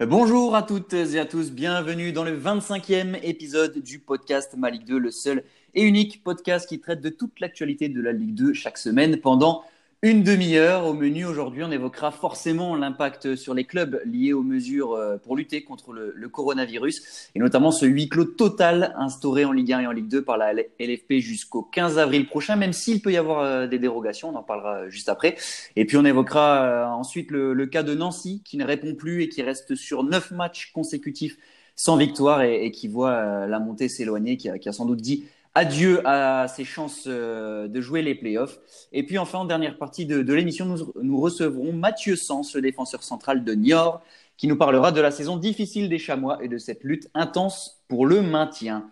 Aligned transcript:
Bonjour 0.00 0.56
à 0.56 0.62
toutes 0.62 0.94
et 0.94 1.18
à 1.18 1.26
tous, 1.26 1.52
bienvenue 1.52 2.12
dans 2.12 2.24
le 2.24 2.34
25e 2.34 3.18
épisode 3.22 3.78
du 3.80 3.98
podcast 3.98 4.54
Ma 4.56 4.70
Ligue 4.70 4.86
2, 4.86 4.98
le 4.98 5.10
seul 5.10 5.44
et 5.74 5.82
unique 5.82 6.24
podcast 6.24 6.66
qui 6.66 6.80
traite 6.80 7.02
de 7.02 7.10
toute 7.10 7.38
l'actualité 7.40 7.90
de 7.90 8.00
la 8.00 8.12
Ligue 8.12 8.34
2 8.34 8.54
chaque 8.54 8.78
semaine 8.78 9.18
pendant 9.18 9.62
une 10.02 10.22
demi-heure 10.22 10.86
au 10.86 10.94
menu 10.94 11.26
aujourd'hui, 11.26 11.62
on 11.62 11.70
évoquera 11.70 12.10
forcément 12.10 12.74
l'impact 12.74 13.36
sur 13.36 13.52
les 13.52 13.64
clubs 13.64 14.00
liés 14.06 14.32
aux 14.32 14.42
mesures 14.42 14.94
euh, 14.94 15.18
pour 15.18 15.36
lutter 15.36 15.62
contre 15.62 15.92
le, 15.92 16.28
coronavirus 16.30 17.28
et 17.34 17.38
notamment 17.38 17.70
ce 17.70 17.84
huis 17.84 18.08
clos 18.08 18.24
total 18.24 18.94
instauré 18.96 19.44
en 19.44 19.52
Ligue 19.52 19.74
1 19.74 19.80
et 19.80 19.86
en 19.86 19.92
Ligue 19.92 20.08
2 20.08 20.22
par 20.22 20.38
la 20.38 20.54
LFP 20.54 21.18
jusqu'au 21.18 21.60
15 21.60 21.98
avril 21.98 22.26
prochain, 22.26 22.56
même 22.56 22.72
s'il 22.72 23.02
peut 23.02 23.12
y 23.12 23.18
avoir 23.18 23.40
euh, 23.40 23.66
des 23.66 23.78
dérogations, 23.78 24.30
on 24.30 24.36
en 24.36 24.42
parlera 24.42 24.88
juste 24.88 25.10
après. 25.10 25.36
Et 25.76 25.84
puis 25.84 25.98
on 25.98 26.04
évoquera 26.06 26.62
euh, 26.62 26.86
ensuite 26.86 27.30
le, 27.30 27.66
cas 27.66 27.82
de 27.82 27.94
Nancy 27.94 28.40
qui 28.42 28.56
ne 28.56 28.64
répond 28.64 28.94
plus 28.94 29.24
et 29.24 29.28
qui 29.28 29.42
reste 29.42 29.74
sur 29.74 30.02
neuf 30.02 30.30
matchs 30.30 30.72
consécutifs 30.72 31.36
sans 31.76 31.98
victoire 31.98 32.40
et, 32.42 32.70
qui 32.70 32.88
voit 32.88 33.46
la 33.46 33.58
montée 33.58 33.88
s'éloigner, 33.88 34.36
qui, 34.36 34.50
qui 34.60 34.68
a 34.68 34.72
sans 34.72 34.84
doute 34.84 35.00
dit 35.00 35.24
adieu 35.54 36.00
à 36.06 36.46
ses 36.48 36.64
chances 36.64 37.04
euh, 37.06 37.68
de 37.68 37.80
jouer 37.80 38.02
les 38.02 38.14
playoffs. 38.14 38.58
Et 38.92 39.04
puis 39.04 39.18
enfin, 39.18 39.40
en 39.40 39.44
dernière 39.44 39.78
partie 39.78 40.06
de, 40.06 40.32
l'émission, 40.32 40.76
nous, 41.02 41.20
recevrons 41.20 41.72
Mathieu 41.72 42.16
Sens, 42.16 42.54
le 42.54 42.62
défenseur 42.62 43.02
central 43.02 43.44
de 43.44 43.54
Niort, 43.54 44.02
qui 44.36 44.46
nous 44.46 44.56
parlera 44.56 44.92
de 44.92 45.00
la 45.00 45.10
saison 45.10 45.36
difficile 45.36 45.88
des 45.88 45.98
Chamois 45.98 46.42
et 46.42 46.48
de 46.48 46.58
cette 46.58 46.84
lutte 46.84 47.08
intense 47.14 47.82
pour 47.88 48.06
le 48.06 48.22
maintien. 48.22 48.90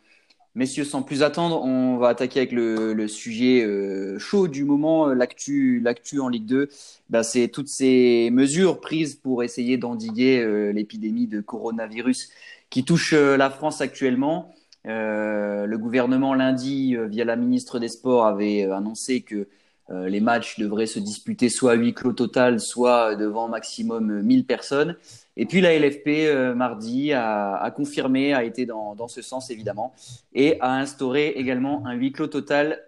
Messieurs, 0.54 0.84
sans 0.84 1.02
plus 1.02 1.22
attendre, 1.22 1.62
on 1.62 1.98
va 1.98 2.08
attaquer 2.08 2.40
avec 2.40 2.52
le, 2.52 3.06
sujet 3.06 3.64
euh, 3.64 4.18
chaud 4.18 4.48
du 4.48 4.64
moment, 4.64 5.06
l'actu, 5.06 5.78
l'actu 5.78 6.18
en 6.18 6.28
Ligue 6.28 6.46
2. 6.46 6.68
Ben, 7.10 7.22
c'est 7.22 7.48
toutes 7.48 7.68
ces 7.68 8.30
mesures 8.32 8.80
prises 8.80 9.14
pour 9.14 9.44
essayer 9.44 9.76
d'endiguer 9.76 10.40
euh, 10.40 10.72
l'épidémie 10.72 11.28
de 11.28 11.40
coronavirus 11.40 12.30
qui 12.70 12.84
touche 12.84 13.12
la 13.12 13.48
France 13.48 13.80
actuellement. 13.80 14.52
Euh, 14.86 15.66
le 15.66 15.78
gouvernement 15.78 16.34
lundi, 16.34 16.96
euh, 16.96 17.06
via 17.06 17.24
la 17.24 17.36
ministre 17.36 17.78
des 17.78 17.88
Sports, 17.88 18.26
avait 18.26 18.64
euh, 18.64 18.74
annoncé 18.74 19.22
que 19.22 19.46
les 19.90 20.20
matchs 20.20 20.58
devraient 20.58 20.84
se 20.84 20.98
disputer 20.98 21.48
soit 21.48 21.72
à 21.72 21.74
huis 21.74 21.94
clos 21.94 22.12
total, 22.12 22.60
soit 22.60 23.16
devant 23.16 23.48
maximum 23.48 24.20
1000 24.20 24.44
personnes. 24.44 24.96
Et 25.38 25.46
puis 25.46 25.62
la 25.62 25.78
LFP, 25.78 26.54
mardi, 26.54 27.14
a, 27.14 27.72
confirmé, 27.74 28.34
a 28.34 28.44
été 28.44 28.66
dans, 28.66 29.08
ce 29.08 29.22
sens 29.22 29.50
évidemment, 29.50 29.94
et 30.34 30.60
a 30.60 30.74
instauré 30.74 31.28
également 31.28 31.86
un 31.86 31.94
huis 31.94 32.12
clos 32.12 32.26
total 32.26 32.82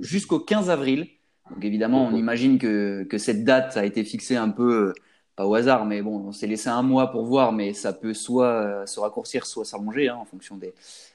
jusqu'au 0.00 0.40
15 0.40 0.68
avril. 0.68 1.06
Donc 1.48 1.64
évidemment, 1.64 2.04
on 2.04 2.16
imagine 2.16 2.58
que, 2.58 3.04
que, 3.04 3.16
cette 3.16 3.44
date 3.44 3.76
a 3.76 3.84
été 3.84 4.02
fixée 4.02 4.34
un 4.34 4.48
peu 4.48 4.92
pas 5.38 5.46
au 5.46 5.54
hasard, 5.54 5.84
mais 5.84 6.02
bon, 6.02 6.16
on 6.26 6.32
s'est 6.32 6.48
laissé 6.48 6.68
un 6.68 6.82
mois 6.82 7.12
pour 7.12 7.24
voir, 7.24 7.52
mais 7.52 7.72
ça 7.72 7.92
peut 7.92 8.12
soit 8.12 8.50
euh, 8.50 8.86
se 8.86 8.98
raccourcir, 8.98 9.46
soit 9.46 9.64
s'allonger 9.64 10.08
hein, 10.08 10.16
en 10.20 10.24
fonction 10.24 10.58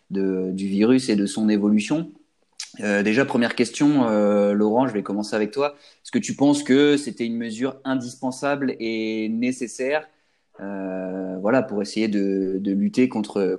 du 0.10 0.68
virus 0.68 1.10
et 1.10 1.18
de 1.18 1.26
son 1.26 1.50
évolution. 1.50 2.10
Euh, 2.80 3.04
déjà, 3.04 3.26
première 3.26 3.54
question, 3.54 4.08
euh, 4.08 4.54
Laurent, 4.54 4.88
je 4.88 4.94
vais 4.94 5.04
commencer 5.04 5.36
avec 5.36 5.52
toi. 5.52 5.76
Est-ce 5.76 6.12
que 6.12 6.20
tu 6.20 6.38
penses 6.38 6.64
que 6.64 6.96
c'était 6.96 7.26
une 7.26 7.36
mesure 7.36 7.76
indispensable 7.84 8.78
et 8.80 9.28
nécessaire 9.28 10.08
voilà, 10.58 11.62
pour 11.62 11.82
essayer 11.82 12.08
de, 12.08 12.62
lutter 12.64 13.10
contre 13.10 13.58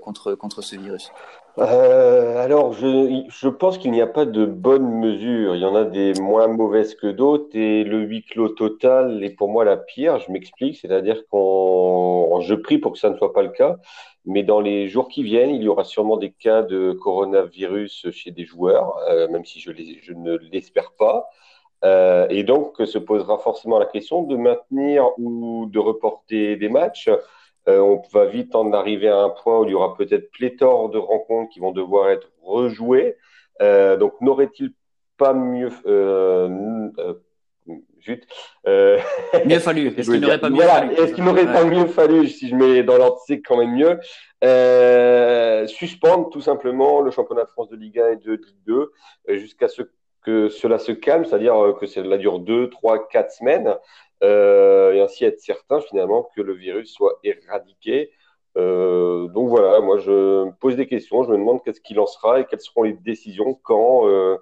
ce 0.62 0.76
virus? 0.76 1.10
Euh, 1.58 2.42
alors, 2.42 2.72
je, 2.72 3.24
je 3.28 3.48
pense 3.48 3.78
qu'il 3.78 3.92
n'y 3.92 4.00
a 4.02 4.08
pas 4.08 4.24
de 4.24 4.44
bonnes 4.44 4.98
mesures. 4.98 5.54
Il 5.54 5.62
y 5.62 5.64
en 5.64 5.76
a 5.76 5.84
des 5.84 6.12
moins 6.14 6.48
mauvaises 6.48 6.96
que 6.96 7.06
d'autres 7.06 7.56
et 7.56 7.84
le 7.84 8.00
huis 8.00 8.24
clos 8.24 8.48
total 8.48 9.22
est 9.22 9.30
pour 9.30 9.48
moi 9.48 9.64
la 9.64 9.76
pire. 9.76 10.18
Je 10.18 10.32
m'explique, 10.32 10.76
c'est-à-dire 10.76 11.26
qu'on, 11.28 12.40
je 12.40 12.54
prie 12.54 12.78
pour 12.78 12.92
que 12.92 12.98
ça 12.98 13.10
ne 13.10 13.16
soit 13.16 13.32
pas 13.32 13.42
le 13.42 13.50
cas, 13.50 13.76
mais 14.24 14.42
dans 14.42 14.60
les 14.60 14.88
jours 14.88 15.08
qui 15.08 15.22
viennent, 15.22 15.50
il 15.50 15.62
y 15.62 15.68
aura 15.68 15.84
sûrement 15.84 16.16
des 16.16 16.32
cas 16.32 16.62
de 16.62 16.92
coronavirus 16.92 18.10
chez 18.10 18.32
des 18.32 18.44
joueurs, 18.44 18.96
euh, 19.08 19.28
même 19.28 19.44
si 19.44 19.60
je 19.60 19.70
ne 19.70 20.36
l'espère 20.50 20.92
pas. 20.98 21.28
Euh, 21.84 22.26
et 22.30 22.42
donc, 22.44 22.76
se 22.84 22.98
posera 22.98 23.38
forcément 23.38 23.78
la 23.78 23.86
question 23.86 24.22
de 24.22 24.36
maintenir 24.36 25.08
ou 25.18 25.66
de 25.70 25.78
reporter 25.78 26.56
des 26.56 26.68
matchs. 26.68 27.10
Euh, 27.68 27.80
on 27.80 28.02
va 28.12 28.26
vite 28.26 28.54
en 28.54 28.72
arriver 28.72 29.08
à 29.08 29.18
un 29.18 29.30
point 29.30 29.60
où 29.60 29.64
il 29.64 29.70
y 29.70 29.74
aura 29.74 29.96
peut-être 29.96 30.30
pléthore 30.30 30.90
de 30.90 30.98
rencontres 30.98 31.50
qui 31.50 31.60
vont 31.60 31.72
devoir 31.72 32.10
être 32.10 32.30
rejouées. 32.42 33.16
Euh, 33.62 33.96
donc, 33.96 34.20
n'aurait-il 34.20 34.72
pas 35.16 35.32
mieux 35.32 35.70
euh, 35.86 36.48
euh, 38.66 38.98
mieux 39.46 39.58
fallu. 39.60 39.88
Est-ce 39.96 40.10
qu'il 40.10 40.20
n'aurait 40.20 40.40
pas 40.40 40.50
mieux 40.50 40.62
fallu? 40.62 40.94
Est-ce 40.94 41.14
qu'il 41.14 41.24
n'aurait 41.24 41.46
pas 41.46 41.64
mieux 41.64 41.86
fallu, 41.86 42.28
si 42.28 42.48
je 42.48 42.54
mets 42.54 42.82
dans 42.82 42.96
l'ordre, 42.96 43.20
c'est 43.26 43.40
quand 43.40 43.56
même 43.56 43.74
mieux, 43.74 43.98
euh, 44.44 45.66
suspendre 45.66 46.28
tout 46.30 46.40
simplement 46.40 47.00
le 47.00 47.10
championnat 47.10 47.44
de 47.44 47.50
France 47.50 47.70
de 47.70 47.76
Ligue 47.76 47.98
1 47.98 48.10
et 48.10 48.16
de 48.16 48.32
Ligue 48.32 48.64
2 48.66 48.92
jusqu'à 49.36 49.68
ce 49.68 49.82
que 50.22 50.48
cela 50.48 50.78
se 50.78 50.92
calme, 50.92 51.24
c'est-à-dire 51.24 51.74
que 51.78 51.86
cela 51.86 52.16
dure 52.16 52.38
2, 52.38 52.70
3, 52.70 53.08
4 53.08 53.30
semaines. 53.30 53.74
Euh, 54.24 54.92
et 54.94 55.00
ainsi 55.00 55.24
être 55.24 55.40
certain 55.40 55.80
finalement 55.80 56.28
que 56.34 56.40
le 56.40 56.54
virus 56.54 56.92
soit 56.92 57.18
éradiqué. 57.24 58.10
Euh, 58.56 59.26
donc 59.28 59.48
voilà, 59.48 59.80
moi 59.80 59.98
je 59.98 60.44
me 60.44 60.52
pose 60.60 60.76
des 60.76 60.86
questions, 60.86 61.24
je 61.24 61.30
me 61.30 61.36
demande 61.36 61.62
qu'est-ce 61.64 61.80
qu'il 61.80 61.98
en 61.98 62.06
sera 62.06 62.40
et 62.40 62.44
quelles 62.44 62.60
seront 62.60 62.84
les 62.84 62.92
décisions 62.92 63.58
quand, 63.64 64.08
euh, 64.08 64.36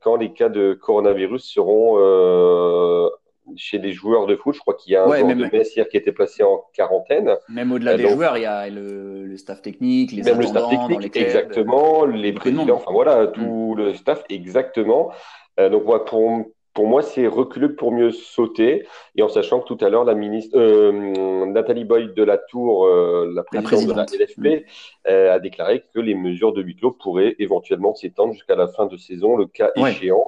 quand 0.00 0.16
les 0.16 0.32
cas 0.32 0.48
de 0.48 0.72
coronavirus 0.72 1.42
seront 1.42 3.10
chez 3.56 3.78
les 3.78 3.92
joueurs 3.92 4.26
de 4.26 4.36
foot. 4.36 4.54
Je 4.54 4.60
crois 4.60 4.74
qu'il 4.74 4.92
y 4.92 4.96
a 4.96 5.02
un 5.02 5.06
joueur 5.06 5.36
de 5.36 5.56
Messier 5.56 5.84
qui 5.88 5.96
été 5.96 6.12
placé 6.12 6.44
en 6.44 6.62
quarantaine. 6.72 7.36
Même 7.48 7.72
au-delà 7.72 7.96
des 7.96 8.08
joueurs, 8.08 8.38
il 8.38 8.42
y 8.42 8.46
a 8.46 8.70
le, 8.70 9.36
staff 9.36 9.60
technique, 9.60 10.12
les 10.12 10.22
même 10.22 10.38
le 10.38 10.46
staff 10.46 10.70
technique, 10.70 11.16
exactement, 11.16 12.06
les 12.06 12.32
présidents, 12.32 12.76
enfin 12.76 12.92
voilà, 12.92 13.26
tout 13.26 13.74
mm. 13.74 13.78
le 13.78 13.94
staff, 13.94 14.22
exactement. 14.30 15.10
donc 15.58 15.82
voilà, 15.82 16.04
pour 16.04 16.46
pour 16.74 16.86
moi, 16.86 17.02
c'est 17.02 17.26
reculer 17.26 17.68
pour 17.68 17.92
mieux 17.92 18.12
sauter. 18.12 18.86
Et 19.16 19.22
en 19.22 19.28
sachant 19.28 19.60
que 19.60 19.66
tout 19.66 19.84
à 19.84 19.88
l'heure, 19.88 20.04
la 20.04 20.14
ministre 20.14 20.56
euh, 20.56 21.46
Nathalie 21.46 21.84
Boyd 21.84 22.14
de 22.14 22.22
la 22.22 22.38
Tour, 22.38 22.86
euh, 22.86 23.32
la, 23.34 23.62
présidente 23.62 24.08
de 24.12 24.18
la 24.18 24.24
LFP, 24.24 24.66
euh, 25.08 25.34
a 25.34 25.40
déclaré 25.40 25.84
que 25.92 25.98
les 25.98 26.14
mesures 26.14 26.52
de 26.52 26.62
huis 26.62 26.76
clos 26.76 26.92
pourraient 26.92 27.34
éventuellement 27.38 27.94
s'étendre 27.94 28.34
jusqu'à 28.34 28.54
la 28.54 28.68
fin 28.68 28.86
de 28.86 28.96
saison, 28.96 29.36
le 29.36 29.46
cas 29.46 29.70
échéant. 29.76 30.26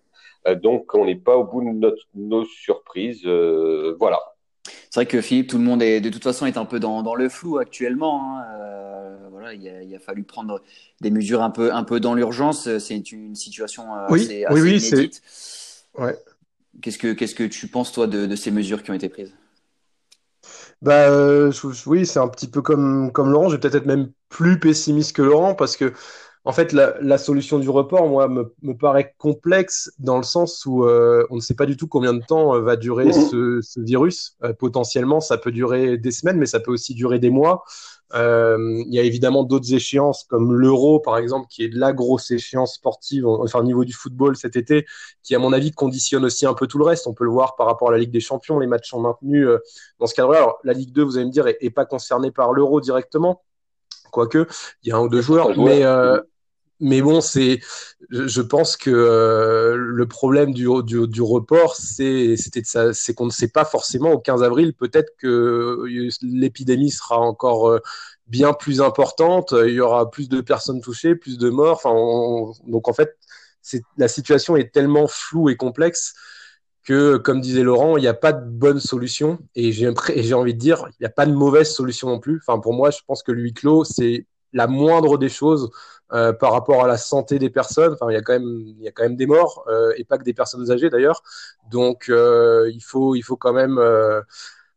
donc, 0.63 0.95
on 0.95 1.05
n'est 1.05 1.17
pas 1.17 1.37
au 1.37 1.45
bout 1.45 1.63
de 1.63 1.97
nos 2.15 2.45
surprises. 2.45 3.25
voilà. 3.25 4.21
C'est 4.65 5.01
vrai 5.01 5.07
que 5.07 5.21
Philippe, 5.21 5.49
tout 5.49 5.59
le 5.59 5.65
monde 5.65 5.83
est 5.83 6.01
de 6.01 6.11
toute 6.11 6.23
façon 6.23 6.47
est 6.47 6.57
un 6.57 6.65
peu 6.65 6.81
dans, 6.81 7.15
le 7.15 7.29
flou 7.29 7.59
actuellement. 7.59 8.39
Hein. 8.39 8.45
voilà, 9.31 9.55
il 9.55 9.95
a, 9.95 9.99
fallu 10.01 10.25
prendre 10.25 10.61
des 11.01 11.11
mesures 11.11 11.43
un 11.43 11.51
peu, 11.51 11.73
un 11.73 11.85
peu 11.85 11.99
dans 12.01 12.15
l'urgence. 12.15 12.79
C'est 12.79 13.13
une 13.13 13.35
situation 13.35 13.95
assez, 13.95 14.45
assez 14.45 14.61
oui, 14.61 14.79
inédite. 14.79 15.23
Ouais. 15.97 16.17
Qu'est-ce 16.81 16.99
que, 16.99 17.13
qu'est-ce 17.13 17.35
que 17.35 17.45
tu 17.45 17.69
penses, 17.69 17.93
toi, 17.93 18.07
de, 18.07 18.35
ces 18.35 18.51
mesures 18.51 18.83
qui 18.83 18.91
ont 18.91 18.95
été 18.95 19.09
prises? 19.09 19.35
Bah, 20.81 21.09
euh, 21.09 21.53
Oui, 21.87 22.07
c'est 22.07 22.19
un 22.19 22.29
petit 22.29 22.49
peu 22.49 22.63
comme, 22.63 23.13
comme 23.13 23.31
Laurent. 23.31 23.49
Je 23.49 23.55
vais 23.55 23.61
peut-être 23.61 23.77
être 23.77 23.87
même 23.87 24.11
plus 24.29 24.59
pessimiste 24.59 25.15
que 25.15 25.23
Laurent 25.23 25.55
parce 25.55 25.77
que, 25.77 25.93
en 26.45 26.53
fait, 26.53 26.73
la, 26.73 27.19
solution 27.19 27.59
du 27.59 27.69
report, 27.69 28.09
moi, 28.09 28.29
me, 28.29 28.75
paraît 28.75 29.15
complexe 29.19 29.93
dans 29.99 30.17
le 30.17 30.25
sens 30.25 30.67
où 30.67 30.85
euh, 30.85 31.25
on 31.31 31.37
ne 31.37 31.41
sait 31.41 31.55
pas 31.55 31.67
du 31.67 31.77
tout 31.77 31.87
combien 31.87 32.13
de 32.15 32.23
temps 32.25 32.55
euh, 32.55 32.61
va 32.61 32.77
durer 32.77 33.07
mmh. 33.07 33.63
ce, 33.63 33.81
virus. 33.81 34.37
potentiellement, 34.59 35.21
ça 35.21 35.39
peut 35.39 35.53
durer 35.53 35.99
des 35.99 36.11
semaines, 36.11 36.39
mais 36.39 36.47
ça 36.47 36.61
peut 36.61 36.73
aussi 36.73 36.95
durer 36.95 37.19
des 37.19 37.31
mois. 37.31 37.65
Euh, 38.15 38.83
il 38.87 38.95
y 38.95 38.99
a 38.99 39.03
évidemment 39.03 39.43
d'autres 39.43 39.73
échéances 39.73 40.25
comme 40.25 40.55
l'Euro, 40.55 41.01
par 41.01 41.17
exemple, 41.17 41.47
qui 41.49 41.65
est 41.65 41.71
la 41.73 41.93
grosse 41.93 42.31
échéance 42.31 42.75
sportive, 42.75 43.27
enfin 43.27 43.61
au 43.61 43.65
niveau 43.65 43.85
du 43.85 43.93
football 43.93 44.37
cet 44.37 44.57
été, 44.57 44.87
qui 45.23 45.35
à 45.35 45.39
mon 45.39 45.53
avis 45.53 45.73
conditionne 45.73 46.25
aussi 46.25 46.45
un 46.47 46.55
peu 46.55 46.67
tout 46.67 46.79
le 46.79 46.85
reste. 46.85 47.07
On 47.07 47.15
peut 47.15 47.25
le 47.25 47.31
voir 47.31 47.57
par 47.57 47.67
rapport 47.67 47.89
à 47.89 47.93
la 47.93 47.99
Ligue 47.99 48.11
des 48.11 48.21
Champions, 48.21 48.59
les 48.59 48.67
matchs 48.67 48.91
sont 48.91 49.01
maintenus 49.01 49.47
euh, 49.47 49.59
dans 49.99 50.07
ce 50.07 50.15
cadre-là. 50.15 50.39
Alors 50.39 50.59
la 50.65 50.73
Ligue 50.73 50.93
2, 50.93 51.03
vous 51.03 51.17
allez 51.17 51.27
me 51.27 51.31
dire, 51.31 51.47
est, 51.47 51.71
pas 51.71 51.87
concernée 51.87 52.31
par 52.31 52.53
l'Euro 52.53 52.81
directement, 52.81 53.43
quoique 54.11 54.47
il 54.83 54.91
y 54.91 54.93
a 54.93 54.97
un 54.97 55.01
ou 55.01 55.09
deux 55.09 55.23
joueurs, 55.23 55.57
mais 55.57 55.85
euh, 55.85 56.21
mais 56.83 57.01
bon, 57.01 57.21
c'est, 57.21 57.61
je 58.11 58.41
pense 58.43 58.77
que 58.77 58.91
euh, 58.91 59.77
le 59.77 60.07
problème 60.09 60.53
du, 60.53 60.67
du, 60.85 61.07
du 61.07 61.23
report, 61.23 61.77
c'est, 61.77 62.35
qu'on 63.17 63.27
ne 63.27 63.31
sait 63.31 63.49
pas 63.49 63.65
forcément 63.65 64.11
au 64.13 64.19
15 64.19 64.43
avril. 64.43 64.75
Peut-être 64.75 65.15
que 65.17 65.87
l'épidémie 66.23 66.91
sera 66.91 67.19
encore 67.19 67.69
euh, 67.71 67.79
bien 68.27 68.53
plus 68.53 68.83
importante. 68.83 69.55
Il 69.67 69.75
y 69.75 69.81
aura 69.81 70.11
plus 70.11 70.29
de 70.29 70.41
personnes 70.41 70.81
touchées, 70.81 71.15
plus 71.15 71.39
de 71.39 71.51
morts. 71.51 71.81
Enfin, 71.85 72.53
donc 72.67 72.89
en 72.89 72.93
fait, 72.93 73.17
la 73.97 74.09
situation 74.09 74.57
est 74.57 74.73
tellement 74.75 75.07
floue 75.07 75.51
et 75.51 75.57
complexe 75.57 76.15
que, 76.85 77.17
comme 77.17 77.41
disait 77.41 77.63
Laurent, 77.63 77.97
il 77.97 78.01
n'y 78.01 78.09
a 78.09 78.15
pas 78.15 78.33
de 78.33 78.45
bonne 78.45 78.81
solution. 78.81 79.39
Et 79.55 79.71
j'ai, 79.71 79.93
j'ai 80.17 80.35
envie 80.35 80.55
de 80.55 80.59
dire, 80.59 80.85
il 80.91 81.03
n'y 81.03 81.07
a 81.07 81.11
pas 81.11 81.27
de 81.27 81.33
mauvaise 81.33 81.73
solution 81.73 82.09
non 82.09 82.19
plus. 82.19 82.41
Enfin, 82.45 82.59
pour 82.59 82.75
moi, 82.75 82.91
je 82.91 82.99
pense 83.07 83.23
que 83.23 83.31
le 83.31 83.43
huis 83.43 83.55
clos, 83.55 83.85
c'est 83.85 84.27
la 84.53 84.67
moindre 84.67 85.19
des 85.19 85.29
choses 85.29 85.71
euh, 86.13 86.35
par 86.35 86.53
rapport 86.53 86.85
à 86.85 86.87
la 86.87 86.99
santé 86.99 87.39
des 87.39 87.49
personnes. 87.49 87.95
Enfin, 87.95 88.11
il 88.11 88.15
y 88.15 88.19
a 88.19 88.21
quand 88.21 88.35
même, 88.35 88.61
il 88.67 88.83
y 88.83 88.89
a 88.89 88.93
quand 88.93 89.03
même 89.03 89.17
des 89.17 89.25
morts 89.25 89.65
euh, 89.69 89.95
et 89.97 90.05
pas 90.05 90.19
que 90.19 90.25
des 90.25 90.35
personnes 90.35 90.71
âgées 90.71 90.91
d'ailleurs. 90.91 91.23
Donc, 91.71 92.11
euh, 92.11 92.71
il 92.71 92.83
faut, 92.83 93.15
il 93.15 93.23
faut 93.23 93.37
quand 93.37 93.55
même, 93.55 93.81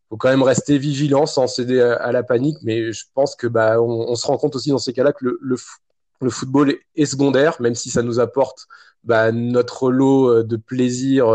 faut 0.09 0.15
quand 0.15 0.29
même 0.29 0.43
rester 0.43 0.77
vigilant 0.77 1.25
sans 1.25 1.47
céder 1.47 1.81
à, 1.81 2.11
la 2.13 2.23
panique. 2.23 2.57
Mais 2.63 2.93
je 2.93 3.03
pense 3.13 3.35
que 3.35 3.47
bah, 3.47 3.81
on, 3.81 4.15
se 4.15 4.25
rend 4.27 4.37
compte 4.37 4.55
aussi 4.55 4.69
dans 4.69 4.77
ces 4.77 4.93
cas-là 4.93 5.11
que 5.11 5.25
le, 5.25 5.37
le, 5.41 5.57
le 6.21 6.29
football 6.29 6.73
est 6.95 7.05
secondaire, 7.05 7.61
même 7.61 7.75
si 7.75 7.89
ça 7.89 8.01
nous 8.01 8.21
apporte 8.21 8.67
bah, 9.03 9.33
notre 9.33 9.91
lot 9.91 10.41
de 10.41 10.55
plaisir 10.55 11.27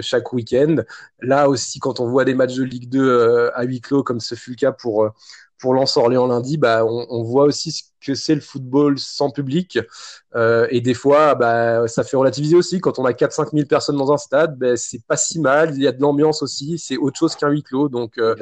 chaque 0.00 0.32
week-end. 0.32 0.78
Là 1.20 1.48
aussi, 1.48 1.78
quand 1.78 2.00
on 2.00 2.08
voit 2.08 2.24
des 2.24 2.34
matchs 2.34 2.56
de 2.56 2.64
Ligue 2.64 2.90
2 2.90 3.50
à 3.54 3.62
huis 3.62 3.80
clos, 3.80 4.02
comme 4.02 4.18
ce 4.18 4.34
fut 4.34 4.50
le 4.50 4.56
cas 4.56 4.72
pour 4.72 5.08
pour 5.58 5.74
Lens 5.74 5.96
Orléans 5.96 6.26
lundi, 6.26 6.58
bah, 6.58 6.84
on, 6.84 7.06
on 7.08 7.22
voit 7.22 7.44
aussi 7.44 7.72
ce 7.72 7.82
que 8.04 8.14
c'est 8.14 8.34
le 8.34 8.40
football 8.40 8.98
sans 8.98 9.30
public. 9.30 9.78
Euh, 10.34 10.66
et 10.70 10.80
des 10.80 10.94
fois, 10.94 11.34
bah, 11.34 11.88
ça 11.88 12.04
fait 12.04 12.16
relativiser 12.16 12.56
aussi. 12.56 12.80
Quand 12.80 12.98
on 12.98 13.04
a 13.04 13.12
4-5 13.12 13.52
000 13.52 13.66
personnes 13.66 13.96
dans 13.96 14.12
un 14.12 14.18
stade, 14.18 14.58
bah, 14.58 14.76
c'est 14.76 15.04
pas 15.06 15.16
si 15.16 15.40
mal. 15.40 15.74
Il 15.74 15.82
y 15.82 15.86
a 15.86 15.92
de 15.92 16.00
l'ambiance 16.00 16.42
aussi. 16.42 16.78
C'est 16.78 16.96
autre 16.96 17.18
chose 17.18 17.36
qu'un 17.36 17.48
huis 17.48 17.62
clos. 17.62 17.88
Donc 17.88 18.18
euh, 18.18 18.34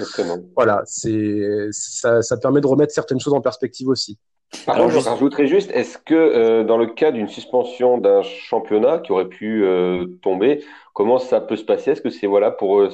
voilà, 0.54 0.82
c'est 0.86 1.68
ça, 1.70 2.22
ça 2.22 2.36
permet 2.36 2.60
de 2.60 2.66
remettre 2.66 2.92
certaines 2.92 3.20
choses 3.20 3.34
en 3.34 3.40
perspective 3.40 3.88
aussi. 3.88 4.18
Par 4.66 4.76
contre, 4.76 4.90
je 4.90 5.08
rajouterais 5.08 5.46
juste, 5.46 5.70
est-ce 5.72 5.98
que 5.98 6.14
euh, 6.14 6.64
dans 6.64 6.78
le 6.78 6.86
cas 6.86 7.10
d'une 7.10 7.28
suspension 7.28 7.98
d'un 7.98 8.22
championnat 8.22 8.98
qui 8.98 9.12
aurait 9.12 9.28
pu 9.28 9.64
euh, 9.64 10.06
tomber, 10.22 10.64
comment 10.94 11.18
ça 11.18 11.40
peut 11.40 11.56
se 11.56 11.64
passer? 11.64 11.92
Est-ce 11.92 12.00
que 12.00 12.10
c'est 12.10 12.26
voilà 12.26 12.50
pour 12.50 12.80
euh, 12.80 12.90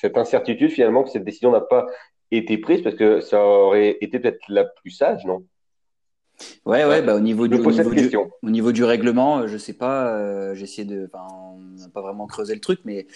cette 0.00 0.16
incertitude 0.16 0.70
finalement 0.70 1.02
que 1.02 1.10
cette 1.10 1.24
décision 1.24 1.50
n'a 1.50 1.60
pas 1.60 1.86
été 2.30 2.58
prise 2.58 2.82
parce 2.82 2.96
que 2.96 3.20
ça 3.20 3.42
aurait 3.42 3.98
été 4.00 4.18
peut-être 4.18 4.40
la 4.48 4.64
plus 4.64 4.90
sage, 4.90 5.24
non? 5.24 5.44
Ouais, 6.64 6.84
ouais, 6.84 7.02
bah, 7.02 7.14
au 7.14 7.20
niveau 7.20 7.48
du, 7.48 7.56
au 7.56 7.70
niveau 7.70 7.90
du, 7.90 8.16
au 8.42 8.50
niveau 8.50 8.72
du, 8.72 8.84
règlement, 8.84 9.40
euh, 9.40 9.46
je 9.48 9.56
sais 9.56 9.72
pas, 9.72 10.08
euh, 10.08 10.54
j'ai 10.54 10.64
essayé 10.64 10.84
de, 10.84 11.10
enfin, 11.12 11.26
on 11.32 11.80
n'a 11.80 11.88
pas 11.88 12.00
vraiment 12.00 12.26
creusé 12.26 12.54
le 12.54 12.60
truc, 12.60 12.80
mais 12.84 13.06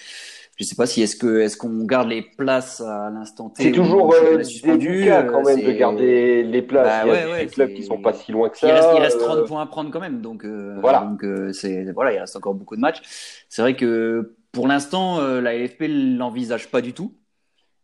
je 0.57 0.63
sais 0.65 0.75
pas 0.75 0.85
si 0.85 1.01
est-ce 1.01 1.15
que, 1.15 1.39
est-ce 1.39 1.55
qu'on 1.55 1.85
garde 1.85 2.09
les 2.09 2.21
places 2.21 2.81
à 2.81 3.09
l'instant 3.11 3.49
T. 3.49 3.63
C'est 3.63 3.71
toujours 3.71 4.13
euh, 4.13 4.37
délicat 4.37 5.23
quand 5.23 5.43
même 5.43 5.61
de 5.61 5.71
garder 5.71 6.43
les 6.43 6.61
places. 6.61 6.85
Bah, 6.85 7.01
il 7.05 7.07
y 7.07 7.23
a 7.23 7.31
ouais, 7.31 7.45
des 7.45 7.51
clubs 7.51 7.73
qui 7.73 7.83
sont 7.83 8.01
pas 8.01 8.13
si 8.13 8.31
loin 8.31 8.49
que 8.49 8.57
ça. 8.57 8.67
Il 8.67 8.73
reste, 8.73 8.89
il 8.95 9.01
reste 9.01 9.19
30 9.19 9.47
points 9.47 9.61
à 9.61 9.67
prendre 9.67 9.89
quand 9.89 10.01
même, 10.01 10.21
donc, 10.21 10.45
voilà. 10.45 11.01
Donc, 11.01 11.25
c'est, 11.53 11.91
voilà, 11.91 12.13
il 12.13 12.19
reste 12.19 12.35
encore 12.35 12.55
beaucoup 12.55 12.75
de 12.75 12.81
matchs. 12.81 13.01
C'est 13.47 13.61
vrai 13.61 13.75
que, 13.75 14.35
pour 14.51 14.67
l'instant, 14.67 15.21
la 15.21 15.55
LFP 15.55 15.83
l'envisage 16.17 16.69
pas 16.69 16.81
du 16.81 16.93
tout. 16.93 17.13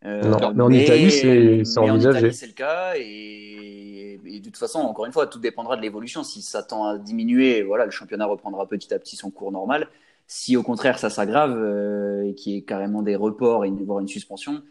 Euh, 0.06 0.22
non, 0.24 0.54
mais 0.54 0.64
en 0.64 0.72
Italie, 0.72 1.12
c'est 1.12 1.80
envisagé. 1.80 2.32
C'est 2.32 2.48
le 2.48 2.54
cas. 2.54 2.94
Et, 2.96 4.20
et, 4.26 4.40
de 4.40 4.46
toute 4.46 4.58
façon, 4.58 4.80
encore 4.80 5.06
une 5.06 5.12
fois, 5.12 5.28
tout 5.28 5.40
dépendra 5.40 5.76
de 5.76 5.82
l'évolution. 5.82 6.24
Si 6.24 6.42
ça 6.42 6.64
tend 6.64 6.86
à 6.86 6.98
diminuer, 6.98 7.64
voilà, 7.64 7.86
le 7.86 7.92
championnat 7.92 8.26
reprendra 8.26 8.68
petit 8.68 8.94
à 8.94 9.00
petit 9.00 9.16
son 9.16 9.30
cours 9.30 9.52
normal. 9.52 9.88
Si 10.32 10.56
au 10.56 10.62
contraire 10.62 11.00
ça 11.00 11.10
s'aggrave 11.10 11.58
euh, 11.58 12.22
et 12.24 12.36
qu'il 12.36 12.54
y 12.54 12.58
ait 12.58 12.62
carrément 12.62 13.02
des 13.02 13.16
reports 13.16 13.66
et 13.66 13.72
voire 13.72 14.00
une 14.00 14.08
suspension, 14.08 14.62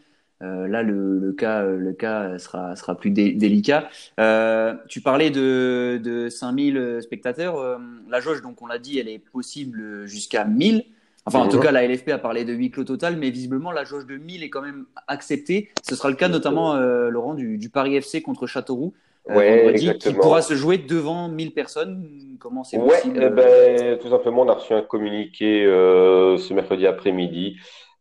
euh, 0.41 0.69
là 0.69 0.83
le, 0.83 1.19
le, 1.19 1.33
cas 1.33 1.63
le 1.63 1.91
cas 1.91 2.37
sera 2.39 2.77
sera 2.77 2.95
plus 2.95 3.11
délicat. 3.11 3.89
Euh, 4.21 4.73
tu 4.87 5.01
parlais 5.01 5.31
de 5.31 5.99
de 6.01 6.29
5000 6.29 6.99
spectateurs. 7.01 7.57
Euh, 7.57 7.77
la 8.07 8.21
jauge, 8.21 8.41
donc 8.41 8.61
on 8.61 8.67
l'a 8.67 8.79
dit, 8.79 8.99
elle 8.99 9.09
est 9.09 9.19
possible 9.19 10.05
jusqu'à 10.05 10.45
1000. 10.45 10.85
Enfin, 11.29 11.45
en 11.45 11.49
tout 11.49 11.59
cas, 11.59 11.71
la 11.71 11.87
LFP 11.87 12.09
a 12.09 12.17
parlé 12.17 12.43
de 12.43 12.53
huis 12.53 12.71
clos 12.71 12.83
total, 12.83 13.17
mais 13.17 13.29
visiblement, 13.29 13.71
la 13.71 13.83
jauge 13.83 14.05
de 14.05 14.17
1000 14.17 14.43
est 14.43 14.49
quand 14.49 14.61
même 14.61 14.85
acceptée. 15.07 15.69
Ce 15.83 15.95
sera 15.95 16.09
le 16.09 16.15
cas 16.15 16.27
notamment, 16.27 16.75
euh, 16.75 17.09
Laurent, 17.09 17.35
du, 17.35 17.57
du, 17.57 17.69
Paris 17.69 17.95
FC 17.95 18.21
contre 18.21 18.47
Châteauroux. 18.47 18.93
Euh, 19.29 19.73
qui 19.73 20.13
pourra 20.13 20.41
se 20.41 20.55
jouer 20.55 20.79
devant 20.79 21.27
1000 21.27 21.53
personnes. 21.53 22.09
Comment 22.39 22.63
c'est 22.63 22.77
ouais, 22.77 22.87
possible 22.87 23.19
eh 23.21 23.29
ben, 23.29 23.99
Tout 23.99 24.09
simplement, 24.09 24.41
on 24.41 24.49
a 24.49 24.53
reçu 24.53 24.73
un 24.73 24.81
communiqué 24.81 25.65
euh, 25.65 26.37
ce 26.37 26.53
mercredi 26.53 26.87
après-midi 26.87 27.57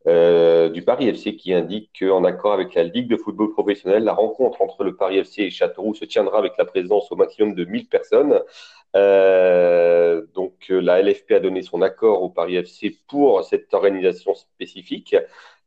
euh, 0.08 0.70
du 0.70 0.82
Paris 0.82 1.06
FC 1.08 1.36
qui 1.36 1.52
indique 1.52 1.90
qu'en 2.00 2.24
accord 2.24 2.54
avec 2.54 2.74
la 2.74 2.82
Ligue 2.82 3.08
de 3.08 3.16
football 3.16 3.52
professionnel, 3.52 4.04
la 4.04 4.14
rencontre 4.14 4.62
entre 4.62 4.82
le 4.82 4.96
Paris 4.96 5.18
FC 5.18 5.42
et 5.42 5.50
Châteauroux 5.50 5.94
se 5.94 6.06
tiendra 6.06 6.38
avec 6.38 6.54
la 6.56 6.64
présence 6.64 7.12
au 7.12 7.16
maximum 7.16 7.54
de 7.54 7.64
1000 7.64 7.88
personnes. 7.88 8.40
Euh, 8.96 10.22
donc 10.34 10.54
euh, 10.70 10.80
la 10.80 11.02
LFP 11.02 11.32
a 11.32 11.40
donné 11.40 11.60
son 11.60 11.82
accord 11.82 12.22
au 12.22 12.30
Paris 12.30 12.56
FC 12.56 12.96
pour 13.06 13.44
cette 13.44 13.72
organisation 13.74 14.34
spécifique. 14.34 15.14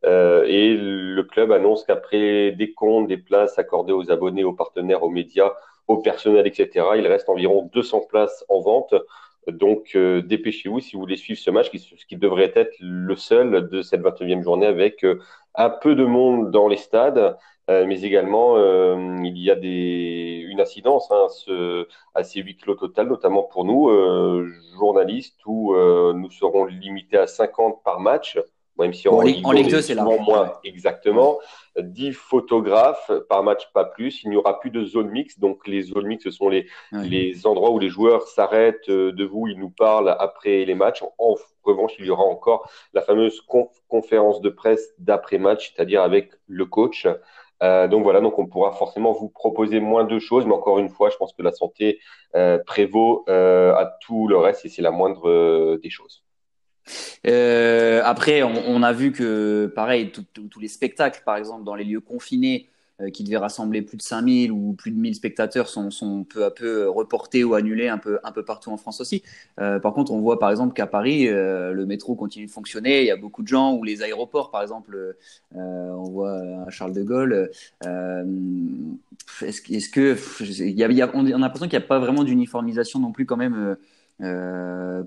Et 0.03 0.73
le 0.75 1.21
club 1.21 1.51
annonce 1.51 1.83
qu'après 1.85 2.51
des 2.53 2.73
comptes, 2.73 3.07
des 3.07 3.17
places 3.17 3.59
accordées 3.59 3.93
aux 3.93 4.11
abonnés, 4.11 4.43
aux 4.43 4.53
partenaires, 4.53 5.03
aux 5.03 5.11
médias, 5.11 5.53
au 5.87 5.97
personnel, 5.97 6.47
etc., 6.47 6.87
il 6.97 7.05
reste 7.05 7.29
environ 7.29 7.69
200 7.71 8.07
places 8.09 8.43
en 8.49 8.61
vente. 8.61 8.95
Donc 9.47 9.91
euh, 9.95 10.21
dépêchez-vous 10.21 10.79
si 10.79 10.93
vous 10.93 11.01
voulez 11.01 11.17
suivre 11.17 11.39
ce 11.39 11.49
match, 11.49 11.69
qui, 11.71 11.79
ce 11.79 12.05
qui 12.05 12.15
devrait 12.15 12.51
être 12.55 12.75
le 12.79 13.15
seul 13.15 13.69
de 13.69 13.81
cette 13.81 14.01
29e 14.01 14.43
journée 14.43 14.67
avec 14.67 15.03
euh, 15.03 15.19
un 15.55 15.69
peu 15.69 15.95
de 15.95 16.05
monde 16.05 16.51
dans 16.51 16.67
les 16.67 16.77
stades. 16.77 17.37
Euh, 17.69 17.85
mais 17.85 18.01
également 18.01 18.57
euh, 18.57 19.19
il 19.23 19.37
y 19.37 19.51
a 19.51 19.55
des, 19.55 20.43
une 20.49 20.59
incidence 20.59 21.09
hein, 21.11 21.27
ce, 21.29 21.87
à 22.15 22.23
ces 22.23 22.41
huit 22.41 22.57
clos 22.57 22.75
total, 22.75 23.07
notamment 23.07 23.43
pour 23.43 23.65
nous, 23.65 23.89
euh, 23.89 24.51
journalistes, 24.77 25.39
où 25.45 25.73
nous 25.75 26.31
serons 26.31 26.65
limités 26.65 27.17
à 27.17 27.27
50 27.27 27.83
par 27.83 27.99
match. 27.99 28.37
Même 28.79 28.93
si 28.93 29.07
en, 29.07 29.17
en 29.17 29.21
Ligue 29.21 29.69
2, 29.69 29.81
c'est 29.81 29.93
là. 29.93 30.03
Moins, 30.03 30.53
exactement. 30.63 31.39
10 31.77 32.13
photographes 32.13 33.11
par 33.29 33.43
match, 33.43 33.71
pas 33.73 33.85
plus. 33.85 34.23
Il 34.23 34.29
n'y 34.29 34.35
aura 34.35 34.59
plus 34.59 34.71
de 34.71 34.83
zone 34.85 35.09
mixte. 35.09 35.39
Donc, 35.39 35.67
les 35.67 35.83
zones 35.83 36.07
mixtes, 36.07 36.25
ce 36.25 36.31
sont 36.31 36.49
les, 36.49 36.67
les 36.91 37.45
endroits 37.45 37.71
où 37.71 37.79
les 37.79 37.89
joueurs 37.89 38.27
s'arrêtent 38.27 38.89
de 38.89 39.25
vous, 39.25 39.47
ils 39.47 39.59
nous 39.59 39.69
parlent 39.69 40.15
après 40.19 40.65
les 40.65 40.75
matchs. 40.75 41.03
En 41.17 41.35
revanche, 41.63 41.93
il 41.99 42.05
y 42.05 42.09
aura 42.09 42.23
encore 42.23 42.69
la 42.93 43.01
fameuse 43.01 43.41
conférence 43.87 44.41
de 44.41 44.49
presse 44.49 44.93
d'après-match, 44.97 45.73
c'est-à-dire 45.73 46.01
avec 46.01 46.31
le 46.47 46.65
coach. 46.65 47.07
Euh, 47.63 47.87
donc 47.87 48.03
voilà, 48.03 48.21
donc 48.21 48.39
on 48.39 48.47
pourra 48.47 48.71
forcément 48.71 49.11
vous 49.11 49.29
proposer 49.29 49.79
moins 49.79 50.03
de 50.03 50.17
choses, 50.19 50.45
mais 50.45 50.53
encore 50.53 50.79
une 50.79 50.89
fois, 50.89 51.09
je 51.09 51.17
pense 51.17 51.33
que 51.33 51.43
la 51.43 51.51
santé 51.51 51.99
euh, 52.35 52.57
prévaut 52.57 53.23
euh, 53.29 53.73
à 53.75 53.85
tout 54.01 54.27
le 54.27 54.37
reste 54.37 54.65
et 54.65 54.69
c'est 54.69 54.81
la 54.81 54.91
moindre 54.91 55.29
euh, 55.29 55.79
des 55.81 55.89
choses. 55.89 56.23
Euh, 57.27 58.01
après, 58.03 58.43
on, 58.43 58.83
a 58.83 58.93
vu 58.93 59.11
que, 59.11 59.71
pareil, 59.75 60.11
tous 60.11 60.59
les 60.59 60.67
spectacles, 60.67 61.21
par 61.25 61.37
exemple, 61.37 61.63
dans 61.63 61.75
les 61.75 61.83
lieux 61.83 61.99
confinés, 61.99 62.69
euh, 62.99 63.09
qui 63.09 63.23
devait 63.23 63.37
rassembler 63.37 63.81
plus 63.81 63.97
de 63.97 64.01
5000 64.01 64.51
ou 64.51 64.73
plus 64.73 64.91
de 64.91 64.97
1000 64.97 65.15
spectateurs 65.15 65.69
sont, 65.69 66.23
peu 66.23 66.45
à 66.45 66.51
peu 66.51 66.87
reportés 66.87 67.43
ou 67.43 67.55
annulés 67.55 67.87
un 67.87 67.97
peu, 67.97 68.19
un 68.23 68.31
peu 68.31 68.43
partout 68.45 68.71
en 68.71 68.77
France 68.77 69.01
aussi. 69.01 69.23
Euh, 69.59 69.79
par 69.79 69.93
contre, 69.93 70.11
on 70.11 70.19
voit 70.19 70.37
par 70.37 70.51
exemple 70.51 70.73
qu'à 70.73 70.85
Paris, 70.87 71.27
le 71.27 71.85
métro 71.85 72.15
continue 72.15 72.45
de 72.45 72.51
fonctionner. 72.51 73.01
Il 73.01 73.07
y 73.07 73.11
a 73.11 73.17
beaucoup 73.17 73.41
de 73.43 73.47
gens, 73.47 73.73
ou 73.73 73.83
les 73.83 74.03
aéroports, 74.03 74.51
par 74.51 74.61
exemple, 74.61 75.15
on 75.55 76.03
voit 76.03 76.41
Charles 76.69 76.93
de 76.93 77.03
Gaulle. 77.03 77.49
est-ce, 79.41 79.73
est-ce 79.73 79.89
que 79.89 80.15
y 80.63 80.83
a, 80.83 80.91
y 80.91 81.01
a, 81.01 81.11
on 81.13 81.25
a 81.25 81.37
l'impression 81.37 81.67
qu'il 81.67 81.79
n'y 81.79 81.85
a 81.85 81.87
pas 81.87 81.99
vraiment 81.99 82.23
d'uniformisation 82.23 82.99
non 82.99 83.11
plus 83.11 83.25
quand 83.25 83.37
même 83.37 83.77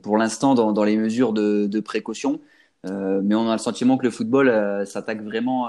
pour 0.03 0.19
l'instant 0.19 0.55
dans, 0.55 0.73
dans, 0.73 0.85
les 0.85 0.97
mesures 0.97 1.33
de, 1.33 1.67
de 1.67 1.81
précaution. 1.81 2.41
mais 2.85 3.35
on 3.35 3.49
a 3.49 3.53
le 3.53 3.59
sentiment 3.59 3.97
que 3.97 4.05
le 4.05 4.11
football 4.11 4.87
s'attaque 4.87 5.23
vraiment 5.23 5.69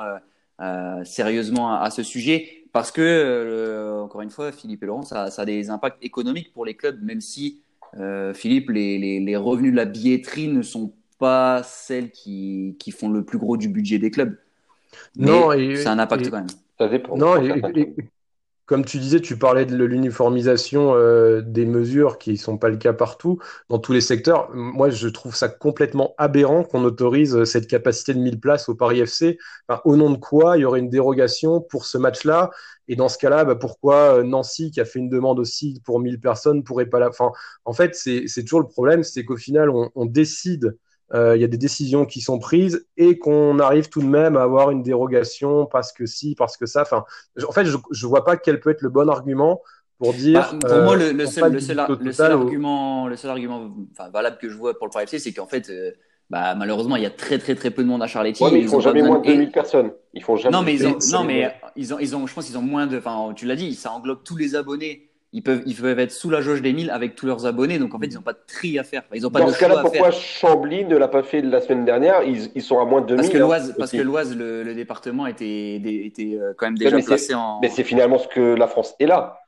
euh, 0.62 1.04
sérieusement 1.04 1.74
à, 1.74 1.80
à, 1.80 1.90
ce 1.90 2.02
sujet 2.02 2.64
parce 2.72 2.90
que, 2.90 3.02
euh, 3.02 4.02
encore 4.02 4.22
une 4.22 4.30
fois, 4.30 4.54
Philippe 4.54 4.84
et 4.84 4.86
Laurent, 4.86 5.04
ça, 5.04 5.30
ça, 5.30 5.42
a 5.42 5.46
des 5.46 5.70
impacts 5.70 6.02
économiques 6.02 6.54
pour 6.54 6.66
les 6.66 6.76
clubs, 6.76 7.02
même 7.04 7.20
si, 7.20 7.60
euh, 7.98 8.34
Philippe, 8.34 8.70
les, 8.70 8.98
les, 8.98 9.20
les, 9.20 9.36
revenus 9.36 9.72
de 9.72 9.76
la 9.78 9.84
billetterie 9.84 10.48
ne 10.48 10.62
sont 10.62 10.94
pas 11.20 11.62
celles 11.64 12.10
qui, 12.12 12.78
qui 12.80 12.92
font 12.92 13.10
le 13.10 13.26
plus 13.26 13.38
gros 13.38 13.58
du 13.58 13.68
budget 13.68 14.00
des 14.00 14.12
clubs. 14.12 14.38
Mais 15.18 15.26
non, 15.28 15.52
c'est 15.52 15.88
un 15.88 16.00
impact 16.00 16.30
quand 16.30 16.38
même. 16.38 16.48
Ça 16.78 16.88
dépend. 16.88 17.18
Non, 17.18 17.42
et, 17.42 17.62
et, 17.76 17.96
comme 18.66 18.84
tu 18.86 18.98
disais, 18.98 19.20
tu 19.22 19.38
parlais 19.38 19.66
de 19.66 19.84
l'uniformisation 19.84 20.96
euh, 20.96 21.42
des 21.42 21.66
mesures 21.66 22.18
qui 22.18 22.32
ne 22.32 22.38
sont 22.38 22.58
pas 22.58 22.70
le 22.70 22.78
cas 22.78 22.94
partout, 22.94 23.40
dans 23.70 23.80
tous 23.80 23.94
les 23.94 24.02
secteurs. 24.02 24.50
Moi, 24.54 24.90
je 24.90 25.08
trouve 25.08 25.36
ça 25.36 25.50
complètement 25.50 26.16
aberrant 26.18 26.64
qu'on 26.64 26.84
autorise 26.84 27.44
cette 27.44 27.68
capacité 27.68 28.14
de 28.14 28.20
1000 28.20 28.40
places 28.40 28.68
au 28.70 28.76
Paris 28.76 29.02
FC. 29.02 29.38
Au 29.84 29.96
nom 29.96 30.10
de 30.10 30.18
quoi 30.18 30.58
il 30.58 30.62
y 30.62 30.66
aurait 30.66 30.80
une 30.80 30.90
dérogation 30.90 31.62
pour 31.62 31.86
ce 31.86 31.98
match-là? 31.98 32.50
Et 32.88 32.96
dans 32.96 33.10
ce 33.10 33.18
cas-là, 33.18 33.46
bah, 33.46 33.56
pourquoi 33.56 34.20
euh, 34.20 34.24
Nancy, 34.24 34.72
qui 34.72 34.80
a 34.80 34.86
fait 34.86 35.00
une 35.00 35.10
demande 35.10 35.40
aussi 35.40 35.82
pour 35.86 36.00
1000 36.00 36.20
personnes, 36.20 36.64
pourrait 36.64 36.86
pas 36.86 37.00
la... 37.00 37.10
Enfin, 37.10 37.32
en 37.66 37.74
fait, 37.74 37.96
c'est 37.96 38.44
toujours 38.44 38.62
le 38.62 38.68
problème, 38.68 39.04
c'est 39.04 39.26
qu'au 39.26 39.38
final, 39.38 39.70
on, 39.70 40.06
décide 40.06 40.66
euh, 40.66 40.80
il 41.14 41.40
y 41.40 41.44
a 41.44 41.48
des 41.48 41.58
décisions 41.58 42.06
qui 42.06 42.22
sont 42.22 42.40
prises 42.40 42.88
et 42.98 43.18
qu'on 43.18 43.60
arrive 43.60 43.90
tout 43.90 44.02
de 44.02 44.08
même 44.08 44.36
à 44.38 44.42
avoir 44.42 44.72
une 44.72 44.84
dérogation 44.84 45.66
parce 45.66 45.94
que 45.94 46.06
si, 46.06 46.36
parce 46.36 46.58
que 46.58 46.66
ça. 46.66 46.82
Enfin, 46.82 47.06
en 47.48 47.52
fait, 47.52 47.66
je 47.66 47.78
ne 47.78 48.10
vois 48.10 48.26
pas 48.26 48.38
quel 48.38 48.60
peut 48.60 48.72
être 48.72 48.82
le 48.82 48.90
bon 48.90 49.10
argument 49.10 49.62
pour 49.98 50.14
dire. 50.14 50.58
Bah, 50.62 50.70
pour 50.70 50.84
moi, 50.84 50.96
le, 50.96 51.12
le, 51.12 51.26
seul, 51.26 51.54
le, 51.54 51.60
seul, 51.60 51.78
le 52.00 52.12
seul, 52.12 52.32
argument, 52.32 53.08
le 53.08 53.16
seul 53.16 53.32
argument 53.32 53.72
enfin, 53.92 54.10
valable 54.10 54.38
que 54.38 54.50
je 54.50 54.56
vois 54.56 54.78
pour 54.78 54.88
le 54.88 54.92
Paris 54.92 55.06
FC, 55.06 55.20
c'est 55.20 55.34
qu'en 55.34 55.48
fait, 55.48 55.70
euh, 55.70 55.92
bah, 56.30 56.56
malheureusement, 56.56 56.96
il 56.96 57.04
y 57.04 57.08
a 57.08 57.12
très 57.12 57.38
très 57.38 57.56
très 57.56 57.72
peu 57.72 57.84
de 57.84 57.88
monde 57.88 58.04
à 58.04 58.08
Charletti. 58.08 58.44
Ouais, 58.44 58.52
mais 58.52 58.60
ils, 58.60 58.64
ils 58.64 58.70
font 58.70 58.80
jamais 58.80 59.02
moins 59.02 59.20
de 59.20 59.26
2000 59.26 59.52
personnes. 59.52 59.92
Ils 60.14 60.24
font 60.24 60.36
jamais. 60.36 60.56
Non, 60.56 60.64
mais 60.64 60.74
ils 60.74 60.88
ont, 60.88 60.98
non, 61.12 61.24
mais 61.24 61.54
ils 61.76 61.94
ont, 61.94 62.00
ils 62.00 62.16
ont, 62.16 62.28
je 62.28 62.34
pense 62.34 62.46
qu'ils 62.46 62.58
ont 62.58 62.64
moins 62.64 62.88
de. 62.88 62.98
Enfin, 62.98 63.34
tu 63.36 63.46
l'as 63.46 63.56
dit, 63.56 63.74
ça 63.76 63.92
englobe 63.92 64.24
tous 64.24 64.36
les 64.36 64.56
abonnés 64.56 65.10
ils 65.36 65.44
peuvent, 65.44 65.62
ils 65.66 65.76
peuvent 65.76 66.00
être 66.00 66.14
sous 66.14 66.30
la 66.30 66.40
jauge 66.40 66.62
des 66.62 66.72
1000 66.72 66.90
avec 66.90 67.14
tous 67.16 67.26
leurs 67.26 67.46
abonnés. 67.46 67.78
Donc 67.78 67.94
en 67.94 68.00
fait, 68.00 68.06
ils 68.08 68.16
n'ont 68.16 68.22
pas 68.22 68.32
de 68.32 68.40
tri 68.48 68.80
à 68.80 68.86
faire. 68.86 69.04
ils 69.14 69.28
ont 69.28 69.30
pas 69.30 69.40
Dans 69.42 69.48
de 69.48 69.52
ce 69.52 69.60
cas-là, 69.60 69.82
pourquoi. 69.82 70.10
Chambly 70.10 70.86
ne 70.86 70.96
l'a 70.96 71.10
pas 71.10 71.24
fait 71.24 71.42
la 71.42 71.60
semaine 71.60 71.84
dernière? 71.84 72.24
Ils, 72.24 72.50
ils 72.56 72.62
sont 72.62 72.80
à 72.80 72.86
moins 72.86 73.02
de 73.02 73.08
2000. 73.08 73.18
Parce 73.22 73.30
que 73.34 73.38
hein, 73.38 73.42
l'Oise, 73.42 73.76
parce 73.78 73.90
aussi. 73.90 73.98
que 73.98 74.02
l'Oise, 74.04 74.34
le, 74.36 74.64
le 74.64 74.74
département 74.74 75.28
était, 75.28 75.76
était 75.76 76.38
euh, 76.40 76.54
quand 76.58 76.68
même 76.68 76.78
déjà 76.78 76.96
mais 76.96 77.04
placé 77.04 77.34
en. 77.34 77.60
Mais 77.62 77.68
c'est 77.70 77.84
finalement 77.84 78.18
ce 78.18 78.30
que 78.30 78.56
la 78.56 78.68
France 78.68 78.96
est 79.00 79.08
là. 79.08 79.40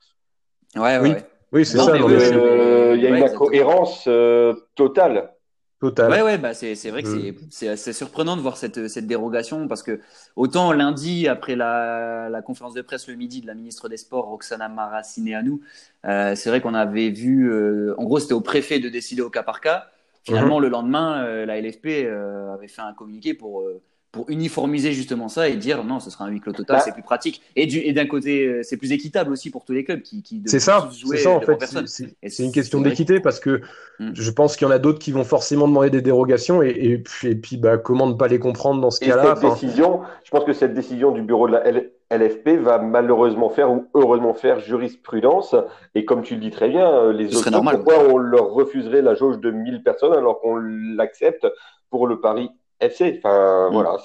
Ouais, 0.76 0.82
ouais, 0.82 0.98
Oui. 0.98 1.08
ouais. 1.10 1.24
Oui, 1.52 1.64
c'est 1.64 1.78
ça. 1.78 1.94
Euh, 1.94 2.92
Il 2.94 3.02
y 3.02 3.06
a 3.06 3.10
Ouais, 3.10 3.18
une 3.20 3.24
incohérence 3.24 4.04
euh, 4.06 4.52
totale. 4.74 5.32
Total. 5.80 6.10
Ouais, 6.10 6.22
ouais, 6.22 6.38
bah 6.38 6.54
c'est 6.54 6.74
c'est 6.74 6.90
vrai 6.90 7.02
que 7.02 7.08
Mm. 7.08 7.08
c'est 7.08 7.36
c'est 7.50 7.68
assez 7.68 7.92
surprenant 7.92 8.36
de 8.36 8.40
voir 8.40 8.56
cette 8.56 8.88
cette 8.88 9.06
dérogation 9.06 9.68
parce 9.68 9.82
que 9.82 10.00
autant 10.36 10.72
lundi 10.72 11.28
après 11.28 11.54
la 11.54 12.28
la 12.30 12.40
conférence 12.42 12.72
de 12.74 12.80
presse 12.82 13.08
le 13.08 13.14
midi 13.14 13.42
de 13.42 13.46
la 13.46 13.54
ministre 13.54 13.88
des 13.90 13.98
Sports 13.98 14.24
Roxana 14.26 14.68
Maracineanu, 14.68 15.60
euh, 16.06 16.34
c'est 16.34 16.48
vrai 16.48 16.60
qu'on 16.62 16.74
avait 16.74 17.10
vu, 17.10 17.50
euh, 17.52 17.94
en 17.98 18.04
gros 18.04 18.18
c'était 18.20 18.32
au 18.34 18.40
préfet 18.40 18.78
de 18.80 18.88
décider 18.88 19.20
au 19.22 19.30
cas 19.30 19.42
par 19.42 19.60
cas. 19.60 19.88
Finalement 20.24 20.60
le 20.60 20.68
lendemain, 20.68 21.22
euh, 21.24 21.46
la 21.46 21.58
LFP 21.58 22.06
euh, 22.06 22.52
avait 22.54 22.68
fait 22.68 22.82
un 22.82 22.94
communiqué 22.94 23.34
pour 23.34 23.60
euh, 23.62 23.82
pour 24.10 24.30
uniformiser 24.30 24.92
justement 24.92 25.28
ça 25.28 25.48
et 25.50 25.56
dire 25.56 25.84
non, 25.84 26.00
ce 26.00 26.08
sera 26.10 26.24
un 26.24 26.28
huis 26.28 26.40
clos 26.40 26.52
total, 26.52 26.76
Bah. 26.76 26.82
c'est 26.82 26.92
plus 26.92 27.02
pratique. 27.02 27.42
Et 27.56 27.66
du 27.66 27.78
et 27.78 27.92
d'un 27.92 28.06
côté, 28.06 28.46
euh, 28.46 28.60
c'est 28.62 28.78
plus 28.78 28.92
équitable 28.92 29.30
aussi 29.32 29.50
pour 29.50 29.64
tous 29.66 29.72
les 29.72 29.84
clubs 29.84 30.00
qui 30.00 30.22
qui 30.22 30.42
C'est 30.46 30.60
ça, 30.60 30.88
c'est 30.92 31.16
ça 31.18 31.30
en 31.30 31.40
fait. 31.40 31.58
c'est- 31.86 32.42
une 32.42 32.52
question 32.52 32.80
d'équité 32.80 33.20
parce 33.20 33.38
que 33.38 33.60
Mm. 34.00 34.10
je 34.14 34.30
pense 34.30 34.56
qu'il 34.56 34.66
y 34.66 34.70
en 34.70 34.72
a 34.72 34.78
d'autres 34.78 34.98
qui 35.00 35.10
vont 35.12 35.24
forcément 35.24 35.66
demander 35.68 35.90
des 35.90 36.00
dérogations 36.02 36.62
et, 36.62 36.68
et 36.70 36.98
puis, 36.98 37.28
et 37.28 37.34
puis 37.34 37.56
bah, 37.58 37.76
comment 37.78 38.06
ne 38.06 38.14
pas 38.14 38.28
les 38.28 38.38
comprendre 38.38 38.80
dans 38.80 38.90
ce 38.90 39.00
cas-là 39.00 39.34
cette 39.34 39.44
enfin, 39.44 39.54
décision, 39.54 40.00
je 40.24 40.30
pense 40.30 40.44
que 40.44 40.52
cette 40.52 40.72
décision 40.72 41.10
du 41.10 41.20
bureau 41.22 41.46
de 41.48 41.52
la 41.52 41.64
L- 41.66 41.90
LFP 42.10 42.56
va 42.62 42.78
malheureusement 42.78 43.50
faire 43.50 43.70
ou 43.70 43.86
heureusement 43.94 44.32
faire 44.34 44.60
jurisprudence. 44.60 45.54
Et 45.94 46.04
comme 46.06 46.22
tu 46.22 46.34
le 46.34 46.40
dis 46.40 46.50
très 46.50 46.68
bien, 46.68 46.90
euh, 46.90 47.12
les 47.12 47.36
autres, 47.36 47.50
pourquoi 47.50 48.08
on 48.08 48.16
leur 48.16 48.50
refuserait 48.52 49.02
la 49.02 49.14
jauge 49.14 49.38
de 49.40 49.50
1000 49.50 49.82
personnes 49.82 50.14
alors 50.14 50.40
qu'on 50.40 50.56
l'accepte 50.56 51.46
pour 51.90 52.06
le 52.06 52.20
Paris 52.20 52.50
FC 52.80 53.20
Enfin, 53.24 53.70
Mm. 53.70 53.72
voilà. 53.72 53.96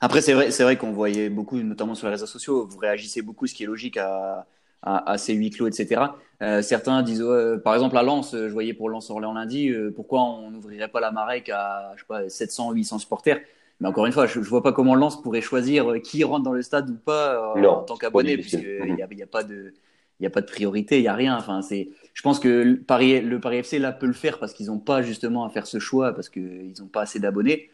Après, 0.00 0.20
c'est 0.22 0.32
vrai, 0.34 0.50
c'est 0.50 0.62
vrai 0.62 0.76
qu'on 0.76 0.92
voyait 0.92 1.28
beaucoup, 1.28 1.58
notamment 1.58 1.94
sur 1.94 2.06
les 2.06 2.12
réseaux 2.12 2.26
sociaux, 2.26 2.66
vous 2.66 2.78
réagissez 2.78 3.22
beaucoup, 3.22 3.46
ce 3.46 3.54
qui 3.54 3.64
est 3.64 3.66
logique 3.66 3.96
à, 3.96 4.46
à, 4.82 5.10
à 5.12 5.18
ces 5.18 5.34
huis 5.34 5.50
clos, 5.50 5.68
etc. 5.68 6.18
Euh, 6.42 6.62
certains 6.62 7.02
disent, 7.02 7.22
ouais, 7.22 7.58
par 7.58 7.74
exemple, 7.74 7.96
à 7.96 8.02
Lens, 8.02 8.32
je 8.32 8.48
voyais 8.52 8.74
pour 8.74 8.88
Lens 8.88 9.10
Orléans 9.10 9.32
lundi, 9.34 9.68
euh, 9.70 9.92
pourquoi 9.94 10.22
on 10.22 10.50
n'ouvrirait 10.50 10.88
pas 10.88 11.00
la 11.00 11.12
Marek 11.12 11.48
à, 11.50 11.92
je 11.96 12.00
sais 12.00 12.06
pas, 12.06 12.28
700, 12.28 12.72
800 12.72 12.98
supporters? 12.98 13.40
Mais 13.80 13.88
encore 13.88 14.06
une 14.06 14.12
fois, 14.12 14.26
je, 14.26 14.40
je 14.42 14.48
vois 14.48 14.62
pas 14.62 14.72
comment 14.72 14.94
Lens 14.94 15.20
pourrait 15.22 15.40
choisir 15.40 15.90
euh, 15.90 15.98
qui 15.98 16.24
rentre 16.24 16.44
dans 16.44 16.52
le 16.52 16.62
stade 16.62 16.90
ou 16.90 16.96
pas 16.96 17.56
euh, 17.56 17.60
Non, 17.60 17.70
en 17.70 17.82
tant 17.84 17.96
qu'abonné, 17.96 18.38
puisqu'il 18.38 18.94
n'y 18.94 19.02
a, 19.02 19.08
y 19.12 19.22
a 19.22 19.26
pas 19.26 19.42
de, 19.44 19.74
il 20.20 20.26
a 20.26 20.30
pas 20.30 20.40
de 20.40 20.46
priorité, 20.46 20.98
il 20.98 21.04
y 21.04 21.08
a 21.08 21.14
rien. 21.14 21.36
Enfin, 21.36 21.62
c'est, 21.62 21.88
je 22.14 22.22
pense 22.22 22.38
que 22.38 22.48
le 22.48 22.80
Paris, 22.80 23.20
le 23.20 23.40
Paris 23.40 23.58
FC 23.58 23.78
là 23.78 23.92
peut 23.92 24.06
le 24.06 24.12
faire 24.12 24.38
parce 24.38 24.52
qu'ils 24.52 24.66
n'ont 24.66 24.78
pas 24.78 25.02
justement 25.02 25.44
à 25.44 25.50
faire 25.50 25.66
ce 25.66 25.78
choix 25.78 26.14
parce 26.14 26.28
qu'ils 26.28 26.74
n'ont 26.78 26.86
pas 26.88 27.02
assez 27.02 27.18
d'abonnés. 27.20 27.70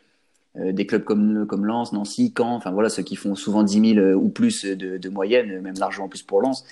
Euh, 0.58 0.72
des 0.72 0.86
clubs 0.86 1.04
comme, 1.04 1.46
comme 1.46 1.66
Lens, 1.66 1.92
Nancy, 1.92 2.32
Caen, 2.36 2.54
enfin 2.56 2.70
voilà, 2.72 2.88
ceux 2.88 3.02
qui 3.02 3.16
font 3.16 3.34
souvent 3.34 3.62
10 3.62 3.80
000 3.80 3.98
euh, 3.98 4.14
ou 4.14 4.28
plus 4.28 4.64
de, 4.64 4.96
de 4.98 5.08
moyenne, 5.08 5.50
euh, 5.52 5.60
même 5.60 5.78
largement 5.78 6.08
plus 6.08 6.22
pour 6.22 6.40
Lens, 6.42 6.64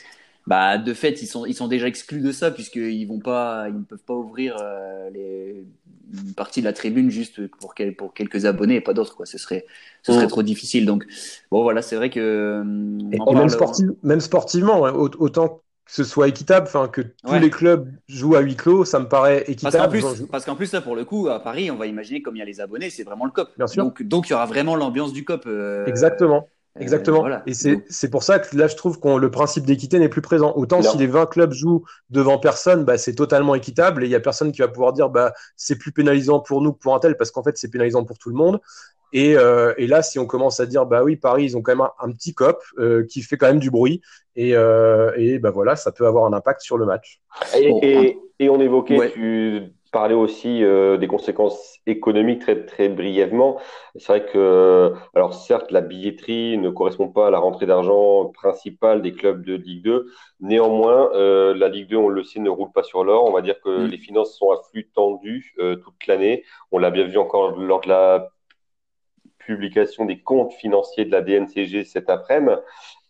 bah, 0.46 0.78
de 0.78 0.94
fait, 0.94 1.22
ils 1.22 1.26
sont, 1.26 1.46
ils 1.46 1.54
sont 1.54 1.68
déjà 1.68 1.88
exclus 1.88 2.20
de 2.20 2.32
ça 2.32 2.50
puisqu'ils 2.52 3.06
vont 3.06 3.20
pas, 3.20 3.66
ils 3.68 3.74
ne 3.78 3.84
peuvent 3.84 4.02
pas 4.04 4.14
ouvrir 4.14 4.56
euh, 4.60 5.10
les, 5.10 5.64
une 6.14 6.34
partie 6.34 6.60
de 6.60 6.66
la 6.66 6.72
tribune 6.72 7.10
juste 7.10 7.46
pour, 7.48 7.74
quel, 7.74 7.96
pour 7.96 8.14
quelques 8.14 8.44
abonnés 8.46 8.76
et 8.76 8.80
pas 8.80 8.94
d'autres, 8.94 9.16
quoi. 9.16 9.26
Ce 9.26 9.38
serait, 9.38 9.66
ce 10.02 10.12
serait 10.12 10.26
Mm. 10.26 10.28
trop 10.28 10.42
difficile. 10.44 10.86
Donc, 10.86 11.04
bon, 11.50 11.62
voilà, 11.62 11.82
c'est 11.82 11.96
vrai 11.96 12.10
que. 12.10 12.20
euh, 12.20 12.62
on 12.64 13.10
Et 13.10 13.22
en 13.24 13.34
même, 13.34 13.48
sportive- 13.48 13.94
même 14.02 14.20
sportivement, 14.20 14.80
au- 14.80 15.10
autant 15.18 15.62
que 15.86 15.92
ce 15.92 16.04
soit 16.04 16.26
équitable, 16.28 16.66
enfin 16.66 16.88
que 16.88 17.00
tous 17.00 17.30
Ouais. 17.32 17.38
les 17.40 17.48
clubs 17.50 17.88
jouent 18.08 18.34
à 18.34 18.40
huis 18.40 18.56
clos, 18.56 18.84
ça 18.84 18.98
me 18.98 19.08
paraît 19.08 19.38
Parce 19.38 19.48
équitable. 19.50 20.00
parce 20.30 20.44
qu'en 20.44 20.56
plus, 20.56 20.72
là, 20.72 20.80
pour 20.80 20.96
le 20.96 21.04
coup, 21.04 21.28
à 21.28 21.40
Paris, 21.40 21.70
on 21.70 21.76
va 21.76 21.86
imaginer, 21.86 22.22
comme 22.22 22.34
il 22.36 22.40
y 22.40 22.42
a 22.42 22.44
les 22.44 22.60
abonnés, 22.60 22.90
c'est 22.90 23.04
vraiment 23.04 23.24
le 23.24 23.30
COP. 23.30 23.50
Bien 23.56 23.66
sûr. 23.68 23.84
Donc, 23.84 24.02
donc, 24.02 24.28
il 24.28 24.32
y 24.32 24.34
aura 24.34 24.46
vraiment 24.46 24.74
l'ambiance 24.76 25.12
du 25.12 25.24
COP. 25.24 25.44
euh, 25.46 25.86
Exactement. 25.86 26.48
euh, 26.76 26.80
Exactement. 26.80 27.20
voilà. 27.20 27.42
Et 27.46 27.54
c'est 27.54 27.76
Donc, 27.76 27.84
c'est 27.88 28.10
pour 28.10 28.22
ça 28.24 28.38
que 28.40 28.54
là, 28.56 28.66
je 28.66 28.74
trouve 28.76 28.98
que 29.00 29.08
le 29.16 29.30
principe 29.30 29.64
d'équité 29.64 29.98
n'est 30.00 30.08
plus 30.10 30.20
présent. 30.22 30.52
Autant 30.56 30.82
Non. 30.82 30.90
si 30.90 30.98
les 30.98 31.06
20 31.06 31.24
clubs 31.26 31.52
jouent 31.52 31.84
devant 32.10 32.38
personne, 32.38 32.84
bah, 32.84 32.98
c'est 32.98 33.14
totalement 33.14 33.54
équitable 33.54 34.02
et 34.02 34.06
il 34.08 34.10
y 34.10 34.14
a 34.16 34.20
personne 34.20 34.50
qui 34.52 34.60
va 34.62 34.68
pouvoir 34.68 34.92
dire 34.92 35.08
bah, 35.08 35.32
c'est 35.56 35.78
plus 35.78 35.92
pénalisant 35.92 36.40
pour 36.40 36.60
nous 36.62 36.72
que 36.72 36.78
pour 36.78 36.94
un 36.94 36.98
tel 36.98 37.16
parce 37.16 37.30
qu'en 37.30 37.42
fait, 37.44 37.56
c'est 37.56 37.70
pénalisant 37.70 38.04
pour 38.04 38.18
tout 38.18 38.28
le 38.28 38.34
monde. 38.36 38.60
Et, 39.12 39.36
euh, 39.36 39.72
et 39.78 39.86
là, 39.86 40.02
si 40.02 40.18
on 40.18 40.26
commence 40.26 40.60
à 40.60 40.66
dire 40.66 40.84
bah 40.86 41.02
oui, 41.04 41.16
Paris, 41.16 41.44
ils 41.44 41.56
ont 41.56 41.62
quand 41.62 41.72
même 41.72 41.80
un, 41.80 41.92
un 42.00 42.12
petit 42.12 42.34
cop 42.34 42.62
euh, 42.78 43.04
qui 43.08 43.22
fait 43.22 43.36
quand 43.36 43.46
même 43.46 43.60
du 43.60 43.70
bruit 43.70 44.00
et, 44.34 44.54
euh, 44.54 45.12
et 45.16 45.38
bah 45.38 45.50
voilà, 45.50 45.76
ça 45.76 45.92
peut 45.92 46.06
avoir 46.06 46.26
un 46.26 46.32
impact 46.32 46.60
sur 46.60 46.76
le 46.76 46.86
match. 46.86 47.20
Et, 47.56 47.70
Bon, 47.70 47.80
et, 47.82 48.18
et 48.40 48.48
on 48.50 48.60
évoquait, 48.60 48.98
Ouais. 48.98 49.10
tu 49.12 49.62
parlais 49.92 50.14
aussi 50.14 50.62
euh, 50.62 50.98
des 50.98 51.06
conséquences 51.06 51.78
économiques 51.86 52.40
très, 52.42 52.66
très 52.66 52.90
brièvement. 52.90 53.58
C'est 53.94 54.08
vrai 54.08 54.26
que, 54.26 54.92
alors 55.14 55.32
certes, 55.32 55.70
la 55.70 55.80
billetterie 55.80 56.58
ne 56.58 56.68
correspond 56.68 57.08
pas 57.08 57.28
à 57.28 57.30
la 57.30 57.38
rentrée 57.38 57.64
d'argent 57.64 58.26
principale 58.26 59.00
des 59.00 59.12
clubs 59.12 59.42
de 59.42 59.54
Ligue 59.54 59.84
2. 59.84 60.06
Néanmoins, 60.40 61.08
euh, 61.14 61.54
la 61.54 61.68
Ligue 61.68 61.88
2, 61.88 61.96
on 61.96 62.08
le 62.08 62.25
sait, 62.25 62.40
ne 62.40 62.50
roule 62.50 62.72
pas 62.75 62.82
sur 62.82 63.04
l'or. 63.04 63.25
On 63.25 63.32
va 63.32 63.40
dire 63.40 63.58
que 63.64 63.86
Mm. 63.86 63.86
les 63.86 63.96
finances 63.98 64.36
sont 64.36 64.50
à 64.50 64.60
flux 64.70 64.90
tendu 64.94 65.54
euh, 65.60 65.76
toute 65.76 66.06
l'année. 66.06 66.44
On 66.72 66.78
l'a 66.78 66.90
bien 66.90 67.04
vu 67.04 67.16
encore 67.16 67.52
lors 67.58 67.80
de 67.80 67.88
la 67.88 68.28
publication 69.46 70.04
des 70.04 70.20
comptes 70.20 70.52
financiers 70.54 71.04
de 71.04 71.12
la 71.12 71.22
DNCG 71.22 71.84
cet 71.84 72.10
après-midi. 72.10 72.56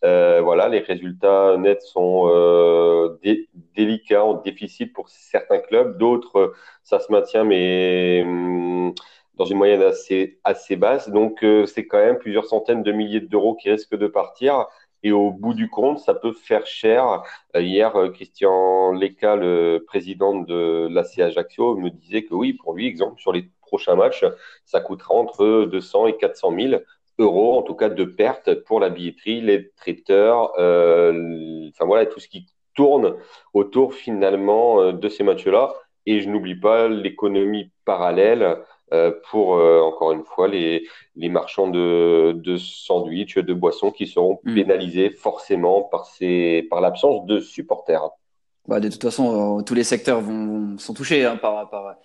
Euh, 0.03 0.41
voilà, 0.41 0.69
les 0.69 0.79
résultats 0.79 1.57
nets 1.57 1.81
sont 1.81 2.27
euh, 2.29 3.17
dé- 3.23 3.49
délicats, 3.75 4.23
en 4.23 4.35
déficit 4.35 4.93
pour 4.93 5.09
certains 5.09 5.59
clubs. 5.59 5.97
D'autres, 5.97 6.53
ça 6.83 6.99
se 6.99 7.11
maintient, 7.11 7.43
mais 7.43 8.21
hum, 8.25 8.93
dans 9.35 9.45
une 9.45 9.57
moyenne 9.57 9.81
assez, 9.83 10.75
basse. 10.75 11.09
Donc, 11.09 11.43
euh, 11.43 11.65
c'est 11.65 11.87
quand 11.87 11.97
même 11.99 12.17
plusieurs 12.19 12.45
centaines 12.45 12.83
de 12.83 12.91
milliers 12.91 13.21
d'euros 13.21 13.55
qui 13.55 13.69
risquent 13.71 13.95
de 13.97 14.07
partir. 14.07 14.65
Et 15.03 15.11
au 15.11 15.31
bout 15.31 15.53
du 15.53 15.69
compte, 15.69 15.99
ça 15.99 16.13
peut 16.15 16.33
faire 16.33 16.65
cher. 16.65 17.21
Hier, 17.55 17.93
Christian 18.13 18.91
Leca, 18.93 19.35
le 19.35 19.83
président 19.87 20.35
de 20.35 20.87
l'AC 20.91 21.19
Ajaccio, 21.21 21.75
me 21.77 21.89
disait 21.89 22.23
que 22.23 22.33
oui, 22.33 22.53
pour 22.53 22.73
lui, 22.73 22.87
exemple, 22.87 23.21
sur 23.21 23.31
les 23.31 23.49
prochains 23.67 23.95
matchs, 23.95 24.25
ça 24.65 24.79
coûtera 24.81 25.13
entre 25.15 25.65
200 25.65 26.07
et 26.07 26.17
400 26.17 26.51
000 26.59 26.81
euros, 27.19 27.57
en 27.57 27.61
tout 27.63 27.75
cas 27.75 27.89
de 27.89 28.03
pertes 28.05 28.53
pour 28.65 28.79
la 28.79 28.89
billetterie, 28.89 29.41
les 29.41 29.69
traiteurs, 29.71 30.51
euh, 30.59 31.69
enfin 31.69 31.85
voilà, 31.85 32.05
tout 32.05 32.19
ce 32.19 32.27
qui 32.27 32.47
tourne 32.75 33.15
autour 33.53 33.93
finalement 33.93 34.81
euh, 34.81 34.91
de 34.93 35.09
ces 35.09 35.23
matchs-là. 35.23 35.73
Et 36.09 36.21
je 36.21 36.29
n'oublie 36.29 36.55
pas 36.55 36.87
l'économie 36.87 37.71
parallèle 37.85 38.59
euh, 38.93 39.11
pour, 39.29 39.57
euh, 39.57 39.81
encore 39.81 40.13
une 40.13 40.23
fois, 40.23 40.47
les, 40.47 40.87
les 41.17 41.27
marchands 41.29 41.67
de, 41.69 42.31
de 42.33 42.55
sandwichs, 42.57 43.37
de 43.37 43.53
boissons 43.53 43.91
qui 43.91 44.07
seront 44.07 44.39
Mm. 44.43 44.55
pénalisés 44.55 45.09
forcément 45.09 45.81
par, 45.83 46.05
ces, 46.05 46.65
par 46.69 46.79
l'absence 46.79 47.25
de 47.25 47.39
supporters. 47.41 48.09
Bah, 48.67 48.79
de 48.79 48.89
toute 48.89 49.01
façon, 49.01 49.63
tous 49.65 49.73
les 49.73 49.83
secteurs 49.83 50.21
vont, 50.21 50.45
vont- 50.45 50.77
sont 50.77 50.93
touchés 50.93 51.25
hein, 51.25 51.35
par, 51.37 51.69
par, 51.69 51.95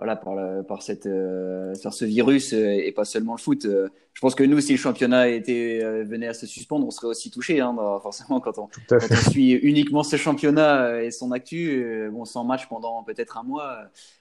voilà, 0.00 0.16
par, 0.16 0.34
la- 0.34 0.62
par, 0.62 0.82
cette, 0.82 1.04
euh, 1.04 1.74
par 1.82 1.92
ce 1.92 2.06
virus 2.06 2.54
euh, 2.54 2.70
et 2.86 2.90
pas 2.90 3.04
seulement 3.04 3.34
le 3.34 3.38
foot. 3.38 3.66
Euh, 3.66 3.88
je 4.14 4.20
pense 4.22 4.34
que 4.34 4.42
nous, 4.42 4.58
si 4.60 4.72
le 4.72 4.78
championnat 4.78 5.28
était, 5.28 5.80
venait 6.04 6.26
à 6.28 6.32
se 6.32 6.46
suspendre, 6.46 6.86
on 6.86 6.90
serait 6.90 7.08
aussi 7.08 7.30
touchés. 7.30 7.60
Hein, 7.60 7.74
bah, 7.74 8.00
forcément, 8.02 8.40
quand 8.40 8.56
on, 8.58 8.68
quand 8.88 9.30
suit 9.30 9.52
uniquement 9.52 10.02
ce 10.02 10.16
championnat 10.16 11.02
et 11.02 11.10
son 11.10 11.32
actu, 11.32 12.08
bon, 12.12 12.24
sans 12.24 12.44
match 12.44 12.66
pendant 12.66 13.02
peut-être 13.02 13.36
un 13.36 13.42
mois, 13.42 13.78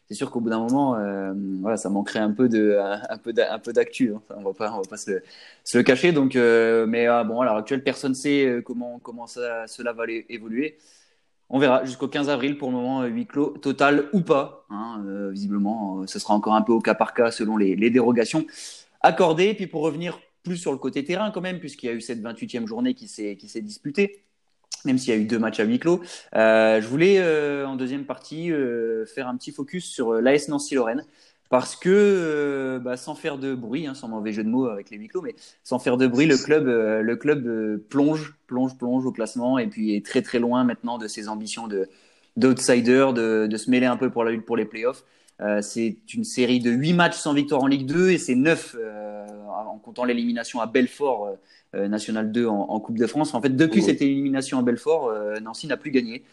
c'est 0.08 0.16
sûr 0.16 0.32
qu'au 0.32 0.42
bout 0.42 0.50
d'un 0.50 0.60
moment, 0.60 0.98
voilà, 1.62 1.78
ça 1.78 1.90
manquerait 1.90 2.20
un 2.20 2.32
peu 2.32 2.50
de, 2.50 2.78
un, 2.78 3.02
un 3.10 3.18
peu 3.18 3.32
d'a- 3.34 3.54
un 3.54 3.60
peu 3.60 3.72
d'actu. 3.74 4.14
Hein. 4.14 4.22
On 4.38 4.44
va 4.44 4.54
pas, 4.54 4.72
on 4.74 4.82
va 4.82 4.88
pas 4.90 4.98
se, 4.98 5.12
le- 5.12 5.24
se 5.64 5.78
le 5.78 5.84
cacher. 5.84 6.12
Donc, 6.12 6.36
mais 6.36 7.08
ah, 7.08 7.24
bon, 7.24 7.42
à 7.42 7.46
l'heure 7.46 7.56
actuelle, 7.58 7.84
personne 7.84 8.12
ne 8.12 8.16
sait 8.16 8.62
comment, 8.66 9.00
comment 9.02 9.28
ça, 9.28 9.66
cela 9.68 9.92
va 9.94 10.04
évoluer. 10.30 10.78
On 11.52 11.58
verra 11.58 11.84
jusqu'au 11.84 12.08
15 12.08 12.30
avril 12.30 12.58
pour 12.58 12.70
le 12.70 12.76
moment, 12.76 13.02
euh, 13.02 13.08
huis 13.08 13.26
clos 13.26 13.58
total 13.62 14.08
ou 14.14 14.22
pas. 14.22 14.66
hein, 14.70 15.04
euh, 15.08 15.32
visiblement, 15.32 16.02
euh, 16.02 16.08
ce 16.08 16.20
sera 16.20 16.36
encore 16.36 16.54
un 16.54 16.62
peu 16.62 16.74
au 16.74 16.80
cas 16.80 16.94
par 16.94 17.14
cas 17.16 17.32
selon 17.32 17.58
les, 17.58 17.90
dérogations 17.90 18.46
accordées. 19.02 19.56
Puis 19.56 19.66
pour 19.66 19.82
revenir 19.82 20.20
plus 20.44 20.58
sur 20.58 20.72
le 20.72 20.78
côté 20.78 21.04
terrain 21.04 21.32
quand 21.32 21.42
même, 21.42 21.60
puisqu'il 21.60 21.88
y 21.88 21.90
a 21.90 21.94
eu 21.94 22.02
cette 22.02 22.22
28e 22.22 22.68
journée 22.68 22.94
qui 22.94 23.08
s'est 23.08 23.62
disputée, 23.62 24.24
même 24.86 24.98
s'il 24.98 25.14
y 25.14 25.18
a 25.18 25.20
eu 25.20 25.26
deux 25.26 25.40
matchs 25.40 25.60
à 25.60 25.64
huis 25.64 25.80
clos. 25.80 26.02
Je 26.34 26.88
voulais 26.88 27.22
en 27.66 27.76
deuxième 27.76 28.06
partie 28.06 28.50
faire 29.14 29.28
un 29.28 29.36
petit 29.36 29.52
focus 29.52 29.86
sur 29.86 30.14
l'AS 30.14 30.48
Nancy-Lorraine. 30.48 31.04
Parce 31.50 31.76
que, 31.76 31.90
euh, 31.90 32.80
bah, 32.80 32.96
sans 32.96 33.16
faire 33.16 33.40
de 33.40 33.56
bruit, 33.56 33.88
hein, 33.88 33.96
sans 33.96 34.08
mauvais 34.08 34.32
jeu 34.32 34.44
de 34.44 34.50
mots 34.50 34.68
avec 34.68 34.92
les 34.92 34.98
huis 34.98 35.08
clos, 35.08 35.24
mais 35.24 35.36
sans 35.64 35.80
faire 35.80 35.98
de 35.98 36.06
bruit, 36.06 36.28
le 36.28 36.38
club, 36.38 36.68
euh, 36.68 37.02
le 37.02 37.16
club 37.16 37.48
euh, 37.48 37.84
plonge, 37.90 38.36
plonge, 38.46 38.78
plonge 38.78 39.06
au 39.06 39.12
classement 39.12 39.58
et 39.58 39.66
puis 39.66 39.96
est 39.96 40.06
très 40.06 40.22
très 40.22 40.38
loin 40.38 40.64
maintenant 40.64 41.00
de 41.00 41.08
ses 41.08 41.28
ambitions 41.28 41.68
de 41.68 41.90
d'outsider, 42.38 43.08
de, 43.16 43.48
de 43.48 43.58
se 43.58 43.70
mêler 43.70 43.88
un 43.88 43.98
peu 43.98 44.12
pour 44.12 44.24
la 44.24 44.32
lutte 44.32 44.46
pour 44.46 44.56
les 44.56 44.66
playoffs. 44.66 45.04
C'est 45.62 45.98
une 46.14 46.26
série 46.26 46.60
de 46.60 46.70
8 46.70 46.94
matchs 46.94 47.18
sans 47.18 47.34
victoire 47.34 47.64
en 47.64 47.68
Ligue 47.68 47.86
2 47.86 48.12
et 48.12 48.18
c'est 48.18 48.36
9 48.36 48.76
euh, 48.78 49.26
en 49.48 49.78
comptant 49.78 50.04
l'élimination 50.04 50.62
à 50.62 50.68
Belfort, 50.68 51.38
National 51.74 52.32
2 52.32 52.46
en, 52.46 52.56
en, 52.56 52.80
Coupe 52.80 52.98
de 52.98 53.08
France. 53.08 53.34
En 53.34 53.42
fait, 53.42 53.56
depuis 53.56 53.82
cette 53.82 54.02
élimination 54.02 54.60
à 54.60 54.62
Belfort, 54.62 55.14
Nancy 55.42 55.68
n'a 55.68 55.78
plus 55.78 55.92
gagné. 55.92 56.24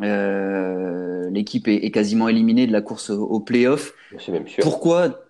L'équipe 0.00 1.68
est, 1.68 1.90
quasiment 1.90 2.28
éliminée 2.28 2.66
de 2.66 2.72
la 2.72 2.82
course 2.82 3.10
au, 3.10 3.22
au 3.22 3.40
play-off. 3.40 3.94
Pourquoi 4.60 5.20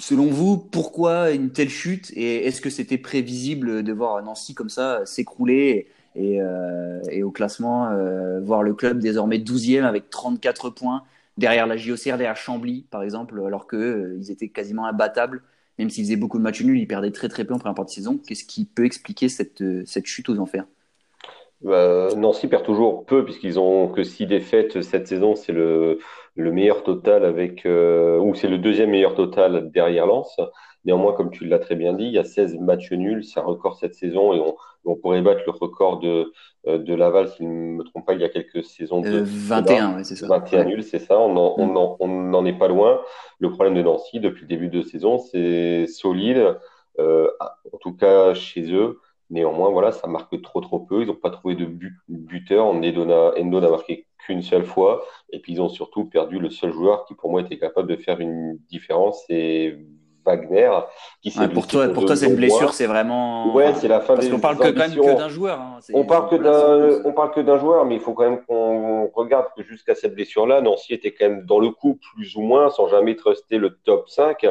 Selon 0.00 0.26
vous, 0.26 0.56
pourquoi 0.56 1.32
une 1.32 1.50
telle 1.50 1.70
chute 1.70 2.12
Et 2.14 2.46
est-ce 2.46 2.60
que 2.60 2.70
c'était 2.70 2.98
prévisible 2.98 3.82
de 3.82 3.92
voir 3.92 4.22
Nancy 4.22 4.54
comme 4.54 4.68
ça 4.68 5.04
s'écrouler 5.04 5.88
et, 6.14 6.40
euh, 6.40 7.00
et, 7.10 7.22
au 7.22 7.30
classement, 7.30 7.90
euh, 7.90 8.40
voir 8.40 8.62
le 8.62 8.74
club 8.74 8.98
désormais 8.98 9.38
12e 9.38 9.84
avec 9.84 10.10
34 10.10 10.70
points 10.70 11.02
derrière 11.36 11.66
la 11.66 11.76
JOCR, 11.76 12.16
derrière 12.16 12.36
Chambly 12.36 12.86
par 12.90 13.02
exemple, 13.02 13.40
alors 13.44 13.68
qu'ils 13.68 13.78
euh, 13.78 14.22
étaient 14.28 14.48
quasiment 14.48 14.86
imbattables, 14.86 15.42
même 15.78 15.90
s'ils 15.90 16.04
faisaient 16.04 16.16
beaucoup 16.16 16.38
de 16.38 16.42
matchs 16.42 16.62
nuls, 16.62 16.78
ils 16.78 16.88
perdaient 16.88 17.12
très 17.12 17.28
très 17.28 17.44
peu 17.44 17.54
en 17.54 17.58
première 17.58 17.74
partie 17.74 18.00
de 18.00 18.04
saison. 18.04 18.18
Qu'est-ce 18.18 18.44
qui 18.44 18.64
peut 18.64 18.84
expliquer 18.84 19.28
cette, 19.28 19.62
cette 19.86 20.06
chute 20.06 20.28
aux 20.28 20.38
enfers? 20.38 20.64
Bah, 21.62 22.08
Nancy 22.16 22.48
perd 22.48 22.64
toujours 22.64 23.04
peu 23.04 23.24
puisqu'ils 23.24 23.58
ont 23.58 23.88
que 23.88 24.04
6 24.04 24.26
défaites 24.26 24.82
cette 24.82 25.08
saison, 25.08 25.34
c'est 25.34 25.52
le, 25.52 25.98
le 26.36 26.52
meilleur 26.52 26.84
total 26.84 27.24
avec, 27.24 27.66
euh, 27.66 28.18
ou 28.18 28.34
c'est 28.34 28.48
le 28.48 28.58
deuxième 28.58 28.90
meilleur 28.90 29.14
total 29.14 29.70
derrière 29.70 30.06
Lens. 30.06 30.40
Néanmoins, 30.84 31.12
comme 31.12 31.30
tu 31.30 31.44
l'as 31.44 31.58
très 31.58 31.74
bien 31.74 31.92
dit, 31.92 32.04
il 32.04 32.12
y 32.12 32.18
a 32.18 32.24
16 32.24 32.58
matchs 32.60 32.92
nuls, 32.92 33.24
c'est 33.24 33.40
un 33.40 33.44
record 33.44 33.76
cette 33.76 33.94
saison 33.94 34.32
et 34.32 34.38
on, 34.38 34.54
on 34.84 34.96
pourrait 34.96 35.20
battre 35.20 35.42
le 35.46 35.52
record 35.52 35.98
de, 35.98 36.32
euh, 36.66 36.78
de 36.78 36.94
Laval, 36.94 37.28
s'il 37.28 37.48
ne 37.48 37.76
me 37.76 37.84
trompe 37.84 38.06
pas, 38.06 38.14
il 38.14 38.20
y 38.20 38.24
a 38.24 38.28
quelques 38.28 38.64
saisons. 38.64 39.00
De, 39.00 39.22
21, 39.24 39.96
oui, 39.96 40.04
c'est 40.04 40.16
ça. 40.16 40.28
21 40.28 40.64
nuls, 40.64 40.82
c'est 40.84 41.00
ça, 41.00 41.18
on 41.18 41.34
n'en 41.34 41.58
mm. 41.58 41.76
on 41.76 41.96
on 41.98 42.34
en 42.34 42.46
est 42.46 42.56
pas 42.56 42.68
loin. 42.68 43.00
Le 43.40 43.50
problème 43.50 43.74
de 43.74 43.82
Nancy, 43.82 44.20
depuis 44.20 44.42
le 44.42 44.48
début 44.48 44.68
de 44.68 44.82
saison, 44.82 45.18
c'est 45.18 45.86
solide, 45.88 46.56
euh, 47.00 47.28
en 47.72 47.78
tout 47.78 47.94
cas 47.94 48.34
chez 48.34 48.72
eux. 48.72 49.00
Néanmoins, 49.30 49.70
voilà, 49.70 49.92
ça 49.92 50.06
marque 50.06 50.40
trop 50.42 50.60
trop 50.60 50.80
peu. 50.80 51.02
Ils 51.02 51.08
n'ont 51.08 51.14
pas 51.14 51.30
trouvé 51.30 51.54
de 51.54 51.66
but, 51.66 51.94
buteur. 52.08 52.66
Endo 52.66 53.04
n'a 53.04 53.70
marqué 53.70 54.06
qu'une 54.18 54.42
seule 54.42 54.64
fois. 54.64 55.04
Et 55.30 55.40
puis 55.40 55.52
ils 55.52 55.60
ont 55.60 55.68
surtout 55.68 56.06
perdu 56.06 56.38
le 56.38 56.50
seul 56.50 56.72
joueur 56.72 57.04
qui 57.04 57.14
pour 57.14 57.30
moi 57.30 57.42
était 57.42 57.58
capable 57.58 57.88
de 57.88 57.96
faire 57.96 58.20
une 58.20 58.58
différence. 58.68 59.24
C'est 59.26 59.78
Wagner 60.28 60.70
qui 61.22 61.32
Pour 61.54 61.66
toi, 61.66 61.88
pour 61.88 62.04
toi, 62.04 62.16
cette 62.16 62.36
blessure, 62.36 62.72
c'est 62.72 62.86
vraiment. 62.86 63.52
Ouais, 63.54 63.74
c'est 63.74 63.88
la 63.88 64.00
fin 64.00 64.14
Parce 64.14 64.28
qu'on 64.28 64.40
parle 64.40 64.58
que, 64.58 64.68
quand 64.68 64.88
même 64.88 64.94
que 64.94 65.16
d'un 65.16 65.28
joueur. 65.28 65.60
Hein. 65.60 65.78
On 65.94 66.04
parle 66.04 66.28
que 66.28 66.36
d'un, 66.36 67.02
on 67.04 67.12
parle 67.12 67.32
que 67.32 67.40
d'un 67.40 67.58
joueur, 67.58 67.84
mais 67.84 67.96
il 67.96 68.00
faut 68.00 68.12
quand 68.12 68.24
même 68.24 68.42
qu'on 68.44 69.08
regarde 69.14 69.46
que 69.56 69.62
jusqu'à 69.62 69.94
cette 69.94 70.14
blessure-là, 70.14 70.60
Nancy 70.60 70.94
était 70.94 71.12
quand 71.12 71.28
même 71.28 71.44
dans 71.44 71.58
le 71.58 71.70
coup, 71.70 71.98
plus 72.14 72.36
ou 72.36 72.42
moins, 72.42 72.70
sans 72.70 72.88
jamais 72.88 73.16
truster 73.16 73.58
le 73.58 73.78
top 73.84 74.08
5. 74.08 74.46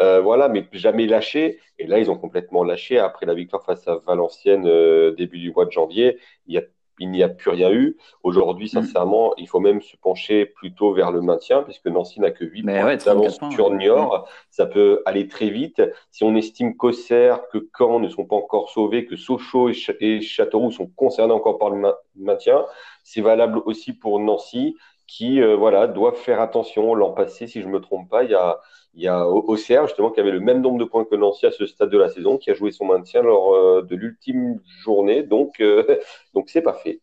Euh, 0.00 0.20
voilà, 0.20 0.48
mais 0.48 0.66
jamais 0.72 1.06
lâché. 1.06 1.60
Et 1.78 1.86
là, 1.86 1.98
ils 1.98 2.10
ont 2.10 2.18
complètement 2.18 2.64
lâché 2.64 2.98
après 2.98 3.26
la 3.26 3.34
victoire 3.34 3.64
face 3.64 3.86
à 3.88 3.96
Valenciennes 4.06 4.66
euh, 4.66 5.14
début 5.14 5.38
du 5.38 5.52
mois 5.52 5.66
de 5.66 5.72
janvier. 5.72 6.18
Il 6.46 6.54
y 6.54 6.58
a 6.58 6.62
il 6.98 7.10
n'y 7.10 7.22
a 7.22 7.28
plus 7.28 7.50
rien 7.50 7.70
eu. 7.70 7.96
Aujourd'hui, 8.22 8.66
mm. 8.66 8.68
sincèrement, 8.68 9.34
il 9.36 9.48
faut 9.48 9.60
même 9.60 9.80
se 9.82 9.96
pencher 9.96 10.46
plutôt 10.46 10.92
vers 10.92 11.12
le 11.12 11.20
maintien, 11.20 11.62
puisque 11.62 11.86
Nancy 11.86 12.20
n'a 12.20 12.30
que 12.30 12.44
8 12.44 12.62
points 12.62 12.96
d'avance 12.96 13.38
sur 13.50 13.70
Niort. 13.70 14.28
Ça 14.50 14.66
peut 14.66 15.02
aller 15.06 15.28
très 15.28 15.50
vite. 15.50 15.82
Si 16.10 16.24
on 16.24 16.34
estime 16.34 16.76
qu'Auxerre, 16.76 17.40
que 17.48 17.68
Caen 17.76 18.00
ne 18.00 18.08
sont 18.08 18.24
pas 18.24 18.36
encore 18.36 18.70
sauvés, 18.70 19.06
que 19.06 19.16
Sochaux 19.16 19.70
et, 20.00 20.20
Châteauroux 20.20 20.70
sont 20.70 20.86
concernés 20.86 21.34
encore 21.34 21.58
par 21.58 21.70
le 21.70 21.92
maintien, 22.16 22.64
c'est 23.02 23.20
valable 23.20 23.60
aussi 23.66 23.92
pour 23.92 24.18
Nancy, 24.18 24.76
qui 25.06 25.40
euh, 25.40 25.54
voilà 25.54 25.86
doivent 25.86 26.16
faire 26.16 26.40
attention. 26.40 26.94
L'an 26.94 27.12
passé, 27.12 27.46
si 27.46 27.62
je 27.62 27.68
me 27.68 27.80
trompe 27.80 28.08
pas, 28.08 28.24
il 28.24 28.30
y 28.30 28.34
a 28.34 28.58
il 28.96 29.02
y 29.02 29.08
a 29.08 29.26
Auxerre, 29.26 29.86
justement, 29.86 30.10
qui 30.10 30.20
avait 30.20 30.30
le 30.30 30.40
même 30.40 30.62
nombre 30.62 30.78
de 30.78 30.84
points 30.84 31.04
que 31.04 31.14
Nancy 31.14 31.44
à 31.44 31.50
ce 31.52 31.66
stade 31.66 31.90
de 31.90 31.98
la 31.98 32.08
saison, 32.08 32.38
qui 32.38 32.50
a 32.50 32.54
joué 32.54 32.72
son 32.72 32.86
maintien 32.86 33.22
lors 33.22 33.54
euh, 33.54 33.82
de 33.82 33.94
l'ultime 33.94 34.58
journée. 34.64 35.22
Donc, 35.22 35.60
euh, 35.60 35.98
donc 36.34 36.48
c'est 36.48 36.62
pas 36.62 36.72
fait. 36.72 37.00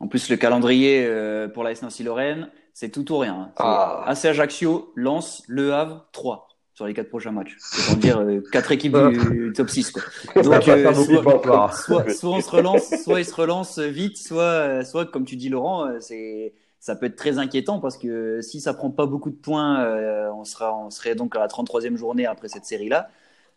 En 0.00 0.06
plus, 0.06 0.28
le 0.28 0.36
calendrier 0.36 1.06
euh, 1.06 1.48
pour 1.48 1.64
la 1.64 1.70
S 1.70 1.80
Nancy-Lorraine, 1.82 2.50
c'est 2.74 2.90
tout 2.90 3.10
ou 3.10 3.16
rien. 3.16 3.52
Ah. 3.56 4.04
AC 4.06 4.26
Ajaccio, 4.26 4.92
Lens, 4.96 5.42
Le 5.48 5.72
Havre, 5.72 6.06
3 6.12 6.48
sur 6.74 6.86
les 6.86 6.92
quatre 6.92 7.08
prochains 7.08 7.30
matchs. 7.30 7.54
C'est 7.60 7.98
dire 8.00 8.22
quatre 8.50 8.72
équipes 8.72 8.96
du, 8.96 9.52
top 9.56 9.70
6. 9.70 9.92
Quoi. 9.92 10.02
Donc, 10.42 10.62
soit, 10.64 11.70
soit, 11.72 12.10
soit, 12.10 12.30
on 12.32 12.40
se 12.40 12.50
relance, 12.50 13.02
soit 13.04 13.20
il 13.20 13.24
se 13.24 13.34
relance 13.34 13.78
vite, 13.78 14.18
soit, 14.18 14.84
soit 14.84 15.06
comme 15.06 15.24
tu 15.24 15.36
dis 15.36 15.48
Laurent, 15.48 15.88
c'est 16.00 16.52
ça 16.84 16.96
peut 16.96 17.06
être 17.06 17.16
très 17.16 17.38
inquiétant 17.38 17.80
parce 17.80 17.96
que 17.96 18.42
si 18.42 18.60
ça 18.60 18.74
prend 18.74 18.90
pas 18.90 19.06
beaucoup 19.06 19.30
de 19.30 19.36
points, 19.36 19.82
euh, 19.82 20.30
on, 20.34 20.44
sera, 20.44 20.76
on 20.76 20.90
serait 20.90 21.14
donc 21.14 21.34
à 21.34 21.38
la 21.38 21.46
33e 21.46 21.96
journée 21.96 22.26
après 22.26 22.48
cette 22.48 22.66
série-là. 22.66 23.08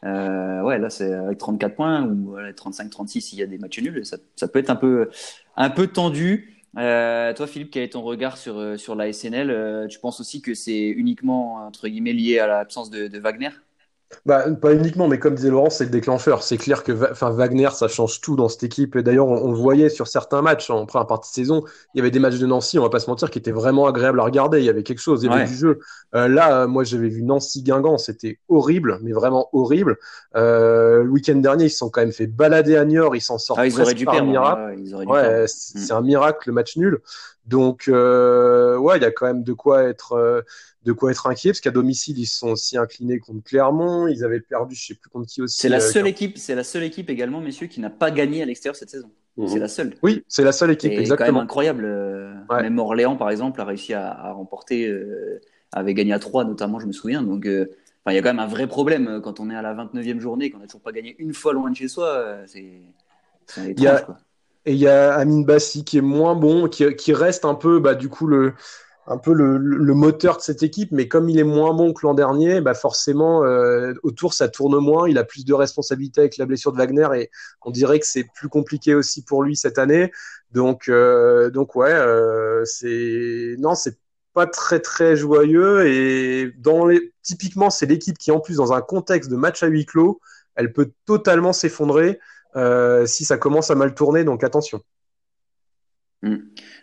Euh, 0.06 0.62
ouais, 0.62 0.80
là, 0.80 0.90
c'est 0.90 1.12
avec 1.12 1.38
34 1.38 1.76
points 1.76 2.04
ou 2.04 2.38
35-36 2.38 3.20
s'il 3.20 3.40
y 3.40 3.44
a 3.44 3.46
des 3.46 3.58
matchs 3.58 3.82
nuls. 3.82 4.06
Ça, 4.06 4.48
peut 4.48 4.60
être 4.60 4.70
un 4.70 4.78
peu, 4.78 5.10
un 5.58 5.70
peu 5.70 5.88
tendu. 5.88 6.64
Euh, 6.78 7.34
toi, 7.34 7.48
Philippe, 7.48 7.72
quel 7.72 7.84
est 7.84 7.90
ton 7.90 8.02
regard 8.02 8.38
sur, 8.38 8.80
sur 8.80 8.96
la 8.96 9.12
SNL 9.12 9.88
Tu 9.90 10.00
penses 10.00 10.22
aussi 10.22 10.42
que 10.42 10.54
c'est 10.54 10.88
uniquement, 10.88 11.56
entre 11.68 11.90
guillemets, 11.90 12.14
lié 12.14 12.40
à 12.40 12.48
l'absence 12.48 12.90
de 12.90 13.20
Wagner? 13.20 13.50
Bah, 14.26 14.50
pas 14.52 14.74
uniquement, 14.74 15.08
mais 15.08 15.20
comme 15.20 15.36
disait 15.36 15.50
Laurent, 15.50 15.70
c'est 15.70 15.86
le 15.86 15.90
déclencheur. 15.90 16.44
C'est 16.44 16.58
clair 16.58 16.84
que 16.84 17.12
enfin, 17.12 17.30
Wagner, 17.30 17.70
ça 17.74 17.88
change 17.88 18.22
tout 18.22 18.36
dans 18.36 18.48
cette 18.48 18.64
équipe. 18.64 18.96
Et 18.96 19.04
d'ailleurs, 19.04 19.28
on, 19.28 19.52
le 19.52 19.58
voyait 19.58 19.90
sur 19.90 20.08
certains 20.08 20.42
matchs 20.42 20.70
en 20.70 20.86
première 20.86 21.08
partie 21.08 21.32
de 21.32 21.36
saison. 21.36 21.64
Il 21.94 21.98
y 21.98 22.02
avait 22.02 22.12
des 22.12 22.20
matchs 22.20 22.38
de 22.38 22.46
Nancy, 22.46 22.80
on 22.80 22.84
va 22.84 22.90
pas 22.90 23.00
se 23.00 23.10
mentir, 23.10 23.32
qui 23.32 23.40
étaient 23.40 23.52
vraiment 23.52 23.86
agréables 23.86 24.20
à 24.20 24.24
regarder. 24.24 24.60
Il 24.60 24.66
y 24.66 24.70
avait 24.70 24.84
quelque 24.84 25.00
chose, 25.00 25.24
il 25.24 25.32
y 25.32 25.34
avait 25.34 25.46
du 25.46 25.56
jeu. 25.56 25.80
Euh, 26.16 26.28
là, 26.28 26.68
moi, 26.68 26.84
j'avais 26.84 27.10
vu 27.10 27.22
Nancy-Guingamp, 27.24 27.98
c'était 27.98 28.40
horrible, 28.48 29.00
mais 29.02 29.12
vraiment 29.12 29.50
horrible. 29.52 29.98
Euh, 30.36 31.04
le 31.04 31.10
week-end 31.10 31.36
dernier, 31.36 31.66
ils 31.66 31.70
se 31.70 31.78
sont 31.78 31.90
quand 31.90 32.02
même 32.02 32.14
fait 32.14 32.28
balader 32.28 32.78
à 32.78 32.86
Niort. 32.86 33.16
Ils 33.16 33.22
s'en 33.22 33.38
sortent 33.38 33.60
ah, 33.62 33.68
ils 33.68 33.82
auraient 33.82 33.94
dû 33.94 34.06
perdre, 34.06 34.28
miracle. 34.28 34.80
Ouais, 35.06 35.46
c'est 35.48 35.94
un 35.94 36.02
miracle, 36.02 36.48
le 36.48 36.54
match 36.54 36.78
nul. 36.78 37.02
Donc, 37.48 37.88
euh, 37.88 38.78
ouais, 38.78 38.98
il 38.98 39.04
y 39.04 39.06
a 39.06 39.12
quand 39.12 39.26
même 39.26 39.44
de 39.44 39.54
quoi 39.54 39.84
être, 39.84 40.14
euh, 40.14 40.42
de 40.84 40.92
quoi 40.92 41.12
être 41.12 41.28
inquiet, 41.28 41.52
parce 41.52 41.62
qu'à 41.62 41.72
domicile, 41.72 42.20
ils 42.20 42.26
se 42.26 42.40
sont 42.40 42.50
aussi 42.50 42.78
inclinés 42.78 43.20
contre 43.20 43.42
Clermont. 43.44 44.08
Ils 44.08 44.26
avaient 44.26 44.42
perdu, 44.42 44.76
je 44.76 44.88
sais 44.88 44.96
plus 44.96 45.10
contre 45.10 45.28
qui 45.28 45.42
aussi. 45.42 45.58
C'est 45.58 45.70
la 45.70 45.78
euh, 45.78 45.80
seule 45.80 46.08
équipe, 46.08 46.38
c'est 46.38 46.56
la 46.56 46.66
seule 46.66 46.84
équipe 46.84 47.10
également, 47.10 47.40
messieurs, 47.40 47.68
qui 47.68 47.80
n'a 47.80 47.90
pas 47.90 48.12
gagné 48.12 48.42
à 48.42 48.46
l'extérieur 48.46 48.76
cette 48.76 48.90
saison. 48.90 49.10
Mhm. 49.38 49.48
C'est 49.48 49.60
la 49.60 49.68
seule. 49.70 49.94
Oui, 50.04 50.26
c'est 50.28 50.44
la 50.44 50.52
seule 50.52 50.72
équipe, 50.72 50.92
exactement. 50.92 51.18
C'est 51.18 51.32
quand 51.32 51.34
même 51.34 51.44
incroyable. 51.44 52.46
Même 52.52 52.80
Orléans, 52.80 53.16
par 53.16 53.30
exemple, 53.30 53.62
a 53.62 53.66
réussi 53.66 53.94
à, 53.94 54.34
remporter, 54.34 54.94
avait 55.72 55.94
gagné 55.94 56.12
à 56.12 56.20
3 56.20 56.44
notamment, 56.44 56.80
je 56.80 56.88
me 56.88 56.92
souviens. 56.92 57.24
Donc, 57.24 57.46
il 57.46 58.14
y 58.14 58.18
a 58.18 58.22
quand 58.22 58.30
même 58.30 58.40
un 58.40 58.48
vrai 58.48 58.68
problème 58.68 59.22
quand 59.24 59.40
on 59.40 59.50
est 59.50 59.56
à 59.56 59.62
la 59.62 59.74
29e 59.74 60.20
journée, 60.20 60.50
qu'on 60.50 60.60
n'a 60.60 60.66
toujours 60.66 60.82
pas 60.82 60.92
gagné 60.92 61.16
une 61.20 61.34
fois 61.34 61.54
loin 61.54 61.70
de 61.70 61.76
chez 61.76 61.88
soi. 61.88 62.40
C'est 62.46 62.82
étrange, 63.70 64.04
quoi. 64.04 64.18
Et 64.68 64.74
il 64.74 64.80
y 64.80 64.88
a 64.88 65.16
Amine 65.16 65.46
Bassi 65.46 65.86
qui 65.86 65.98
est 65.98 66.02
moins 66.02 66.36
bon, 66.36 66.68
qui, 66.68 66.94
qui 66.96 67.14
reste 67.14 67.46
un 67.46 67.56
peu, 67.56 67.80
bah, 67.80 67.96
du 67.96 68.10
coup, 68.10 68.28
le, 68.28 68.54
un 69.08 69.18
peu 69.18 69.32
le, 69.32 69.58
le, 69.58 69.94
moteur 69.94 70.36
de 70.36 70.42
cette 70.42 70.62
équipe, 70.62 70.92
mais 70.92 71.08
comme 71.08 71.30
il 71.30 71.40
est 71.40 71.46
moins 71.46 71.74
bon 71.74 71.94
que 71.94 72.06
l'an 72.06 72.14
dernier, 72.14 72.60
bah 72.60 72.74
forcément, 72.74 73.46
euh, 73.46 73.94
autour, 74.04 74.34
ça 74.34 74.50
tourne 74.50 74.78
moins. 74.80 75.08
Il 75.08 75.18
a 75.18 75.24
plus 75.24 75.46
de 75.46 75.54
responsabilités 75.54 76.20
avec 76.20 76.36
la 76.36 76.46
blessure 76.46 76.74
de 76.74 76.78
Wagner 76.78 77.08
et 77.16 77.32
on 77.62 77.72
dirait 77.72 78.00
que 78.00 78.06
c'est 78.06 78.26
plus 78.36 78.50
compliqué 78.50 78.94
aussi 78.94 79.24
pour 79.24 79.42
lui 79.42 79.56
cette 79.56 79.80
année. 79.80 80.12
Donc, 80.52 80.90
euh, 80.90 81.50
donc 81.50 81.76
ouais, 81.76 81.94
euh, 81.94 82.66
c'est 82.66 83.56
non, 83.60 83.74
c'est 83.74 83.98
pas 84.34 84.48
très 84.48 84.82
très 84.82 85.16
joyeux 85.16 85.88
et 85.88 86.52
dans 86.58 86.86
les 86.86 87.14
typiquement, 87.24 87.70
c'est 87.70 87.86
l'équipe 87.86 88.18
qui 88.18 88.32
en 88.32 88.42
plus 88.42 88.58
dans 88.58 88.74
un 88.74 88.82
contexte 88.82 89.32
de 89.32 89.38
match 89.38 89.64
à 89.64 89.68
huis 89.68 89.86
clos, 89.86 90.20
elle 90.56 90.74
peut 90.74 90.92
totalement 91.06 91.54
s'effondrer. 91.54 92.20
Euh, 92.58 93.06
si 93.06 93.24
ça 93.24 93.38
commence 93.38 93.70
à 93.70 93.76
mal 93.76 93.94
tourner, 93.94 94.24
donc 94.24 94.44
attention. 94.44 94.82
Hmm. 96.24 96.38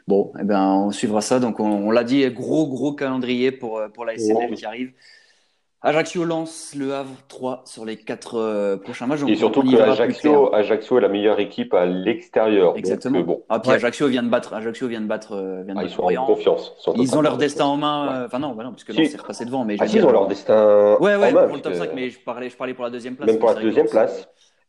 Bon, 0.06 0.32
eh 0.40 0.44
ben, 0.44 0.62
on 0.62 0.90
suivra 0.92 1.20
ça. 1.20 1.40
Donc, 1.40 1.58
on, 1.58 1.90
l'a 1.90 2.04
dit, 2.04 2.28
gros, 2.30 2.68
gros 2.68 2.92
calendrier 2.92 3.50
pour, 3.50 3.78
euh, 3.78 3.88
pour 3.88 4.04
la 4.04 4.16
SNL 4.16 4.54
qui 4.54 4.64
arrive. 4.64 4.92
Ajaccio 5.82 6.24
lance 6.24 6.74
le 6.78 6.94
Havre 6.94 7.16
3 7.28 7.64
sur 7.66 7.84
les 7.84 7.96
4 7.96 8.38
euh, 8.38 8.76
prochains 8.78 9.06
matchs. 9.06 9.20
Et 9.28 9.34
surtout 9.34 9.62
que 9.62 9.76
Ajaccio, 9.76 10.54
Ajaccio 10.54 10.96
est 10.96 11.00
la 11.02 11.10
meilleure 11.10 11.40
équipe 11.40 11.74
à 11.74 11.84
l'extérieur. 11.84 12.74
Exactement. 12.76 13.20
bon. 13.20 13.42
Ah, 13.50 13.58
puis 13.58 13.72
Ajaccio 13.72 14.06
vient 14.06 14.22
de 14.22 14.30
battre. 14.30 14.54
Ajaccio 14.54 14.88
vient 14.88 15.02
de 15.02 15.06
battre. 15.06 15.34
Vient 15.66 15.74
de 15.74 15.80
ah, 15.80 15.84
ils 15.84 15.90
sont 15.90 16.04
en 16.04 16.26
confiance. 16.26 16.72
Ils, 16.96 17.14
ont 17.18 17.20
leur 17.20 17.36
destin 17.36 17.66
en 17.66 17.76
main. 17.76 18.24
Enfin 18.24 18.38
non, 18.38 18.54
bah 18.54 18.64
non, 18.64 18.72
puisque 18.72 18.94
si. 18.94 19.08
c'est 19.08 19.20
repassé 19.20 19.44
devant. 19.44 19.66
Mais 19.66 19.76
ah, 19.78 19.86
si, 19.86 19.96
ils 19.96 20.06
ont 20.06 20.12
leur 20.12 20.26
destin. 20.26 20.96
Ouais, 21.00 21.16
ouais, 21.16 21.32
pour 21.32 21.56
le 21.56 21.60
top 21.60 21.74
5, 21.74 21.90
mais 21.94 22.08
je 22.08 22.18
parlais, 22.20 22.48
je 22.48 22.56
parlais 22.56 22.72
pour 22.72 22.84
la 22.84 22.90
deuxième 22.90 23.16
place. 23.16 23.28
Même 23.28 23.38
pour 23.38 23.50
la 23.50 23.60
deuxième 23.60 23.88
place. 23.88 24.26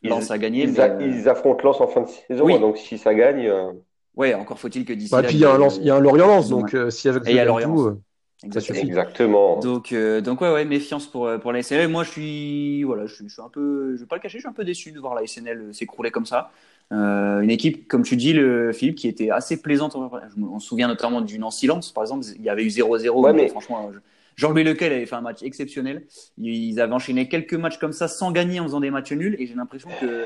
Lens 0.09 0.31
a 0.31 0.37
gagné. 0.37 0.63
Ils, 0.63 0.79
euh, 0.79 0.97
ils, 1.01 1.29
affrontent 1.29 1.63
Lens 1.63 1.81
en 1.81 1.87
fin 1.87 2.01
de 2.01 2.07
saison, 2.07 2.59
donc 2.59 2.77
si 2.77 2.97
ça 2.97 3.13
gagne. 3.13 3.47
Euh, 3.47 3.71
Ouais, 4.15 4.33
encore 4.33 4.57
faut-il 4.57 4.85
que 4.85 4.93
d'ici. 4.93 5.11
Bah, 5.11 5.23
puis 5.23 5.35
il 5.35 5.41
y, 5.41 5.45
a 5.45 5.53
un 5.53 5.67
il 5.67 5.83
y 5.83 5.89
a 5.89 5.95
un 5.95 5.99
Lorient-Lens, 5.99 6.47
donc 6.47 6.73
euh, 6.73 6.89
si 6.89 7.09
avec 7.09 7.27
Et 7.27 7.43
Lorient. 7.43 7.97
Exactement. 8.45 8.79
Exactement. 8.79 9.59
Donc, 9.59 9.93
donc 9.93 10.39
ouais, 10.39 10.53
ouais, 10.53 10.63
méfiance 10.63 11.07
pour, 11.07 11.29
pour 11.41 11.51
la 11.51 11.61
SNL. 11.61 11.89
Moi, 11.89 12.05
je 12.05 12.11
suis, 12.11 12.83
voilà, 12.83 13.07
je 13.07 13.15
suis, 13.15 13.27
je 13.27 13.33
suis 13.33 13.41
un 13.41 13.49
peu, 13.49 13.93
je 13.95 13.99
vais 13.99 14.05
pas 14.05 14.15
le 14.15 14.21
cacher, 14.21 14.37
je 14.37 14.43
suis 14.43 14.49
un 14.49 14.53
peu 14.53 14.63
déçu 14.63 14.93
de 14.93 14.99
voir 15.01 15.15
la 15.15 15.27
SNL 15.27 15.73
s'écrouler 15.73 16.11
comme 16.11 16.25
ça. 16.25 16.51
Euh, 16.91 17.41
une 17.41 17.49
équipe, 17.49 17.87
comme 17.87 18.03
tu 18.03 18.15
dis, 18.15 18.33
le 18.33 18.71
Philippe, 18.71 18.95
qui 18.95 19.07
était 19.07 19.29
assez 19.29 19.61
plaisante. 19.61 19.95
On 19.95 20.59
se 20.59 20.67
souvient 20.67 20.87
notamment 20.87 21.21
du 21.21 21.39
Nancy-Lens, 21.39 21.91
par 21.91 22.03
exemple. 22.03 22.25
Il 22.35 22.43
y 22.43 22.49
avait 22.49 22.63
eu 22.63 22.67
0-0, 22.67 23.09
ouais, 23.09 23.33
mais, 23.33 23.47
franchement, 23.47 23.91
Jean-Louis 24.35 24.63
Lequel 24.63 24.93
avait 24.93 25.05
fait 25.05 25.15
un 25.15 25.21
match 25.21 25.43
exceptionnel. 25.43 26.05
Ils 26.37 26.79
avaient 26.79 26.93
enchaîné 26.93 27.27
quelques 27.27 27.53
matchs 27.53 27.77
comme 27.77 27.93
ça 27.93 28.07
sans 28.07 28.31
gagner 28.31 28.59
en 28.59 28.63
faisant 28.63 28.79
des 28.79 28.91
matchs 28.91 29.13
nuls. 29.13 29.35
Et 29.39 29.47
j'ai 29.47 29.55
l'impression 29.55 29.89
que 30.01 30.25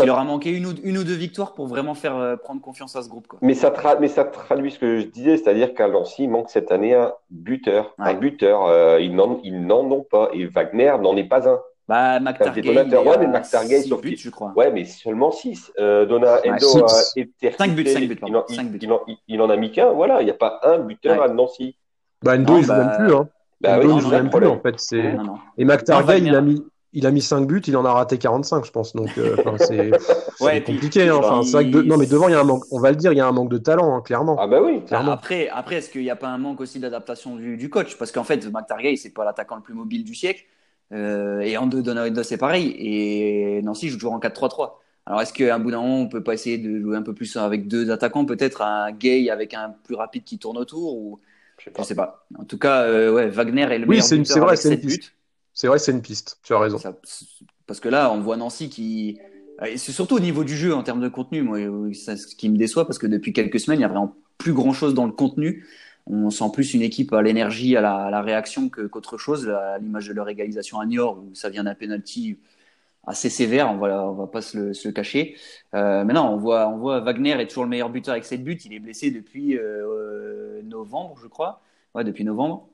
il 0.00 0.06
leur 0.06 0.18
a 0.18 0.24
manqué 0.24 0.50
une 0.50 0.66
ou, 0.66 0.72
une 0.82 0.98
ou 0.98 1.04
deux 1.04 1.14
victoires 1.14 1.54
pour 1.54 1.66
vraiment 1.66 1.94
faire 1.94 2.16
euh, 2.16 2.36
prendre 2.36 2.60
confiance 2.60 2.96
à 2.96 3.02
ce 3.02 3.08
groupe. 3.08 3.26
Quoi. 3.28 3.38
Mais, 3.42 3.54
ça 3.54 3.72
mais 4.00 4.08
ça 4.08 4.24
traduit 4.24 4.72
ce 4.72 4.78
que 4.78 4.98
je 5.00 5.06
disais, 5.06 5.36
c'est-à-dire 5.36 5.74
qu'à 5.74 5.86
Lancy, 5.86 6.24
il 6.24 6.30
manque 6.30 6.50
cette 6.50 6.72
année 6.72 6.94
un 6.94 7.12
buteur. 7.30 7.94
Un 7.98 8.14
buteur, 8.14 8.66
euh, 8.66 8.98
ils 9.00 9.14
n'en 9.14 9.90
ont 9.90 10.02
pas. 10.02 10.30
Et 10.32 10.46
Wagner 10.46 10.94
n'en 11.00 11.16
est 11.16 11.28
pas 11.28 11.48
un. 11.48 11.60
Bah, 11.86 12.18
McTargay, 12.18 12.62
il 12.64 12.96
ouais, 12.96 13.18
mais 13.18 13.26
McTargay 13.26 13.82
sur 13.82 14.00
buts, 14.00 14.16
je 14.16 14.30
crois. 14.30 14.54
Ouais, 14.56 14.72
mais 14.72 14.86
seulement 14.86 15.30
6. 15.30 15.74
Euh, 15.78 16.06
Donna 16.06 16.40
Endo 16.46 16.86
a 16.86 17.02
été 17.14 17.52
5 17.52 17.74
buts, 17.74 17.86
5 17.86 18.08
buts, 18.08 18.18
il, 18.26 18.34
en, 18.34 18.44
il, 18.48 18.90
en, 18.90 19.00
il, 19.28 19.42
en, 19.42 19.50
a 19.50 19.56
mis 19.56 19.70
qu'un. 19.70 19.90
Voilà, 19.90 20.22
il 20.22 20.24
n'y 20.24 20.30
a 20.30 20.34
pas 20.34 20.60
un 20.62 20.78
buteur 20.78 21.22
à 21.22 21.28
Nancy. 21.28 21.76
Bah, 22.24 22.36
Endo, 22.36 22.58
il 22.58 22.62
joue 22.62 22.68
bah... 22.68 22.78
même 22.78 22.96
plus. 22.96 23.14
Hein. 23.14 23.28
Bah, 23.60 23.78
Endo, 23.78 23.88
oui, 23.88 23.94
il 23.96 24.00
joue 24.00 24.10
même 24.10 24.30
plus, 24.30 24.46
en 24.46 24.60
fait. 24.60 24.74
C'est... 24.78 25.16
Et 25.58 25.64
McTargay, 25.64 26.20
il 26.20 26.34
a 26.34 26.40
mis 26.40 26.64
il 26.94 27.06
a 27.06 27.10
mis 27.10 27.20
5 27.20 27.46
buts, 27.46 27.60
il 27.66 27.76
en 27.76 27.84
a 27.84 27.92
raté 27.92 28.18
45, 28.18 28.64
je 28.64 28.70
pense. 28.70 28.94
Donc, 28.94 29.18
euh, 29.18 29.36
c'est 29.58 29.90
ouais, 30.40 30.62
compliqué. 30.62 31.08
Hein. 31.08 31.16
Enfin, 31.16 31.42
c'est 31.42 31.52
vrai 31.52 31.70
que 31.70 31.78
non, 31.82 31.98
mais 31.98 32.06
devant, 32.06 32.28
il 32.28 32.32
y 32.32 32.34
a 32.34 32.40
un 32.40 32.44
manque. 32.44 32.62
On 32.70 32.78
va 32.78 32.90
le 32.90 32.96
dire, 32.96 33.12
il 33.12 33.18
y 33.18 33.20
a 33.20 33.26
un 33.26 33.32
manque 33.32 33.50
de 33.50 33.58
talent, 33.58 33.96
hein, 33.96 34.00
clairement. 34.00 34.36
Ah 34.38 34.46
bah 34.46 34.60
oui. 34.62 34.84
Clairement. 34.86 35.10
Après, 35.10 35.48
après, 35.48 35.76
est-ce 35.76 35.90
qu'il 35.90 36.02
n'y 36.02 36.10
a 36.10 36.16
pas 36.16 36.28
un 36.28 36.38
manque 36.38 36.60
aussi 36.60 36.78
d'adaptation 36.78 37.34
du, 37.34 37.56
du, 37.56 37.68
coach? 37.68 37.98
Parce 37.98 38.12
qu'en 38.12 38.22
fait, 38.22 38.48
McTargay, 38.50 38.94
c'est 38.94 39.12
pas 39.12 39.24
l'attaquant 39.24 39.56
le 39.56 39.62
plus 39.62 39.74
mobile 39.74 40.04
du 40.04 40.14
siècle. 40.14 40.44
Euh, 40.92 41.40
et 41.40 41.56
en 41.56 41.66
deux, 41.66 41.82
Donato, 41.82 42.22
c'est 42.22 42.36
pareil. 42.36 42.76
Et 42.78 43.60
Nancy 43.62 43.88
joue 43.88 43.96
toujours 43.96 44.12
en 44.12 44.20
4-3-3. 44.20 44.74
Alors, 45.06 45.20
est-ce 45.20 45.32
qu'à 45.32 45.52
un 45.52 45.58
bout 45.58 45.72
d'un 45.72 45.80
moment, 45.80 45.98
on 45.98 46.08
peut 46.08 46.22
pas 46.22 46.34
essayer 46.34 46.58
de 46.58 46.80
jouer 46.80 46.96
un 46.96 47.02
peu 47.02 47.12
plus 47.12 47.36
avec 47.36 47.66
deux 47.66 47.90
attaquants, 47.90 48.24
peut-être 48.24 48.62
un 48.62 48.92
Gay 48.92 49.28
avec 49.30 49.52
un 49.52 49.74
plus 49.82 49.96
rapide 49.96 50.22
qui 50.22 50.38
tourne 50.38 50.56
autour 50.56 50.96
ou 50.96 51.20
je 51.64 51.70
sais 51.70 51.72
pas. 51.72 51.84
sais 51.84 51.94
pas. 51.94 52.26
En 52.38 52.44
tout 52.44 52.58
cas, 52.58 52.82
euh, 52.82 53.12
ouais, 53.12 53.28
Wagner 53.28 53.62
est 53.62 53.78
le 53.78 53.86
oui, 53.86 54.00
meilleur 54.00 54.26
c'est 54.26 54.40
vrai, 54.40 54.56
c'est 54.56 54.74
une 54.74 54.80
piste. 54.80 55.14
C'est 55.52 55.66
vrai, 55.66 55.78
c'est 55.78 55.92
une 55.92 56.02
piste. 56.02 56.38
Tu 56.42 56.52
as 56.52 56.58
raison. 56.58 56.78
Ça, 56.78 56.96
parce 57.66 57.80
que 57.80 57.88
là, 57.88 58.12
on 58.12 58.20
voit 58.20 58.36
Nancy 58.36 58.68
qui. 58.68 59.18
Et 59.64 59.78
c'est 59.78 59.92
surtout 59.92 60.16
au 60.16 60.20
niveau 60.20 60.44
du 60.44 60.56
jeu 60.56 60.74
en 60.74 60.82
termes 60.82 61.00
de 61.00 61.08
contenu, 61.08 61.42
moi, 61.42 61.58
c'est 61.94 62.16
ce 62.16 62.34
qui 62.34 62.48
me 62.48 62.58
déçoit 62.58 62.86
parce 62.86 62.98
que 62.98 63.06
depuis 63.06 63.32
quelques 63.32 63.60
semaines, 63.60 63.78
il 63.78 63.82
y 63.82 63.86
a 63.86 63.88
vraiment 63.88 64.16
plus 64.36 64.52
grand 64.52 64.72
chose 64.72 64.94
dans 64.94 65.06
le 65.06 65.12
contenu. 65.12 65.64
On 66.06 66.28
sent 66.28 66.50
plus 66.52 66.74
une 66.74 66.82
équipe 66.82 67.12
à 67.14 67.22
l'énergie, 67.22 67.76
à 67.76 67.80
la, 67.80 67.94
à 67.94 68.10
la 68.10 68.20
réaction 68.20 68.68
qu'autre 68.68 69.16
chose, 69.16 69.48
à 69.48 69.78
l'image 69.78 70.08
de 70.08 70.12
leur 70.12 70.28
égalisation 70.28 70.80
à 70.80 70.86
Niort 70.86 71.18
où 71.18 71.34
ça 71.34 71.48
vient 71.48 71.64
d'un 71.64 71.74
penalty 71.74 72.38
assez 73.06 73.30
sévère, 73.30 73.70
on 73.70 73.76
va, 73.76 74.08
on 74.08 74.12
va 74.12 74.26
pas 74.26 74.42
se 74.42 74.56
le, 74.56 74.74
se 74.74 74.88
le 74.88 74.92
cacher. 74.92 75.36
Euh, 75.74 76.04
mais 76.04 76.12
non, 76.12 76.22
on 76.22 76.36
voit, 76.36 76.68
on 76.68 76.78
voit 76.78 77.00
Wagner 77.00 77.32
est 77.40 77.46
toujours 77.46 77.64
le 77.64 77.70
meilleur 77.70 77.90
buteur 77.90 78.12
avec 78.12 78.24
7 78.24 78.42
buts. 78.42 78.58
Il 78.64 78.72
est 78.72 78.78
blessé 78.78 79.10
depuis 79.10 79.56
euh, 79.56 80.62
novembre, 80.62 81.16
je 81.22 81.28
crois. 81.28 81.60
Ouais, 81.94 82.04
depuis 82.04 82.24
novembre. 82.24 82.68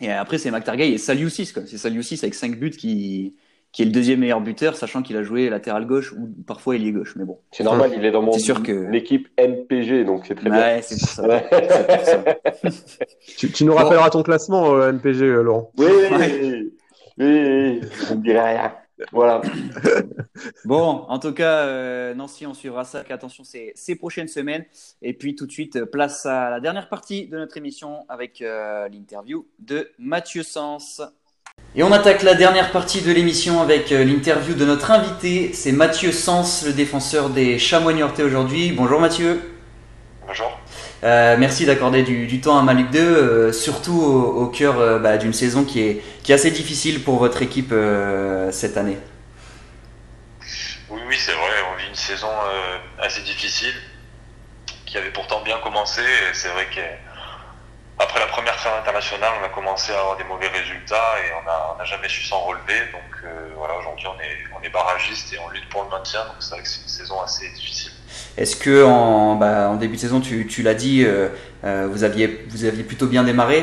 Et 0.00 0.10
après, 0.10 0.38
c'est 0.38 0.50
McTargay 0.50 0.90
et 0.90 0.98
Saliusis. 0.98 1.52
C'est 1.66 1.78
Saliusis 1.78 2.22
avec 2.22 2.34
5 2.34 2.58
buts 2.58 2.70
qui, 2.70 3.34
qui 3.72 3.82
est 3.82 3.84
le 3.86 3.92
deuxième 3.92 4.20
meilleur 4.20 4.40
buteur, 4.40 4.76
sachant 4.76 5.02
qu'il 5.02 5.16
a 5.16 5.22
joué 5.22 5.48
latéral 5.50 5.86
gauche 5.86 6.12
ou 6.12 6.28
parfois 6.46 6.76
il 6.76 6.86
est 6.86 6.92
gauche. 6.92 7.14
Mais 7.16 7.24
bon. 7.24 7.38
C'est 7.50 7.64
normal, 7.64 7.92
il 7.96 8.04
est 8.04 8.10
dans 8.10 8.22
mon 8.22 8.32
sûr 8.32 8.62
que... 8.62 8.72
l'équipe 8.72 9.28
MPG, 9.38 10.04
donc 10.04 10.24
c'est 10.26 10.34
très 10.34 10.50
ouais, 10.50 10.74
bien. 10.74 10.82
c'est 10.82 10.98
pour 10.98 11.08
ça. 11.08 11.40
pour 12.60 12.70
ça. 12.70 13.04
tu, 13.38 13.50
tu, 13.52 13.64
nous 13.64 13.74
rappelleras 13.74 14.10
ton 14.10 14.22
classement, 14.22 14.74
euh, 14.74 14.92
MPG, 14.92 15.22
euh, 15.22 15.42
Laurent. 15.42 15.72
Oui, 15.76 15.86
oui, 15.88 16.72
oui, 17.18 17.80
je 18.08 18.14
ne 18.14 18.22
dirai 18.22 18.40
rien. 18.40 18.72
Voilà. 19.12 19.42
bon, 20.64 21.04
en 21.08 21.18
tout 21.18 21.32
cas, 21.32 21.66
euh, 21.66 22.14
Nancy, 22.14 22.46
on 22.46 22.54
suivra 22.54 22.84
ça. 22.84 23.04
Attention, 23.08 23.44
ces, 23.44 23.72
ces 23.74 23.96
prochaines 23.96 24.28
semaines. 24.28 24.64
Et 25.02 25.12
puis 25.12 25.34
tout 25.34 25.46
de 25.46 25.52
suite, 25.52 25.84
place 25.84 26.26
à 26.26 26.50
la 26.50 26.60
dernière 26.60 26.88
partie 26.88 27.26
de 27.28 27.36
notre 27.36 27.56
émission 27.56 28.04
avec 28.08 28.42
euh, 28.42 28.88
l'interview 28.88 29.46
de 29.58 29.90
Mathieu 29.98 30.42
Sens. 30.42 31.02
Et 31.74 31.82
on 31.82 31.92
attaque 31.92 32.22
la 32.22 32.34
dernière 32.34 32.72
partie 32.72 33.02
de 33.02 33.12
l'émission 33.12 33.60
avec 33.60 33.92
euh, 33.92 34.04
l'interview 34.04 34.54
de 34.54 34.64
notre 34.64 34.90
invité. 34.90 35.52
C'est 35.52 35.72
Mathieu 35.72 36.12
Sens, 36.12 36.64
le 36.64 36.72
défenseur 36.72 37.28
des 37.28 37.58
Chamois 37.58 37.92
Niortais 37.92 38.22
aujourd'hui. 38.22 38.72
Bonjour 38.72 39.00
Mathieu. 39.00 39.40
Bonjour. 40.26 40.58
Euh, 41.04 41.36
merci 41.38 41.66
d'accorder 41.66 42.02
du, 42.02 42.40
temps 42.40 42.58
à 42.58 42.62
Malik 42.62 42.90
2, 42.90 42.98
euh, 43.00 43.52
surtout 43.52 44.00
au, 44.00 44.46
cœur 44.46 44.78
euh, 44.78 44.98
bah, 44.98 45.18
d'une 45.18 45.34
saison 45.34 45.64
qui 45.64 45.80
est, 45.80 46.02
qui 46.22 46.32
est 46.32 46.34
assez 46.34 46.50
difficile 46.50 47.04
pour 47.04 47.18
votre 47.18 47.42
équipe 47.42 47.74
cette 48.50 48.76
année. 48.76 48.98
Oui, 50.88 51.00
oui, 51.06 51.16
c'est 51.18 51.32
vrai. 51.32 51.52
On 51.72 51.76
vit 51.76 51.88
une 51.88 51.94
saison 51.94 52.30
assez 52.98 53.22
difficile 53.22 53.74
qui 54.86 54.96
avait 54.96 55.10
pourtant 55.10 55.42
bien 55.42 55.58
commencé. 55.58 56.02
C'est 56.32 56.48
vrai 56.48 56.66
que 56.66 56.80
après 57.98 58.20
la 58.20 58.26
première 58.26 58.56
trêve 58.56 58.74
internationale, 58.80 59.32
on 59.40 59.44
a 59.44 59.48
commencé 59.48 59.92
à 59.92 60.00
avoir 60.00 60.16
des 60.16 60.24
mauvais 60.24 60.48
résultats 60.48 61.14
et 61.20 61.32
on 61.32 61.76
n'a 61.78 61.84
jamais 61.84 62.08
su 62.08 62.22
s'en 62.22 62.40
relever. 62.40 62.80
Donc 62.92 63.30
voilà, 63.56 63.74
aujourd'hui 63.76 64.06
on 64.06 64.20
est, 64.20 64.38
on 64.58 64.62
est 64.62 64.70
barragiste 64.70 65.32
et 65.34 65.38
on 65.38 65.48
lutte 65.50 65.68
pour 65.68 65.82
le 65.82 65.90
maintien. 65.90 66.24
Donc 66.24 66.36
c'est 66.40 66.54
vrai 66.54 66.62
que 66.62 66.68
c'est 66.68 66.82
une 66.82 66.88
saison 66.88 67.20
assez 67.20 67.48
difficile. 67.50 67.92
Est-ce 68.36 68.56
que 68.56 68.84
en, 68.84 69.36
bah, 69.36 69.68
en, 69.70 69.76
début 69.76 69.96
de 69.96 70.00
saison, 70.00 70.20
tu, 70.20 70.62
l'as 70.62 70.74
dit, 70.74 71.04
euh, 71.04 71.28
euh, 71.64 71.88
vous, 71.90 72.04
aviez, 72.04 72.28
plutôt 72.28 73.06
bien 73.06 73.24
démarré? 73.24 73.58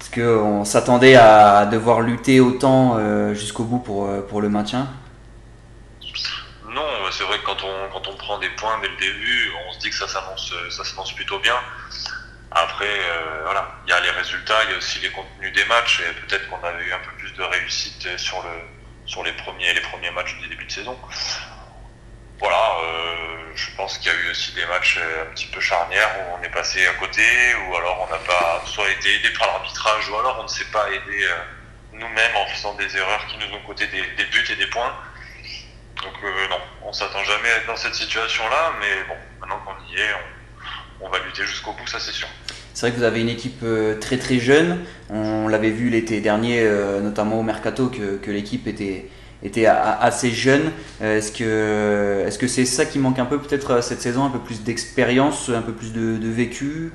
Est-ce 0.00 0.10
qu'on 0.10 0.64
s'attendait 0.64 1.14
à 1.16 1.66
devoir 1.66 2.00
lutter 2.00 2.40
autant 2.40 2.96
euh, 2.98 3.34
jusqu'au 3.34 3.64
bout 3.64 3.78
pour, 3.78 4.40
le 4.40 4.48
maintien? 4.48 4.88
Non, 6.68 6.86
c'est 7.10 7.24
vrai 7.24 7.38
que 7.38 7.44
quand 7.44 7.64
on, 7.64 8.16
prend 8.16 8.38
des 8.38 8.50
points 8.50 8.78
dès 8.82 8.88
le 8.88 8.96
début, 8.96 9.52
on 9.68 9.72
se 9.72 9.78
dit 9.78 9.90
que 9.90 9.96
ça 9.96 10.06
s'annonce 10.06 11.12
plutôt 11.14 11.38
bien. 11.38 11.56
Après, 12.50 13.00
voilà, 13.44 13.68
il 13.86 13.90
y 13.90 13.92
a 13.92 14.00
les 14.00 14.10
résultats, 14.10 14.64
il 14.64 14.72
y 14.72 14.74
a 14.74 14.78
aussi 14.78 15.00
les 15.00 15.10
contenus 15.10 15.52
des 15.54 15.64
matchs, 15.64 16.00
et 16.00 16.26
peut-être 16.26 16.48
qu'on 16.48 16.66
avait 16.66 16.84
eu 16.84 16.92
un 16.92 16.98
peu 16.98 17.16
plus 17.18 17.32
de 17.32 17.42
réussite 17.42 18.06
sur 18.16 18.42
les, 19.24 19.32
premiers, 19.32 19.72
les 19.72 19.80
premiers 19.80 20.10
matchs 20.10 20.36
du 20.40 20.48
début 20.48 20.66
de 20.66 20.72
saison. 20.72 20.96
Voilà, 22.40 22.76
euh, 22.82 23.52
je 23.54 23.70
pense 23.76 23.98
qu'il 23.98 24.10
y 24.10 24.14
a 24.14 24.18
eu 24.18 24.30
aussi 24.30 24.54
des 24.54 24.64
matchs 24.66 24.98
un 24.98 25.34
petit 25.34 25.46
peu 25.46 25.60
charnières 25.60 26.08
où 26.18 26.38
on 26.38 26.42
est 26.42 26.50
passé 26.50 26.86
à 26.86 26.94
côté, 26.94 27.22
ou 27.68 27.76
alors 27.76 28.06
on 28.08 28.12
n'a 28.12 28.18
pas 28.18 28.62
soit 28.64 28.90
été 28.90 29.14
aidé 29.14 29.28
par 29.38 29.46
l'arbitrage, 29.48 30.08
ou 30.08 30.16
alors 30.16 30.38
on 30.40 30.44
ne 30.44 30.48
s'est 30.48 30.70
pas 30.72 30.88
aidé 30.88 31.24
euh, 31.24 31.36
nous-mêmes 31.92 32.36
en 32.36 32.46
faisant 32.46 32.74
des 32.74 32.96
erreurs 32.96 33.26
qui 33.26 33.36
nous 33.36 33.54
ont 33.54 33.60
coûté 33.66 33.86
des, 33.88 34.24
buts 34.24 34.46
et 34.50 34.56
des 34.56 34.66
points. 34.66 34.94
Donc 36.02 36.14
euh, 36.24 36.48
non, 36.48 36.56
on 36.86 36.92
s'attend 36.92 37.22
jamais 37.24 37.48
à 37.50 37.56
être 37.58 37.66
dans 37.66 37.76
cette 37.76 37.94
situation-là, 37.94 38.72
mais 38.80 39.04
bon, 39.06 39.14
maintenant 39.40 39.60
qu'on 39.64 39.92
y 39.92 40.00
est, 40.00 40.14
on, 41.00 41.08
va 41.10 41.18
lutter 41.18 41.44
jusqu'au 41.44 41.72
bout, 41.72 41.86
ça 41.86 42.00
c'est 42.00 42.12
sûr. 42.12 42.28
C'est 42.72 42.86
vrai 42.86 42.92
que 42.92 42.96
vous 42.96 43.06
avez 43.06 43.20
une 43.20 43.28
équipe 43.28 43.60
euh, 43.62 43.98
très 43.98 44.16
très 44.16 44.38
jeune. 44.38 44.84
On 45.10 45.48
l'avait 45.48 45.70
vu 45.70 45.90
l'été 45.90 46.20
dernier, 46.20 46.62
euh, 46.62 47.00
notamment 47.00 47.38
au 47.38 47.42
mercato, 47.42 47.88
que 47.88 48.30
l'équipe 48.30 48.66
était, 48.66 49.10
était 49.42 49.66
assez 49.66 50.30
jeune. 50.30 50.72
Euh, 51.00 51.18
est-ce 51.18 51.32
que 51.32 52.24
est-ce 52.26 52.38
que 52.38 52.46
c'est 52.46 52.64
ça 52.64 52.86
qui 52.86 52.98
manque 52.98 53.18
un 53.18 53.26
peu 53.26 53.40
peut-être 53.40 53.82
cette 53.82 54.00
saison, 54.00 54.24
un 54.24 54.30
peu 54.30 54.40
plus 54.40 54.62
d'expérience, 54.62 55.48
un 55.48 55.62
peu 55.62 55.72
plus 55.72 55.92
de, 55.92 56.28
vécu? 56.28 56.92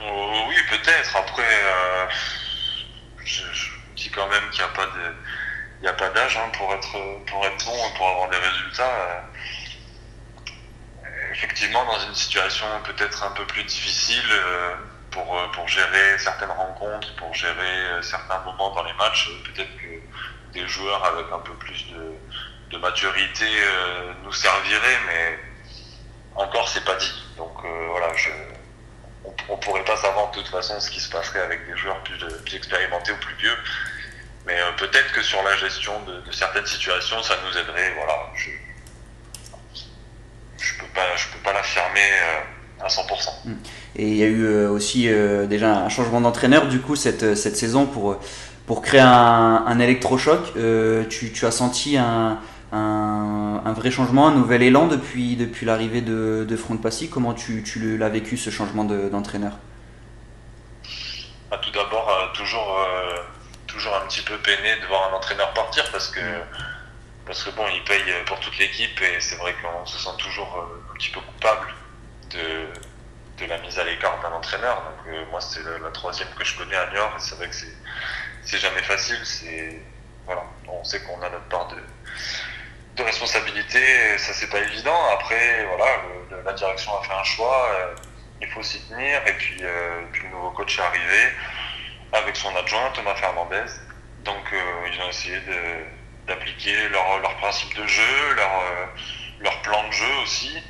Oui, 0.00 0.56
peut-être. 0.70 1.16
Après, 1.16 1.42
euh, 1.42 2.06
je, 3.24 3.42
dis 3.96 4.10
quand 4.10 4.28
même 4.28 4.48
qu'il 4.50 4.62
n'y 4.62 4.70
a 4.70 4.74
pas 4.74 4.86
de 4.86 5.14
il 5.80 5.86
a 5.86 5.92
pas 5.92 6.08
d'âge 6.10 6.36
hein, 6.36 6.50
pour 6.58 6.74
être 6.74 6.92
bon, 6.92 7.96
pour 7.96 8.08
avoir 8.08 8.28
des 8.30 8.36
résultats 8.36 9.28
effectivement 11.38 11.84
dans 11.84 11.98
une 12.00 12.14
situation 12.14 12.66
peut-être 12.84 13.22
un 13.22 13.30
peu 13.30 13.46
plus 13.46 13.64
difficile 13.64 14.24
euh, 14.30 14.74
pour, 15.10 15.38
euh, 15.38 15.46
pour 15.52 15.68
gérer 15.68 16.18
certaines 16.18 16.50
rencontres, 16.50 17.14
pour 17.16 17.32
gérer 17.34 17.76
euh, 17.92 18.02
certains 18.02 18.40
moments 18.40 18.74
dans 18.74 18.82
les 18.82 18.92
matchs. 18.94 19.30
Peut-être 19.44 19.76
que 19.76 19.86
joueurs 20.66 21.04
avec 21.04 21.26
un 21.32 21.38
peu 21.38 21.52
plus 21.54 21.86
de, 21.92 22.12
de 22.70 22.78
maturité 22.78 23.46
nous 24.24 24.32
serviraient, 24.32 24.98
mais 25.06 25.38
encore 26.34 26.68
c'est 26.68 26.84
pas 26.84 26.96
dit. 26.96 27.22
Donc 27.36 27.52
voilà, 27.90 28.14
je, 28.16 28.30
on, 29.48 29.56
pourrait 29.56 29.84
pas 29.84 29.96
savoir 29.96 30.30
de 30.30 30.36
toute 30.36 30.48
façon 30.48 30.80
ce 30.80 30.90
qui 30.90 31.00
se 31.00 31.10
passerait 31.10 31.40
avec 31.40 31.66
des 31.66 31.76
joueurs 31.76 32.02
plus, 32.02 32.18
plus 32.18 32.56
expérimentés 32.56 33.12
ou 33.12 33.16
plus 33.16 33.34
vieux. 33.36 33.56
Mais 34.48 34.56
peut-être 34.78 35.12
que 35.12 35.22
sur 35.22 35.42
la 35.42 35.54
gestion 35.56 35.92
de, 36.04 36.20
de, 36.22 36.32
certaines 36.32 36.64
situations, 36.64 37.22
ça 37.22 37.34
nous 37.44 37.58
aiderait. 37.58 37.92
Voilà, 37.96 38.14
je, 40.58 40.78
peux 40.80 40.86
pas, 40.94 41.16
je 41.16 41.28
peux 41.28 41.42
pas 41.44 41.52
l'affirmer 41.52 42.00
euh, 42.00 42.84
à 42.84 42.88
100%. 42.88 43.28
Et 43.96 44.08
il 44.08 44.16
y 44.16 44.22
a 44.22 44.26
eu 44.26 44.44
euh, 44.44 44.70
aussi 44.70 45.08
euh, 45.08 45.46
déjà 45.46 45.76
un 45.76 45.90
changement 45.90 46.22
d'entraîneur 46.22 46.66
du 46.66 46.80
coup 46.80 46.96
cette 46.96 47.36
saison 47.36 47.84
pour, 47.84 48.18
pour 48.68 48.82
créer 48.82 49.00
un, 49.00 49.80
électrochoc. 49.80 50.52
Tu, 51.08 51.32
tu, 51.32 51.46
as 51.46 51.50
senti 51.50 51.96
un, 51.96 52.38
vrai 53.74 53.90
changement, 53.90 54.28
un 54.28 54.34
nouvel 54.34 54.62
élan 54.62 54.86
depuis, 54.86 55.36
l'arrivée 55.62 56.02
de, 56.02 56.46
de 56.48 56.56
Franck 56.56 56.80
Passy? 56.80 57.10
Comment 57.10 57.34
tu, 57.34 57.64
l'as 57.98 58.08
vécu 58.08 58.36
ce 58.36 58.50
changement 58.50 58.84
d'entraîneur? 58.84 59.54
Bah, 61.50 61.58
Tout 61.60 61.70
d'abord, 61.72 62.12
toujours, 62.34 62.78
toujours 63.66 63.96
un 63.96 64.06
petit 64.06 64.22
peu 64.22 64.36
peiné 64.36 64.76
de 64.80 64.86
voir 64.86 65.10
un 65.12 65.16
entraîneur 65.16 65.52
partir 65.54 65.90
parce 65.90 66.08
que 66.08 66.20
parce 67.28 67.44
que 67.44 67.50
bon, 67.50 67.64
il 67.74 67.84
paye 67.84 68.02
pour 68.24 68.40
toute 68.40 68.58
l'équipe 68.58 69.00
et 69.02 69.20
c'est 69.20 69.36
vrai 69.36 69.54
qu'on 69.60 69.84
se 69.84 69.98
sent 69.98 70.16
toujours 70.16 70.56
euh, 70.56 70.92
un 70.92 70.94
petit 70.94 71.10
peu 71.10 71.20
coupable 71.20 71.74
de, 72.30 73.46
la 73.46 73.58
mise 73.58 73.78
à 73.78 73.84
l'écart 73.84 74.18
d'un 74.22 74.32
entraîneur. 74.32 74.76
Donc 74.76 75.12
euh, 75.12 75.24
moi, 75.30 75.40
c'est 75.42 75.62
la, 75.62 75.78
la, 75.78 75.90
troisième 75.90 76.28
que 76.30 76.42
je 76.42 76.56
connais 76.56 76.74
à 76.74 76.90
Niort 76.90 77.12
et 77.16 77.20
c'est 77.20 77.34
vrai 77.34 77.48
que 77.48 77.54
c'est 77.54 77.76
jamais 78.56 78.82
facile. 78.82 79.20
C'est 79.24 79.78
voilà, 80.24 80.44
on 80.68 80.82
sait 80.84 81.00
qu'on 81.00 81.20
a 81.20 81.28
notre 81.28 81.48
part 81.48 81.68
de 81.68 83.02
responsabilité, 83.02 84.18
ça 84.18 84.32
c'est 84.32 84.50
pas 84.50 84.60
évident. 84.60 84.98
Après, 85.12 85.64
voilà, 85.66 86.42
la 86.44 86.52
direction 86.52 86.98
a 86.98 87.02
fait 87.02 87.12
un 87.12 87.24
choix, 87.24 87.68
euh, 87.70 87.94
il 88.42 88.48
faut 88.48 88.62
s'y 88.62 88.80
tenir. 88.88 89.26
Et 89.26 89.32
puis, 89.34 89.58
euh, 89.62 90.02
puis, 90.12 90.24
le 90.24 90.30
nouveau 90.30 90.50
coach 90.50 90.78
est 90.78 90.82
arrivé 90.82 91.32
avec 92.12 92.36
son 92.36 92.54
adjoint 92.56 92.90
Thomas 92.94 93.14
Fernandez. 93.14 93.70
Donc 94.24 94.52
euh, 94.52 94.88
ils 94.92 95.00
ont 95.00 95.08
essayé 95.08 95.38
d'appliquer 96.26 96.88
leur, 96.88 97.18
leur, 97.20 97.36
principe 97.36 97.74
de 97.76 97.86
jeu, 97.86 98.34
leur, 98.36 98.50
leur 99.40 99.62
plan 99.62 99.86
de 99.86 99.92
jeu 99.92 100.14
aussi. 100.22 100.62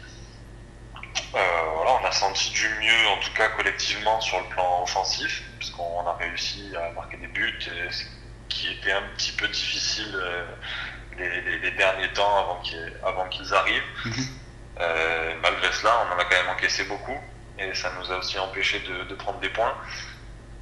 voilà, 1.33 1.99
on 2.01 2.05
a 2.05 2.13
senti 2.13 2.51
du 2.51 2.69
mieux, 2.81 3.09
en 3.09 3.17
tout 3.19 3.33
cas 3.33 3.49
collectivement, 3.49 4.21
sur 4.21 4.39
le 4.39 4.47
plan 4.47 4.83
offensif, 4.83 5.43
puisqu'on 5.59 6.07
a 6.07 6.15
réussi 6.15 6.73
à 6.77 6.93
marquer 6.93 7.17
des 7.17 7.27
buts, 7.27 7.59
ce 7.91 8.05
qui 8.49 8.73
était 8.73 8.93
un 8.93 9.03
petit 9.17 9.33
peu 9.33 9.47
difficile 9.49 10.17
les, 11.19 11.71
derniers 11.73 12.13
temps 12.13 12.39
avant 12.39 12.61
qu'ils 12.61 12.93
avant 13.05 13.29
qu'ils 13.29 13.53
arrivent. 13.55 13.83
Mhm. 14.05 14.27
Euh, 14.81 15.35
malgré 15.43 15.73
cela, 15.73 15.93
on 16.07 16.15
en 16.15 16.19
a 16.19 16.25
quand 16.25 16.37
même 16.37 16.51
encaissé 16.51 16.85
beaucoup 16.85 17.19
et 17.59 17.75
ça 17.75 17.91
nous 17.99 18.13
a 18.13 18.19
aussi 18.19 18.39
empêché 18.39 18.81
de, 18.81 19.15
prendre 19.15 19.41
des 19.41 19.49
points. 19.49 19.75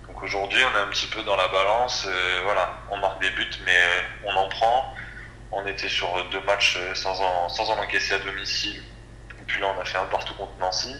Donc 0.06 0.22
aujourd'hui, 0.22 0.62
on 0.64 0.78
est 0.78 0.82
un 0.82 0.88
petit 0.88 1.06
peu 1.08 1.22
dans 1.22 1.36
la 1.36 1.48
balance. 1.48 2.06
Euh, 2.08 2.40
voilà, 2.44 2.78
on 2.90 2.96
marque 2.96 3.20
des 3.20 3.30
buts, 3.30 3.50
mais 3.66 3.80
on 4.24 4.34
en 4.34 4.48
prend. 4.48 4.94
On 5.52 5.66
était 5.66 5.88
sur 5.88 6.08
deux 6.30 6.40
matchs 6.42 6.78
sans 6.94 7.20
en, 7.20 7.48
sans 7.48 7.70
en 7.70 7.78
encaisser 7.78 8.14
à 8.14 8.18
domicile. 8.20 8.82
Et 9.38 9.42
puis 9.46 9.60
là, 9.60 9.74
on 9.76 9.80
a 9.80 9.84
fait 9.84 9.98
un 9.98 10.06
partout 10.06 10.34
contre 10.34 10.52
Nancy. 10.58 10.96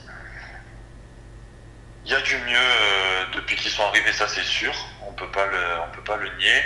Il 2.07 2.12
y 2.12 2.14
a 2.14 2.21
du 2.23 2.37
mieux 2.37 2.57
euh, 2.57 3.25
depuis 3.35 3.57
qu'ils 3.57 3.71
sont 3.71 3.83
arrivés, 3.83 4.12
ça 4.12 4.29
c'est 4.29 4.45
sûr. 4.45 4.73
On 5.07 5.12
peut 5.12 5.31
pas 5.31 5.45
le, 5.47 5.92
peut 5.92 6.05
pas 6.05 6.16
le 6.16 6.29
nier. 6.38 6.62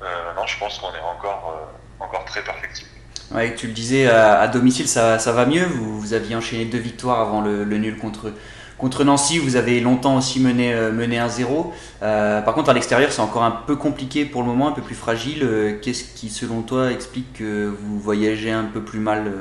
non, 0.00 0.46
je 0.46 0.58
pense 0.58 0.78
qu'on 0.78 0.94
est 0.94 1.00
encore 1.00 1.68
encore 2.00 2.24
très 2.24 2.42
perfectible. 2.42 2.90
Ouais, 3.34 3.54
tu 3.54 3.66
le 3.66 3.72
disais, 3.72 4.06
à, 4.06 4.46
domicile, 4.48 4.86
ça, 4.86 5.16
va 5.18 5.46
mieux. 5.46 5.64
Vous, 5.64 6.00
vous, 6.00 6.14
aviez 6.14 6.36
enchaîné 6.36 6.64
deux 6.64 6.78
victoires 6.78 7.20
avant 7.20 7.40
le, 7.40 7.64
nul 7.64 7.96
contre, 7.98 8.32
contre 8.78 9.04
Nancy. 9.04 9.38
Vous 9.38 9.56
avez 9.56 9.80
longtemps 9.80 10.16
aussi 10.16 10.40
mené, 10.40 10.72
euh, 10.72 10.92
mené 10.92 11.18
1-0. 11.18 11.72
Euh, 12.02 12.40
par 12.42 12.54
contre, 12.54 12.70
à 12.70 12.72
l'extérieur, 12.72 13.10
c'est 13.10 13.22
encore 13.22 13.42
un 13.42 13.50
peu 13.50 13.76
compliqué 13.76 14.24
pour 14.24 14.42
le 14.42 14.48
moment, 14.48 14.68
un 14.68 14.72
peu 14.72 14.82
plus 14.82 14.94
fragile. 14.94 15.42
Euh, 15.42 15.78
qu'est-ce 15.80 16.04
qui, 16.04 16.28
selon 16.28 16.62
toi, 16.62 16.92
explique 16.92 17.32
que 17.34 17.66
vous 17.66 17.98
voyagez 17.98 18.52
un 18.52 18.64
peu 18.64 18.82
plus 18.82 19.00
mal 19.00 19.32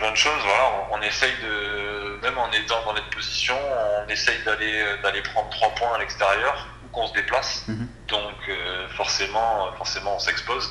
Plein 0.00 0.12
de 0.12 0.16
choses. 0.16 0.42
Voilà, 0.42 0.88
on, 0.92 1.02
essaye 1.02 1.34
de, 1.42 2.18
même 2.22 2.38
en 2.38 2.50
étant 2.52 2.82
dans 2.86 2.96
cette 2.96 3.10
position, 3.10 3.54
on 3.98 4.08
essaye 4.08 4.42
d'aller 4.44 5.20
prendre 5.20 5.50
trois 5.50 5.68
points 5.74 5.94
à 5.94 5.98
l'extérieur 5.98 6.66
qu'on 6.90 7.06
se 7.06 7.12
déplace. 7.12 7.68
Mhm. 7.68 7.86
Donc 8.08 8.48
euh, 8.48 8.88
forcément, 8.96 9.70
forcément, 9.76 10.16
on 10.16 10.18
s'expose. 10.18 10.70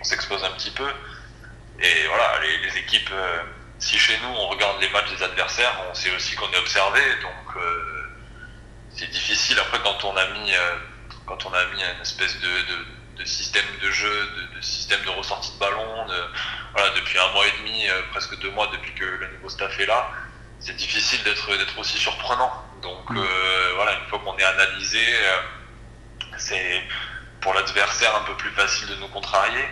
On 0.00 0.04
s'expose 0.04 0.44
un 0.44 0.52
petit 0.52 0.70
peu. 0.70 0.88
Et 1.80 2.06
voilà, 2.06 2.38
les, 2.62 2.78
équipes, 2.78 3.10
euh, 3.10 3.42
si 3.80 3.98
chez 3.98 4.16
nous 4.22 4.28
on 4.28 4.46
regarde 4.46 4.80
les 4.80 4.88
matchs 4.90 5.10
des 5.16 5.24
adversaires, 5.24 5.76
on 5.90 5.94
sait 5.94 6.14
aussi 6.14 6.36
qu'on 6.36 6.48
est 6.52 6.58
observé. 6.58 7.00
Donc 7.22 7.56
euh, 7.56 8.04
c'est 8.90 9.10
difficile 9.10 9.58
après 9.58 9.80
quand 9.82 10.04
on 10.04 10.16
a 10.16 10.28
mis, 10.28 10.52
quand 11.26 11.44
on 11.44 11.52
a 11.52 11.64
mis 11.74 11.82
une 11.82 12.02
espèce 12.02 12.38
de, 12.38 12.48
système 13.24 13.64
de 13.82 13.90
jeu, 13.90 14.28
de, 14.56 14.60
système 14.60 15.02
de 15.04 15.10
ressortie 15.10 15.52
de 15.52 15.58
ballon, 15.58 16.06
voilà, 16.72 16.90
depuis 16.96 17.18
un 17.18 17.32
mois 17.32 17.46
et 17.46 17.58
demi, 17.58 17.86
presque 18.10 18.38
deux 18.40 18.50
mois 18.50 18.68
depuis 18.72 18.92
que 18.94 19.04
le 19.04 19.28
nouveau 19.34 19.48
staff 19.48 19.78
est 19.78 19.86
là 19.86 20.10
c'est 20.64 20.76
difficile 20.76 21.22
d'être 21.24 21.78
aussi 21.78 21.98
surprenant. 21.98 22.50
Donc 22.82 23.10
mm. 23.10 23.18
euh, 23.18 23.72
voilà, 23.76 23.98
une 23.98 24.06
fois 24.06 24.18
qu'on 24.20 24.36
est 24.38 24.44
analysé, 24.44 24.98
euh, 24.98 25.36
c'est 26.38 26.82
pour 27.40 27.52
l'adversaire 27.54 28.16
un 28.16 28.24
peu 28.24 28.34
plus 28.36 28.50
facile 28.50 28.88
de 28.88 28.96
nous 28.96 29.08
contrarier 29.08 29.64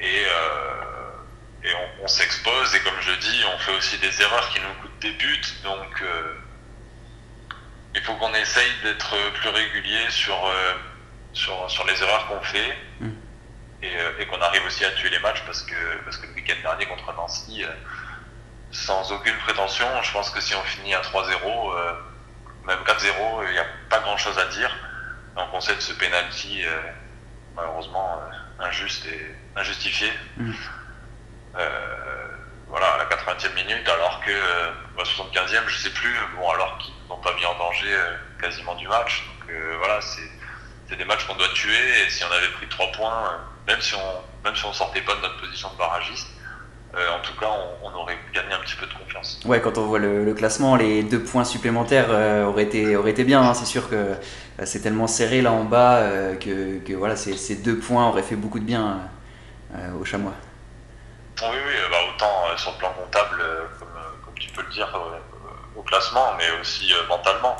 et, 0.00 0.24
euh, 0.26 1.64
et 1.64 1.70
on, 2.02 2.08
s'expose 2.08 2.74
et 2.74 2.80
comme 2.80 3.00
je 3.00 3.12
dis, 3.12 3.42
on 3.54 3.58
fait 3.58 3.76
aussi 3.76 3.98
des 3.98 4.22
erreurs 4.22 4.48
qui 4.50 4.60
nous 4.60 4.72
coûtent 4.80 4.98
des 5.00 5.12
buts. 5.12 5.42
Donc 5.62 6.02
il 7.94 8.02
faut 8.02 8.14
qu'on 8.14 8.32
essaye 8.34 8.70
d'être 8.82 9.14
plus 9.34 9.48
régulier 9.50 10.10
sur, 10.10 10.34
sur, 11.36 11.70
sur 11.70 11.86
les 11.86 12.02
erreurs 12.02 12.26
qu'on 12.28 12.40
fait. 12.40 12.76
Mm. 13.00 13.10
Et, 13.82 13.94
et 14.18 14.26
qu'on 14.26 14.40
arrive 14.40 14.64
aussi 14.64 14.84
à 14.86 14.90
tuer 14.92 15.10
les 15.10 15.18
matchs 15.18 15.42
parce 15.44 15.62
que, 15.62 15.74
parce 16.04 16.16
que 16.16 16.26
le 16.26 16.32
week-end 16.32 16.54
dernier 16.62 16.86
contre 16.86 17.12
Nancy, 17.12 17.62
sans 18.70 19.12
aucune 19.12 19.36
prétention, 19.38 19.86
je 20.02 20.12
pense 20.12 20.30
que 20.30 20.40
si 20.40 20.54
on 20.54 20.62
finit 20.62 20.94
à 20.94 21.00
3-0, 21.00 21.30
euh, 21.44 21.92
même 22.66 22.78
4-0, 22.84 23.46
il 23.46 23.52
n'y 23.52 23.58
a 23.58 23.66
pas 23.88 24.00
grand 24.00 24.16
chose 24.16 24.38
à 24.38 24.46
dire. 24.46 24.74
Donc 25.36 25.48
on 25.52 25.60
sait 25.60 25.74
de 25.74 25.80
ce 25.80 25.92
penalty, 25.92 26.64
euh, 26.64 26.80
malheureusement, 27.54 28.18
euh, 28.18 28.64
injuste 28.64 29.06
et 29.06 29.34
injustifié. 29.56 30.12
Mm. 30.36 30.52
voilà, 32.68 32.86
à 32.94 32.98
la 32.98 33.04
80e 33.04 33.54
minute, 33.54 33.88
alors 33.88 34.20
que 34.24 34.32
à 34.98 35.02
75e, 35.02 35.68
je 35.68 35.76
sais 35.76 35.90
plus, 35.90 36.14
bon, 36.36 36.50
alors 36.50 36.78
qu'ils 36.78 36.94
n'ont 37.08 37.18
pas 37.18 37.34
mis 37.34 37.46
en 37.46 37.56
danger 37.56 37.96
quasiment 38.40 38.74
du 38.74 38.88
match. 38.88 39.24
Donc 39.40 39.56
voilà, 39.78 40.00
c'est 40.00 40.28
des 40.94 41.04
matchs 41.04 41.26
qu'on 41.26 41.34
doit 41.34 41.48
tuer. 41.54 42.06
Et 42.06 42.10
si 42.10 42.22
on 42.22 42.32
avait 42.32 42.52
pris 42.52 42.68
3 42.68 42.92
points, 42.92 43.40
même 43.66 43.80
si 43.80 43.94
on 43.94 44.22
même 44.46 44.54
si 44.54 44.64
on 44.64 44.72
sortait 44.72 45.00
pas 45.00 45.16
de 45.16 45.22
notre 45.22 45.40
position 45.40 45.68
de 45.72 45.76
barragiste, 45.76 46.28
euh, 46.94 47.10
en 47.10 47.20
tout 47.20 47.34
cas, 47.38 47.48
on, 47.82 47.94
aurait 47.94 48.16
gagné 48.32 48.52
un 48.54 48.60
petit 48.60 48.76
peu 48.76 48.86
de 48.86 48.92
confiance. 48.92 49.40
Ouais, 49.44 49.60
quand 49.60 49.76
on 49.76 49.86
voit 49.86 49.98
le, 49.98 50.32
classement, 50.34 50.76
les 50.76 51.02
deux 51.02 51.22
points 51.22 51.44
supplémentaires 51.44 52.06
euh, 52.10 52.44
auraient, 52.44 52.62
été, 52.62 52.96
auraient 52.96 53.10
été 53.10 53.24
bien. 53.24 53.42
Hein. 53.42 53.54
C'est 53.54 53.66
sûr 53.66 53.90
que 53.90 53.96
euh, 53.96 54.14
c'est 54.64 54.80
tellement 54.80 55.08
serré 55.08 55.42
là 55.42 55.52
en 55.52 55.64
bas 55.64 56.00
que, 56.40 56.94
voilà, 56.94 57.16
ces, 57.16 57.56
deux 57.56 57.78
points 57.78 58.08
auraient 58.08 58.22
fait 58.22 58.36
beaucoup 58.36 58.60
de 58.60 58.64
bien 58.64 59.00
au 60.00 60.04
Chamois. 60.04 60.32
Oui, 61.42 61.48
oui, 61.66 61.74
bah, 61.90 61.96
autant 62.14 62.56
sur 62.56 62.70
le 62.72 62.78
plan 62.78 62.92
comptable, 62.92 63.42
comme, 63.78 64.34
tu 64.36 64.50
peux 64.50 64.62
le 64.62 64.72
dire, 64.72 64.88
au 65.74 65.82
classement, 65.82 66.34
mais 66.38 66.46
aussi 66.60 66.94
mentalement. 67.08 67.56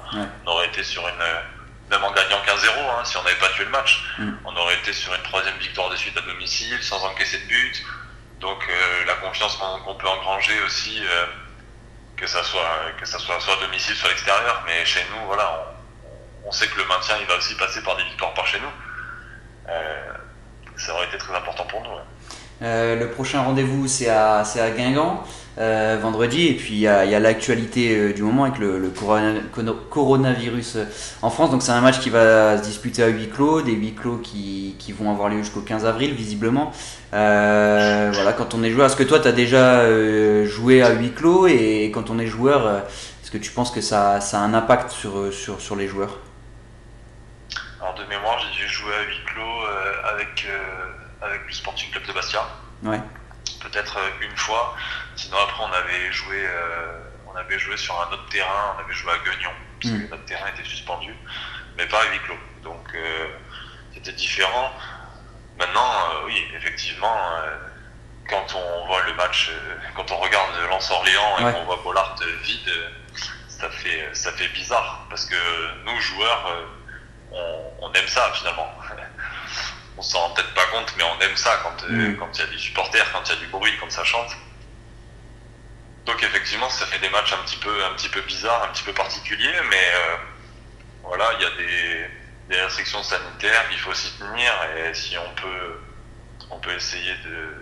On 0.47 0.51
aurait 0.51 0.69
été 0.69 0.83
sur 0.85 1.03
une 1.09 1.56
même 1.91 2.03
en 2.03 2.13
gagnant 2.13 2.39
15-0, 2.47 2.69
hein, 2.79 3.05
si 3.05 3.17
on 3.17 3.23
n'avait 3.23 3.39
pas 3.39 3.49
tué 3.51 3.65
le 3.65 3.71
match, 3.71 4.03
mm. 4.19 4.33
on 4.45 4.57
aurait 4.57 4.77
été 4.77 4.93
sur 4.93 5.15
une 5.15 5.23
troisième 5.23 5.57
victoire 5.59 5.91
de 5.91 5.97
suite 5.97 6.17
à 6.17 6.23
domicile, 6.23 6.83
sans 6.83 7.05
encaisser 7.05 7.39
de 7.39 7.47
but, 7.47 7.85
donc 8.41 8.59
euh, 8.69 9.05
la 9.07 9.15
confiance 9.15 9.57
qu'on 9.57 9.95
peut 9.95 10.09
engranger 10.09 10.61
aussi, 10.65 11.01
euh, 11.01 11.27
que 12.17 12.27
ça 12.27 12.43
soit 12.43 12.93
que 12.99 13.07
ça 13.07 13.19
soit 13.19 13.41
soit 13.41 13.55
à 13.55 13.61
domicile, 13.61 13.95
soit 13.95 14.09
à 14.09 14.13
l'extérieur, 14.13 14.63
mais 14.67 14.85
chez 14.85 15.05
nous, 15.11 15.27
voilà, 15.27 15.75
on, 16.45 16.53
sait 16.53 16.67
que 16.67 16.79
le 16.79 16.87
maintien 16.87 17.17
il 17.21 17.27
va 17.27 17.37
aussi 17.37 17.55
passer 17.57 17.83
par 17.83 17.97
des 17.97 18.05
victoires 18.05 18.35
par 18.35 18.47
chez 18.47 18.61
nous. 18.61 18.73
Euh, 19.69 20.13
ça 20.77 20.95
aurait 20.95 21.07
été 21.07 21.19
très 21.19 21.35
important 21.35 21.65
pour 21.65 21.83
nous. 21.83 21.91
le 22.61 23.07
prochain 23.07 23.43
rendez-vous 23.43 23.87
c'est 23.89 24.09
à, 24.09 24.41
à 24.41 24.71
Guingamp. 24.71 25.25
Euh, 25.59 25.97
vendredi. 26.01 26.49
Et 26.49 26.55
puis 26.55 26.75
il 26.75 26.81
y 26.81 26.87
a, 26.87 27.19
l'actualité 27.19 27.97
euh, 27.97 28.13
du 28.13 28.23
moment 28.23 28.45
avec 28.45 28.59
le, 28.59 28.93
coronavirus 29.89 30.77
euh, 30.77 30.85
en 31.23 31.31
France. 31.31 31.51
Donc 31.51 31.63
c'est 31.63 31.73
un 31.73 31.81
match 31.81 31.99
qui 31.99 32.11
va 32.11 32.59
se 32.59 32.63
disputer 32.63 33.03
à 33.03 33.07
huis 33.09 33.31
clos, 33.31 33.63
des 33.63 33.73
huis 33.73 33.95
clos 33.95 34.19
qui, 34.19 34.77
qui 34.79 34.93
vont 34.93 35.11
avoir 35.11 35.31
lieu 35.31 35.39
jusqu'au 35.39 35.63
15 35.63 35.87
avril 35.87 36.13
visiblement. 36.13 36.73
voilà, 37.11 38.35
quand 38.37 38.53
on 38.53 38.63
est 38.63 38.71
joueur, 38.71 38.87
est-ce 38.87 38.97
que 38.97 39.03
toi 39.03 39.19
tu 39.19 39.29
as 39.29 39.33
déjà 39.33 39.87
joué 40.45 40.83
à 40.83 40.91
huis 40.91 41.13
clos? 41.13 41.47
Et 41.47 41.91
quand 41.93 42.11
on 42.11 42.19
est 42.19 42.27
joueur, 42.27 42.83
est-ce 43.23 43.31
que 43.31 43.39
tu 43.39 43.51
penses 43.51 43.71
que 43.71 43.81
ça, 43.81 44.21
ça 44.21 44.41
a 44.41 44.43
un 44.43 44.53
impact 44.53 44.91
sur, 44.91 45.33
sur, 45.33 45.63
sur 45.63 45.75
les 45.75 45.89
joueurs? 45.89 46.19
Alors 47.81 47.95
de 47.95 48.05
mémoire, 48.05 48.39
j'ai 48.41 48.63
dû 48.63 48.69
jouer 48.69 48.93
à 48.93 49.09
huis 49.09 49.25
clos 49.25 49.63
avec, 50.13 50.47
avec 51.23 51.41
le 51.47 51.53
Sporting 51.53 51.91
Club 51.93 52.07
de 52.07 52.13
Bastia. 52.13 52.41
Ouais. 52.85 53.01
Peut-être 53.71 53.99
une 54.21 54.37
fois. 54.37 54.77
Sinon 55.17 55.39
après 55.39 55.65
on 55.65 55.73
avait 55.73 56.13
joué, 56.13 56.47
euh, 56.47 56.99
on 57.27 57.37
avait 57.37 57.59
joué 57.59 57.77
sur 57.77 58.01
un 58.01 58.13
autre 58.13 58.29
terrain, 58.29 58.77
on 58.77 58.85
avait 58.85 58.95
joué 58.95 59.11
à 59.13 59.19
Guignon, 59.19 59.51
parce 59.81 59.93
que 59.93 59.99
hmm. 59.99 60.11
notre 60.11 60.25
terrain 60.25 60.49
était 60.55 60.69
suspendu, 60.69 61.15
mais 61.77 61.87
pas 61.87 62.03
à 62.03 62.07
huis 62.07 62.21
clos. 62.21 62.39
Donc 62.63 62.87
euh, 62.95 63.29
c'était 63.93 64.13
différent. 64.13 64.71
Maintenant, 65.59 65.91
euh, 65.91 66.27
oui, 66.27 66.45
effectivement, 66.55 67.17
quand 68.29 68.55
on 68.55 68.87
voit 68.87 69.03
le 69.05 69.15
match, 69.15 69.51
quand 69.97 70.11
on 70.13 70.19
regarde 70.19 70.51
Lens 70.69 70.91
Orléans 70.91 71.39
et 71.39 71.53
qu'on 71.53 71.65
voit 71.65 71.81
Bollard 71.83 72.17
vide, 72.43 72.71
ça 73.49 73.71
fait, 73.71 74.11
ça 74.13 74.33
fait 74.33 74.49
bizarre 74.49 75.07
parce 75.09 75.25
que 75.25 75.37
nous 75.85 76.01
joueurs, 76.01 76.67
on, 77.33 77.93
aime 77.95 78.09
ça 78.09 78.31
finalement. 78.35 78.69
On 79.99 80.03
s'en 80.03 80.19
rend 80.21 80.31
peut-être 80.35 80.55
pas 80.55 80.67
compte, 80.67 80.93
mais 80.97 81.05
on 81.05 81.21
aime 81.21 81.37
ça 81.37 81.61
quand 81.63 81.89
hmm. 81.89 82.17
quand 82.17 82.31
il 82.35 82.41
y 82.41 82.45
a 82.45 82.51
des 82.51 82.59
supporters, 82.59 83.11
quand 83.13 83.23
il 83.29 83.35
y 83.35 83.37
a 83.37 83.41
du 83.41 83.47
bruit, 83.47 83.73
quand 83.81 83.91
ça 83.91 84.05
chante. 84.05 84.37
Donc 86.07 86.23
effectivement, 86.23 86.71
ça 86.71 86.87
fait 86.87 87.01
des 87.01 87.11
matchs 87.11 87.33
un 87.33 87.43
petit 87.45 87.57
peu, 87.57 87.85
un 87.85 87.95
petit 87.95 88.09
peu 88.09 88.21
bizarres, 88.23 88.63
un 88.65 88.73
petit 88.73 88.85
peu 88.85 88.93
particuliers, 88.93 89.61
mais 89.69 89.85
euh, 89.95 90.17
voilà, 91.03 91.33
il 91.35 91.43
y 91.43 91.47
a 91.47 91.51
des, 91.51 92.63
restrictions 92.63 93.03
sanitaires, 93.03 93.65
il 93.73 93.79
faut 93.79 93.93
s'y 93.93 94.13
tenir, 94.19 94.53
et 94.79 94.95
si 94.95 95.19
on 95.19 95.35
peut, 95.35 95.81
on 96.51 96.59
peut 96.59 96.73
essayer 96.75 97.13
de 97.25 97.55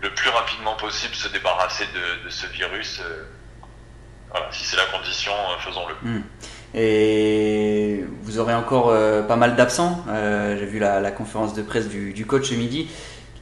le 0.00 0.12
plus 0.12 0.30
rapidement 0.30 0.74
possible 0.74 1.14
se 1.14 1.28
débarrasser 1.28 1.86
de, 1.86 2.28
ce 2.28 2.46
virus. 2.48 3.00
Euh, 3.00 3.24
voilà, 4.30 4.50
si 4.50 4.64
c'est 4.64 4.76
la 4.76 4.86
condition, 4.86 5.32
euh, 5.32 5.58
faisons-le. 5.58 5.94
Hmm. 6.02 6.22
Et 6.74 8.04
vous 8.22 8.38
aurez 8.38 8.54
encore 8.54 8.92
pas 9.28 9.36
mal 9.36 9.56
d'absents. 9.56 10.04
J'ai 10.58 10.66
vu 10.66 10.78
la, 10.78 11.10
conférence 11.10 11.54
de 11.54 11.62
presse 11.62 11.88
du, 11.88 12.24
coach 12.26 12.50
ce 12.50 12.54
midi 12.54 12.88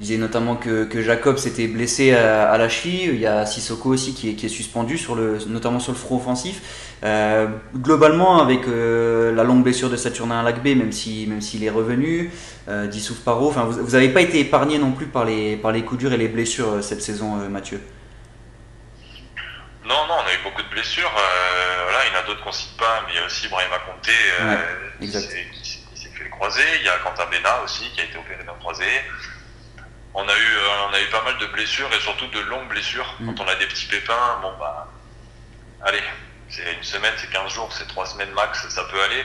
il 0.00 0.04
disait 0.04 0.18
notamment 0.18 0.56
que, 0.56 0.88
Jacob 1.02 1.36
s'était 1.36 1.66
blessé 1.66 2.12
à, 2.12 2.56
la 2.56 2.70
cheville. 2.70 3.10
Il 3.12 3.20
y 3.20 3.26
a 3.26 3.44
Sissoko 3.44 3.90
aussi 3.90 4.14
qui 4.14 4.30
est, 4.30 4.48
suspendu, 4.48 4.96
sur 4.96 5.14
le, 5.14 5.36
notamment 5.46 5.78
sur 5.78 5.92
le 5.92 5.98
front 5.98 6.16
offensif. 6.16 6.96
Euh, 7.04 7.48
globalement, 7.76 8.40
avec 8.40 8.66
euh, 8.66 9.34
la 9.34 9.44
longue 9.44 9.62
blessure 9.62 9.90
de 9.90 9.96
Saturnin 9.96 10.42
Lacbé, 10.42 10.74
même 10.74 10.92
s'il 10.92 11.28
même 11.28 11.42
s'il 11.42 11.64
est 11.64 11.70
revenu, 11.70 12.30
euh, 12.68 12.86
Dissouf 12.86 13.18
Paro, 13.18 13.50
vous 13.50 13.90
n'avez 13.90 14.08
pas 14.08 14.22
été 14.22 14.40
épargné 14.40 14.78
non 14.78 14.92
plus 14.92 15.06
par 15.06 15.26
les, 15.26 15.56
par 15.56 15.70
les 15.70 15.82
coups 15.82 16.00
durs 16.00 16.12
et 16.14 16.18
les 16.18 16.28
blessures 16.28 16.72
euh, 16.72 16.80
cette 16.80 17.02
saison, 17.02 17.36
Mathieu 17.50 17.80
Non, 19.90 20.06
non, 20.06 20.14
on 20.22 20.26
a 20.26 20.32
eu 20.32 20.42
beaucoup 20.44 20.62
de 20.62 20.68
blessures. 20.68 21.10
voilà, 21.12 22.06
il 22.06 22.12
y 22.12 22.16
en 22.16 22.20
a 22.20 22.22
d'autres 22.22 22.42
qu'on 22.44 22.52
cite 22.52 22.76
pas, 22.76 23.02
mais 23.06 23.12
il 23.12 23.16
y 23.16 23.18
a 23.18 23.26
aussi 23.26 23.48
Brahima 23.48 23.78
Conté 23.80 24.12
qui 25.00 25.10
s'est 25.12 26.10
fait 26.14 26.24
le 26.24 26.30
croisé. 26.30 26.62
Il 26.78 26.86
y 26.86 26.88
a 26.88 26.96
Quentin 26.98 27.26
Bena 27.26 27.60
aussi 27.62 27.90
qui 27.90 28.00
a 28.00 28.04
été 28.04 28.16
opéré 28.16 28.44
d'un 28.44 28.54
croisé 28.54 28.86
on 30.14 30.28
a 30.28 30.36
eu 30.36 30.56
euh, 30.56 30.88
on 30.88 30.94
a 30.94 31.00
eu 31.00 31.06
pas 31.06 31.22
mal 31.22 31.38
de 31.38 31.46
blessures 31.46 31.88
et 31.94 32.00
surtout 32.00 32.26
de 32.28 32.40
longues 32.40 32.68
blessures. 32.68 33.14
Mm. 33.20 33.34
Quand 33.34 33.44
on 33.44 33.48
a 33.48 33.54
des 33.56 33.66
petits 33.66 33.86
pépins, 33.86 34.38
bon 34.42 34.52
bah 34.58 34.88
allez, 35.82 36.02
c'est 36.48 36.72
une 36.74 36.82
semaine, 36.82 37.12
c'est 37.16 37.30
15 37.30 37.52
jours, 37.52 37.72
c'est 37.72 37.86
3 37.86 38.06
semaines 38.06 38.32
max, 38.32 38.68
ça 38.68 38.84
peut 38.84 39.02
aller. 39.02 39.24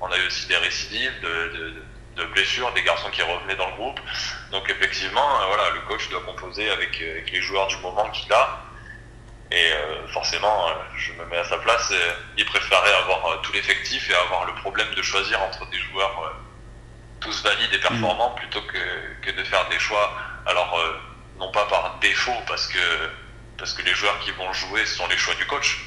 On 0.00 0.06
a 0.06 0.16
eu 0.16 0.26
aussi 0.26 0.46
des 0.46 0.56
récidives 0.56 1.20
de, 1.20 2.24
blessures, 2.32 2.72
des 2.74 2.82
garçons 2.82 3.08
qui 3.10 3.22
revenaient 3.22 3.56
dans 3.56 3.68
le 3.70 3.76
groupe. 3.76 4.00
Donc 4.50 4.68
effectivement, 4.68 5.40
euh, 5.40 5.46
voilà, 5.46 5.70
le 5.70 5.80
coach 5.88 6.08
doit 6.10 6.22
composer 6.22 6.70
avec, 6.70 7.00
euh, 7.00 7.20
les 7.32 7.40
joueurs 7.40 7.66
du 7.66 7.76
moment 7.78 8.08
qu'il 8.10 8.32
a. 8.32 8.62
Et 9.52 9.72
forcément, 10.12 10.68
je 10.96 11.12
me 11.14 11.24
mets 11.26 11.38
à 11.38 11.44
sa 11.44 11.58
place, 11.58 11.92
il 12.36 12.44
préférait 12.44 12.94
avoir 12.94 13.40
tout 13.42 13.52
l'effectif 13.52 14.08
et 14.08 14.14
avoir 14.14 14.44
le 14.44 14.54
problème 14.54 14.94
de 14.94 15.02
choisir 15.02 15.42
entre 15.42 15.68
des 15.70 15.78
joueurs 15.78 16.32
tous 17.20 17.42
valides 17.42 17.72
et 17.72 17.78
performants 17.78 18.30
plutôt 18.30 18.62
que, 18.62 19.30
de 19.30 19.44
faire 19.44 19.68
des 19.68 19.78
choix. 19.78 20.12
Alors, 20.46 20.78
euh, 20.78 20.98
non 21.38 21.50
pas 21.52 21.66
par 21.66 21.98
défaut, 22.00 22.36
parce 22.46 22.66
que, 22.66 22.78
parce 23.58 23.72
que 23.74 23.82
les 23.82 23.94
joueurs 23.94 24.18
qui 24.20 24.30
vont 24.32 24.52
jouer 24.52 24.84
sont 24.86 25.06
les 25.08 25.16
choix 25.16 25.34
du 25.34 25.46
coach. 25.46 25.78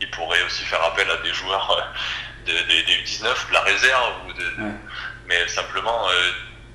Il 0.00 0.10
pourrait 0.10 0.42
aussi 0.44 0.64
faire 0.64 0.82
appel 0.82 1.08
à 1.10 1.18
des 1.18 1.32
joueurs 1.32 1.92
euh, 2.46 2.52
des 2.64 2.82
U19, 2.82 3.48
de 3.48 3.52
la 3.52 3.60
réserve, 3.60 4.14
ou 4.26 4.32
de, 4.32 4.44
mais 5.26 5.46
simplement 5.46 6.08
euh, 6.08 6.30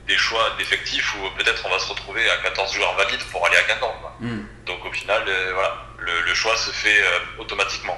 des 0.08 0.18
choix 0.18 0.52
d'effectifs 0.58 1.16
où 1.16 1.30
peut-être 1.32 1.66
on 1.66 1.70
va 1.70 1.80
se 1.80 1.90
retrouver 1.90 2.30
à 2.30 2.38
14 2.38 2.74
joueurs 2.74 2.94
valides 2.96 3.24
pour 3.32 3.46
aller 3.48 3.58
à 3.58 3.64
Guingamp. 3.64 4.16
Mm. 4.20 4.42
Donc 4.66 4.86
au 4.86 4.92
final, 4.92 5.24
voilà, 5.54 5.85
le, 6.06 6.34
choix 6.34 6.56
se 6.58 6.72
fait 6.72 7.04
automatiquement. 7.40 7.98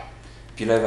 Puis 0.56 0.66
là, 0.66 0.80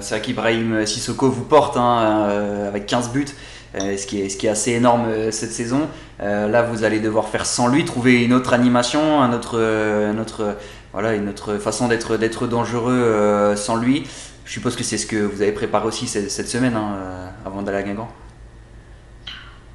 c'est 0.00 0.16
vrai 0.16 0.22
qu'Ibrahim 0.22 0.86
Sissoko 0.86 1.30
vous 1.30 1.44
porte 1.44 1.76
hein, 1.76 2.68
avec 2.68 2.86
15 2.86 3.10
buts. 3.10 3.26
Euh, 3.74 3.98
ce, 3.98 4.06
qui 4.06 4.22
est, 4.22 4.30
ce 4.30 4.38
qui 4.38 4.46
est 4.46 4.50
assez 4.50 4.72
énorme 4.72 5.08
euh, 5.08 5.30
cette 5.30 5.52
saison. 5.52 5.90
Euh, 6.20 6.48
là, 6.48 6.62
vous 6.62 6.84
allez 6.84 6.98
devoir 6.98 7.28
faire 7.28 7.44
sans 7.44 7.68
lui, 7.68 7.84
trouver 7.84 8.22
une 8.22 8.32
autre 8.32 8.54
animation, 8.54 9.20
un 9.20 9.34
autre, 9.34 9.58
un 9.60 10.18
autre, 10.18 10.56
voilà, 10.92 11.12
une 11.12 11.28
autre 11.28 11.58
façon 11.58 11.88
d'être, 11.88 12.16
d'être 12.16 12.46
dangereux 12.46 13.54
sans 13.56 13.76
lui. 13.76 14.08
Je 14.46 14.52
suppose 14.52 14.76
que 14.76 14.84
c'est 14.84 14.96
ce 14.96 15.06
que 15.06 15.16
vous 15.16 15.42
avez 15.42 15.52
préparé 15.52 15.86
aussi 15.86 16.06
cette, 16.06 16.48
semaine 16.48 16.74
hein, 16.74 17.32
avant 17.44 17.62
d'aller 17.62 17.78
à 17.78 17.82
Guingamp. 17.82 18.10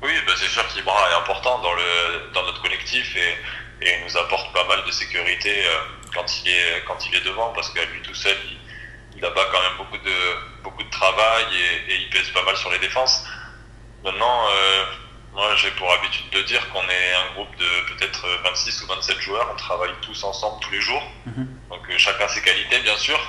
Oui, 0.01 0.11
bah, 0.25 0.33
c'est 0.35 0.47
sûr 0.47 0.65
qu'Ibra 0.69 0.93
est 1.11 1.21
important 1.21 1.61
dans, 1.61 1.73
le, 1.73 2.33
dans 2.33 2.43
notre 2.43 2.61
collectif 2.63 3.15
et, 3.15 3.85
et 3.85 3.91
nous 4.03 4.17
apporte 4.17 4.51
pas 4.51 4.65
mal 4.67 4.79
de 4.83 4.91
sécurité 4.91 5.51
quand, 6.13 6.41
il 6.43 6.49
est, 6.49 6.83
quand 6.87 7.05
il 7.07 7.15
est 7.15 7.25
devant 7.25 7.51
parce 7.53 7.69
qu'à 7.69 7.85
lui 7.85 8.01
tout 8.01 8.15
seul, 8.15 8.37
il, 9.15 9.23
a 9.23 9.31
pas 9.31 9.45
quand 9.51 9.61
même 9.61 9.77
beaucoup 9.77 9.97
de, 9.97 10.63
beaucoup 10.63 10.83
de 10.83 10.89
travail 10.89 11.45
et, 11.53 11.91
et, 11.91 11.95
il 12.01 12.09
pèse 12.09 12.29
pas 12.29 12.43
mal 12.43 12.57
sur 12.57 12.71
les 12.71 12.79
défenses. 12.79 13.23
Maintenant, 14.03 14.47
euh, 14.49 14.85
moi 15.33 15.55
j'ai 15.55 15.69
pour 15.71 15.91
habitude 15.93 16.29
de 16.31 16.41
dire 16.41 16.67
qu'on 16.69 16.81
est 16.81 17.13
un 17.13 17.33
groupe 17.33 17.55
de 17.55 17.93
peut-être 17.93 18.25
26 18.43 18.83
ou 18.83 18.87
27 18.87 19.21
joueurs, 19.21 19.47
on 19.51 19.55
travaille 19.55 19.93
tous 20.01 20.23
ensemble 20.23 20.59
tous 20.61 20.71
les 20.71 20.81
jours. 20.81 21.03
Mhm. 21.25 21.47
Donc 21.69 21.81
euh, 21.89 21.97
chacun 21.97 22.27
ses 22.27 22.41
qualités 22.41 22.79
bien 22.79 22.97
sûr, 22.97 23.19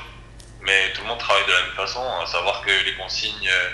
mais 0.63 0.93
tout 0.95 1.03
le 1.03 1.09
monde 1.09 1.19
travaille 1.19 1.45
de 1.47 1.53
la 1.53 1.61
même 1.63 1.77
façon, 1.77 2.03
à 2.23 2.27
savoir 2.27 2.63
que 2.63 2.71
les 2.71 2.95
consignes, 2.95 3.49
euh, 3.49 3.71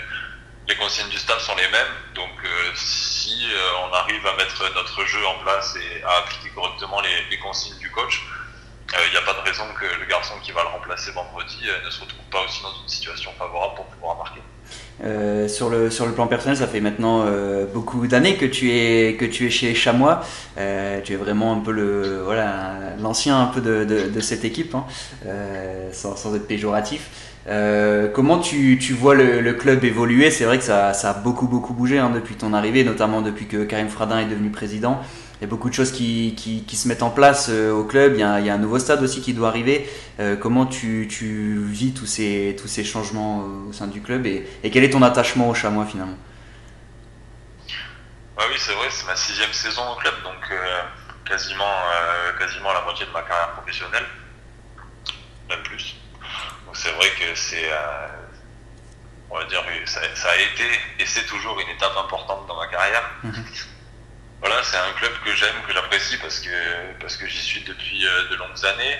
les 0.67 0.75
consignes 0.75 1.09
du 1.09 1.17
staff 1.17 1.39
sont 1.39 1.55
les 1.55 1.69
mêmes. 1.69 1.93
Donc 2.15 2.29
si 2.75 3.49
on 3.83 3.93
arrive 3.93 4.25
à 4.27 4.35
mettre 4.35 4.73
notre 4.75 5.05
jeu 5.05 5.25
en 5.25 5.35
place 5.39 5.75
et 5.75 6.03
à 6.03 6.17
appliquer 6.17 6.49
correctement 6.49 7.01
les, 7.01 7.37
consignes 7.39 7.77
du 7.79 7.89
coach, 7.91 8.21
il 8.93 9.11
n'y 9.11 9.17
a 9.17 9.21
pas 9.21 9.39
de 9.39 9.47
raison 9.47 9.63
que 9.79 9.85
le 9.99 10.05
garçon 10.05 10.33
qui 10.43 10.51
va 10.51 10.63
le 10.63 10.69
remplacer 10.69 11.11
vendredi 11.11 11.65
ne 11.85 11.89
se 11.89 12.01
retrouve 12.01 12.25
pas 12.31 12.43
aussi 12.45 12.61
dans 12.63 12.73
une 12.81 12.87
situation 12.87 13.31
favorable 13.37 13.75
pour 13.75 13.85
pouvoir 13.85 14.17
marquer. 14.17 14.41
Euh, 15.03 15.47
sur, 15.47 15.69
le, 15.69 15.89
sur 15.89 16.05
le 16.05 16.11
plan 16.11 16.27
personnel, 16.27 16.57
ça 16.57 16.67
fait 16.67 16.81
maintenant 16.81 17.23
euh, 17.25 17.65
beaucoup 17.73 18.05
d'années 18.07 18.35
que 18.35 18.45
tu 18.45 18.71
es 18.71 19.15
que 19.15 19.23
tu 19.23 19.45
es 19.47 19.49
chez 19.49 19.73
Chamois. 19.73 20.21
Euh, 20.57 20.99
tu 21.01 21.13
es 21.13 21.15
vraiment 21.15 21.53
un 21.53 21.59
peu 21.59 21.71
le 21.71 22.21
voilà 22.23 22.73
l'ancien 23.01 23.51
de, 23.55 23.85
de, 23.85 24.19
cette 24.19 24.43
équipe, 24.43 24.75
hein, 24.75 24.85
sans, 25.93 26.35
être 26.35 26.47
péjoratif. 26.47 27.09
comment 28.13 28.39
tu, 28.39 28.77
tu 28.77 28.93
vois 28.93 29.15
le, 29.15 29.39
le, 29.39 29.53
club 29.53 29.85
évoluer? 29.85 30.31
C'est 30.31 30.43
vrai 30.43 30.57
que 30.57 30.65
ça, 30.65 30.93
ça, 30.93 31.11
a 31.11 31.13
beaucoup 31.13 31.47
beaucoup 31.47 31.73
bougé 31.73 31.97
hein, 31.97 32.11
depuis 32.13 32.35
ton 32.35 32.53
arrivée, 32.53 32.83
notamment 32.83 33.21
depuis 33.21 33.47
que 33.47 33.63
Karim 33.63 33.87
Fradin 33.87 34.19
est 34.19 34.25
devenu 34.25 34.49
président 34.49 34.99
il 35.39 35.43
y 35.43 35.45
a 35.45 35.47
beaucoup 35.47 35.69
de 35.69 35.73
choses 35.73 35.93
qui, 35.93 36.35
qui, 36.35 36.65
qui, 36.65 36.75
se 36.75 36.89
mettent 36.89 37.01
en 37.01 37.11
place 37.11 37.47
euh, 37.49 37.71
au 37.71 37.85
club. 37.85 38.13
Il 38.15 38.19
y, 38.19 38.23
a, 38.23 38.41
il 38.41 38.45
y, 38.45 38.49
a, 38.49 38.53
un 38.53 38.57
nouveau 38.57 38.77
stade 38.77 39.01
aussi 39.01 39.21
qui 39.21 39.33
doit 39.33 39.47
arriver. 39.47 39.89
Euh, 40.19 40.35
comment 40.35 40.65
tu, 40.65 41.07
tu, 41.09 41.63
vis 41.63 41.93
tous 41.93 42.05
ces, 42.05 42.57
tous 42.59 42.67
ces 42.67 42.83
changements 42.83 43.45
au 43.69 43.71
sein 43.71 43.87
du 43.87 44.01
club 44.01 44.25
et, 44.25 44.45
et 44.63 44.69
quel 44.69 44.83
est 44.83 44.89
ton 44.89 45.01
attachement 45.01 45.47
au 45.47 45.53
chamois 45.53 45.85
finalement? 45.85 46.17
Ah 48.37 48.43
Oui, 48.49 48.55
c'est 48.57 48.73
vrai, 48.73 48.87
c'est 48.89 49.05
ma 49.05 49.15
sixième 49.15 49.53
saison 49.53 49.81
au 49.93 49.95
club, 49.95 50.13
donc 50.23 50.43
euh, 50.51 50.81
quasiment, 51.25 51.83
quasiment 52.37 52.73
la 52.73 52.81
moitié 52.81 53.05
de 53.05 53.11
ma 53.11 53.21
carrière 53.21 53.51
professionnelle, 53.51 54.05
même 55.47 55.63
plus. 55.63 55.95
Donc 56.65 56.75
c'est 56.75 56.91
vrai 56.91 57.07
que 57.11 57.33
c'est, 57.35 57.69
on 59.29 59.37
va 59.37 59.45
dire, 59.45 59.63
ça, 59.85 60.01
ça, 60.15 60.29
a 60.31 60.35
été 60.35 60.65
et 60.99 61.05
c'est 61.05 61.25
toujours 61.27 61.57
une 61.61 61.69
étape 61.69 61.95
importante 61.97 62.45
dans 62.45 62.57
ma 62.57 62.67
carrière. 62.67 63.09
Mhm 63.23 63.45
voilà, 64.39 64.63
c'est 64.63 64.77
un 64.77 64.93
club 64.93 65.11
que 65.25 65.33
j'aime, 65.33 65.55
que 65.67 65.73
j'apprécie 65.73 66.17
parce 66.17 66.39
que, 66.39 66.49
parce 66.99 67.17
que 67.17 67.27
j'y 67.27 67.41
suis 67.41 67.63
depuis 67.63 68.05
euh, 68.05 68.29
de 68.29 68.35
longues 68.35 68.65
années. 68.65 68.97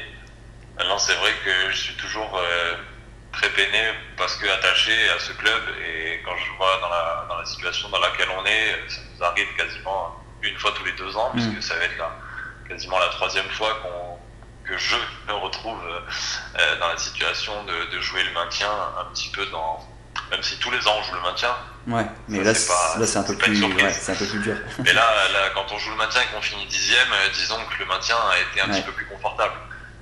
Maintenant, 0.77 0.97
c'est 0.97 1.15
vrai 1.15 1.31
que 1.45 1.71
je 1.71 1.77
suis 1.77 1.95
toujours 1.95 2.37
euh, 2.37 2.75
très 3.31 3.49
peiné 3.49 3.93
parce 4.17 4.35
que 4.35 4.47
attaché 4.47 5.09
à 5.09 5.19
ce 5.19 5.31
club 5.33 5.61
et 5.81 6.21
quand 6.25 6.35
je 6.37 6.51
vois 6.57 6.79
dans 6.81 6.89
la, 6.89 7.25
dans 7.29 7.37
la 7.37 7.45
situation 7.45 7.89
dans 7.89 7.99
laquelle 7.99 8.29
on 8.37 8.45
est, 8.45 8.89
ça 8.89 9.01
nous 9.13 9.23
arrive 9.23 9.47
quasiment 9.55 10.15
une 10.41 10.57
fois 10.57 10.71
tous 10.75 10.85
les 10.85 10.93
deux 10.93 11.15
ans, 11.15 11.31
puisque 11.33 11.57
mm. 11.57 11.61
ça 11.61 11.75
va 11.75 11.83
être 11.85 12.03
quasiment 12.67 12.99
la 12.99 13.09
troisième 13.09 13.49
fois 13.49 13.77
que 14.63 14.77
je 14.77 14.95
me 15.27 15.33
retrouve 15.33 15.81
euh, 15.85 16.79
dans 16.79 16.87
la 16.87 16.97
situation 16.97 17.63
de, 17.63 17.95
de, 17.95 18.01
jouer 18.01 18.23
le 18.23 18.31
maintien 18.31 18.69
un 18.99 19.05
petit 19.13 19.29
peu 19.29 19.45
dans, 19.47 19.85
même 20.31 20.43
si 20.43 20.57
tous 20.57 20.71
les 20.71 20.87
ans 20.87 20.95
on 20.99 21.03
joue 21.03 21.15
le 21.15 21.21
maintien. 21.21 21.55
Ouais, 21.87 22.05
mais 22.27 22.43
là, 22.43 22.53
c'est 22.53 23.17
un, 23.17 23.23
peu 23.23 23.35
plus, 23.35 23.63
ouais, 23.63 23.93
un 24.07 24.15
peu 24.15 24.25
plus 24.25 24.39
dur. 24.39 24.55
mais 24.79 24.93
là, 24.93 25.03
quand 25.55 25.65
on 25.71 25.77
joue 25.77 25.89
le 25.89 25.97
maintien 25.97 26.21
et 26.21 26.25
qu'on 26.33 26.41
finit 26.41 26.65
dixième, 26.67 27.11
euh, 27.11 27.29
disons 27.33 27.57
que 27.65 27.79
le 27.79 27.85
maintien 27.85 28.15
a 28.15 28.37
été 28.39 28.61
un 28.61 28.69
petit 28.69 28.83
peu 28.83 28.91
plus 28.91 29.05
confortable. 29.07 29.53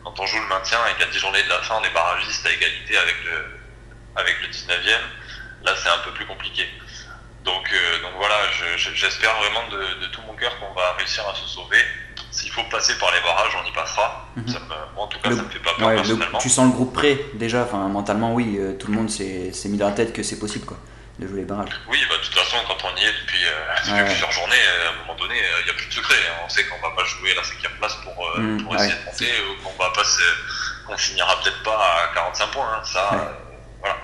Quand 0.03 0.19
on 0.19 0.25
joue 0.25 0.39
le 0.39 0.47
maintien 0.47 0.79
et 0.87 0.99
qu'à 0.99 1.09
10 1.09 1.19
journées 1.19 1.43
de 1.43 1.49
la 1.49 1.61
fin, 1.61 1.75
on 1.79 1.83
est 1.83 1.93
barragiste 1.93 2.45
à 2.45 2.51
égalité 2.51 2.97
avec 2.97 3.15
le, 3.25 3.59
avec 4.15 4.35
le 4.41 4.47
19e, 4.47 4.99
là 5.63 5.73
c'est 5.81 5.89
un 5.89 5.99
peu 5.99 6.11
plus 6.11 6.25
compliqué. 6.25 6.67
Donc, 7.43 7.71
euh, 7.71 8.01
donc 8.01 8.11
voilà, 8.17 8.35
j'espère 8.75 9.33
vraiment 9.37 9.67
de, 9.69 10.01
de, 10.01 10.07
tout 10.07 10.21
mon 10.27 10.33
cœur 10.33 10.57
qu'on 10.59 10.73
va 10.73 10.93
réussir 10.93 11.23
à 11.29 11.35
se 11.35 11.47
sauver. 11.47 11.79
S'il 12.37 12.51
faut 12.51 12.63
passer 12.65 12.95
par 12.99 13.11
les 13.11 13.19
barrages, 13.21 13.57
on 13.59 13.67
y 13.67 13.71
passera. 13.71 14.27
Mhm. 14.35 14.45
en 14.95 15.07
tout 15.07 15.17
cas, 15.19 15.31
ça 15.31 15.41
me 15.41 15.49
fait 15.49 15.57
pas 15.57 15.73
peur 15.73 15.95
personnellement. 15.95 16.37
tu 16.37 16.49
sens 16.49 16.67
le 16.67 16.71
groupe 16.71 16.93
prêt 16.93 17.17
déjà, 17.33 17.63
enfin, 17.63 17.87
mentalement, 17.87 18.35
oui, 18.35 18.57
euh, 18.59 18.73
tout 18.77 18.91
le 18.91 18.93
monde 18.93 19.09
s'est 19.09 19.51
mis 19.65 19.77
dans 19.77 19.89
la 19.89 19.95
tête 19.95 20.13
que 20.13 20.21
c'est 20.21 20.37
possible 20.37 20.63
quoi, 20.63 20.77
de 21.17 21.27
jouer 21.27 21.39
les 21.39 21.45
barrages. 21.45 21.71
Oui, 21.89 21.97
bah, 22.07 22.15
de 22.15 22.21
toute 22.21 22.35
façon, 22.35 22.57
quand 22.67 22.77
on 22.83 22.95
y 22.95 23.05
est 23.05 23.11
depuis, 23.11 23.43
euh, 23.43 24.05
plusieurs 24.05 24.31
journées, 24.31 24.55
euh, 24.55 24.87
à 24.87 24.93
un 24.93 24.97
moment 24.99 25.15
donné, 25.17 25.33
il 25.61 25.65
n'y 25.65 25.71
a 25.71 25.73
plus 25.73 25.87
de 25.87 25.93
secret. 25.93 26.13
Hein. 26.13 26.43
On 26.45 26.49
sait 26.49 26.63
qu'on 26.65 26.79
va 26.87 26.95
pas 26.95 27.05
jouer 27.05 27.33
la 27.33 27.43
cinquième 27.43 27.73
place 27.79 27.95
pour, 28.03 28.13
mhm, 28.37 28.63
pour 28.63 28.75
essayer 28.75 28.93
de 28.93 29.05
monter, 29.05 29.33
ou 29.49 29.63
qu'on 29.63 29.83
va 29.83 29.89
pas 29.89 30.03
qu'on 30.85 30.97
finira 30.97 31.41
peut-être 31.41 31.63
pas 31.63 32.05
à 32.11 32.13
45 32.13 32.51
points. 32.51 32.69
Hein. 32.71 32.83
Ça, 32.85 33.33
voilà. 33.79 33.97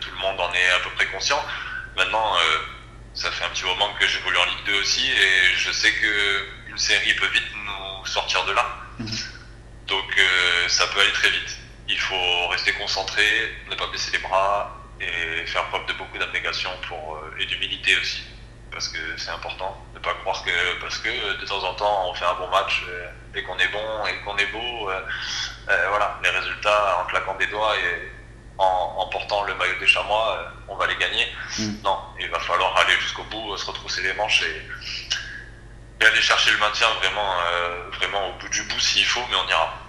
tout 0.00 0.10
le 0.10 0.18
monde 0.18 0.40
en 0.40 0.52
est 0.52 0.70
à 0.70 0.80
peu 0.82 0.90
près 0.96 1.06
conscient. 1.06 1.40
Maintenant, 1.96 2.34
ça 3.14 3.30
fait 3.30 3.44
un 3.44 3.50
petit 3.50 3.64
moment 3.64 3.88
que 4.00 4.06
j'évolue 4.08 4.36
en 4.36 4.44
Ligue 4.46 4.66
2 4.66 4.80
aussi, 4.80 5.08
et 5.08 5.54
je 5.56 5.70
sais 5.70 5.92
que 5.92 6.59
une 6.70 6.78
série 6.78 7.14
peut 7.14 7.26
vite 7.26 7.50
nous 7.54 8.06
sortir 8.06 8.44
de 8.44 8.52
là. 8.52 8.66
Mhm. 8.98 9.08
Donc 9.86 10.18
euh, 10.18 10.68
ça 10.68 10.86
peut 10.88 11.00
aller 11.00 11.12
très 11.12 11.30
vite. 11.30 11.58
Il 11.88 11.98
faut 11.98 12.48
rester 12.48 12.72
concentré, 12.72 13.24
ne 13.68 13.74
pas 13.74 13.88
baisser 13.88 14.12
les 14.12 14.18
bras 14.18 14.76
et 15.00 15.46
faire 15.46 15.64
preuve 15.66 15.86
de 15.86 15.92
beaucoup 15.94 16.18
d'abnégation 16.18 16.70
pour, 16.86 17.16
euh, 17.16 17.40
et 17.40 17.46
d'humilité 17.46 17.96
aussi. 17.96 18.22
Parce 18.70 18.88
que 18.88 18.98
c'est 19.16 19.30
important. 19.30 19.84
Ne 19.94 19.98
pas 19.98 20.14
croire 20.14 20.44
que 20.44 20.80
parce 20.80 20.98
que 20.98 21.40
de 21.40 21.44
temps 21.44 21.64
en 21.64 21.74
temps 21.74 22.08
on 22.08 22.14
fait 22.14 22.24
un 22.24 22.34
bon 22.34 22.48
match 22.48 22.84
euh, 22.88 23.10
et 23.34 23.42
qu'on 23.42 23.58
est 23.58 23.68
bon 23.68 24.06
et 24.06 24.16
qu'on 24.24 24.36
est 24.36 24.46
beau, 24.46 24.90
voilà, 25.66 26.18
les 26.22 26.30
résultats 26.30 27.00
en 27.00 27.06
claquant 27.06 27.34
des 27.36 27.46
doigts 27.46 27.76
et 27.76 28.12
en, 28.58 29.08
portant 29.10 29.42
le 29.44 29.54
maillot 29.54 29.78
des 29.80 29.86
chamois, 29.86 30.52
on 30.68 30.76
va 30.76 30.86
les 30.86 30.96
gagner. 30.96 31.26
Mm. 31.58 31.82
Non, 31.82 31.98
il 32.20 32.28
va 32.28 32.38
falloir 32.40 32.76
aller 32.76 32.94
jusqu'au 33.00 33.24
bout, 33.24 33.56
se 33.56 33.66
retrousser 33.66 34.02
les 34.02 34.12
manches 34.14 34.42
et, 34.42 34.62
aller 36.06 36.20
chercher 36.20 36.50
le 36.52 36.58
maintien 36.58 36.86
vraiment, 37.00 37.34
vraiment 37.98 38.30
au 38.30 38.38
bout 38.40 38.48
du 38.48 38.62
bout 38.62 38.80
s'il 38.80 39.04
faut, 39.04 39.20
mais 39.30 39.36
on 39.36 39.48
ira. 39.48 39.80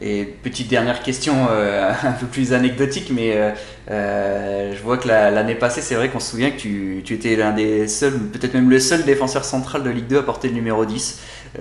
Et 0.00 0.24
petite 0.24 0.68
dernière 0.68 1.02
question, 1.02 1.48
euh, 1.50 1.92
un 2.02 2.12
peu 2.12 2.26
plus 2.26 2.52
anecdotique, 2.52 3.08
mais 3.10 3.36
euh, 3.36 3.50
euh, 3.90 4.74
je 4.76 4.82
vois 4.82 4.98
que 4.98 5.06
l'année 5.06 5.54
passée, 5.54 5.82
c'est 5.82 5.94
vrai 5.94 6.08
qu'on 6.08 6.20
se 6.20 6.30
souvient 6.30 6.50
que 6.50 6.58
tu, 6.58 7.02
tu 7.04 7.14
étais 7.14 7.36
l'un 7.36 7.52
des 7.52 7.86
seuls, 7.86 8.18
peut-être 8.18 8.54
même 8.54 8.70
le 8.70 8.80
seul 8.80 9.04
défenseur 9.04 9.44
central 9.44 9.82
de 9.82 9.90
Ligue 9.90 10.08
2 10.08 10.18
à 10.18 10.22
porter 10.22 10.48
le 10.48 10.54
numéro 10.54 10.84
10. 10.84 11.20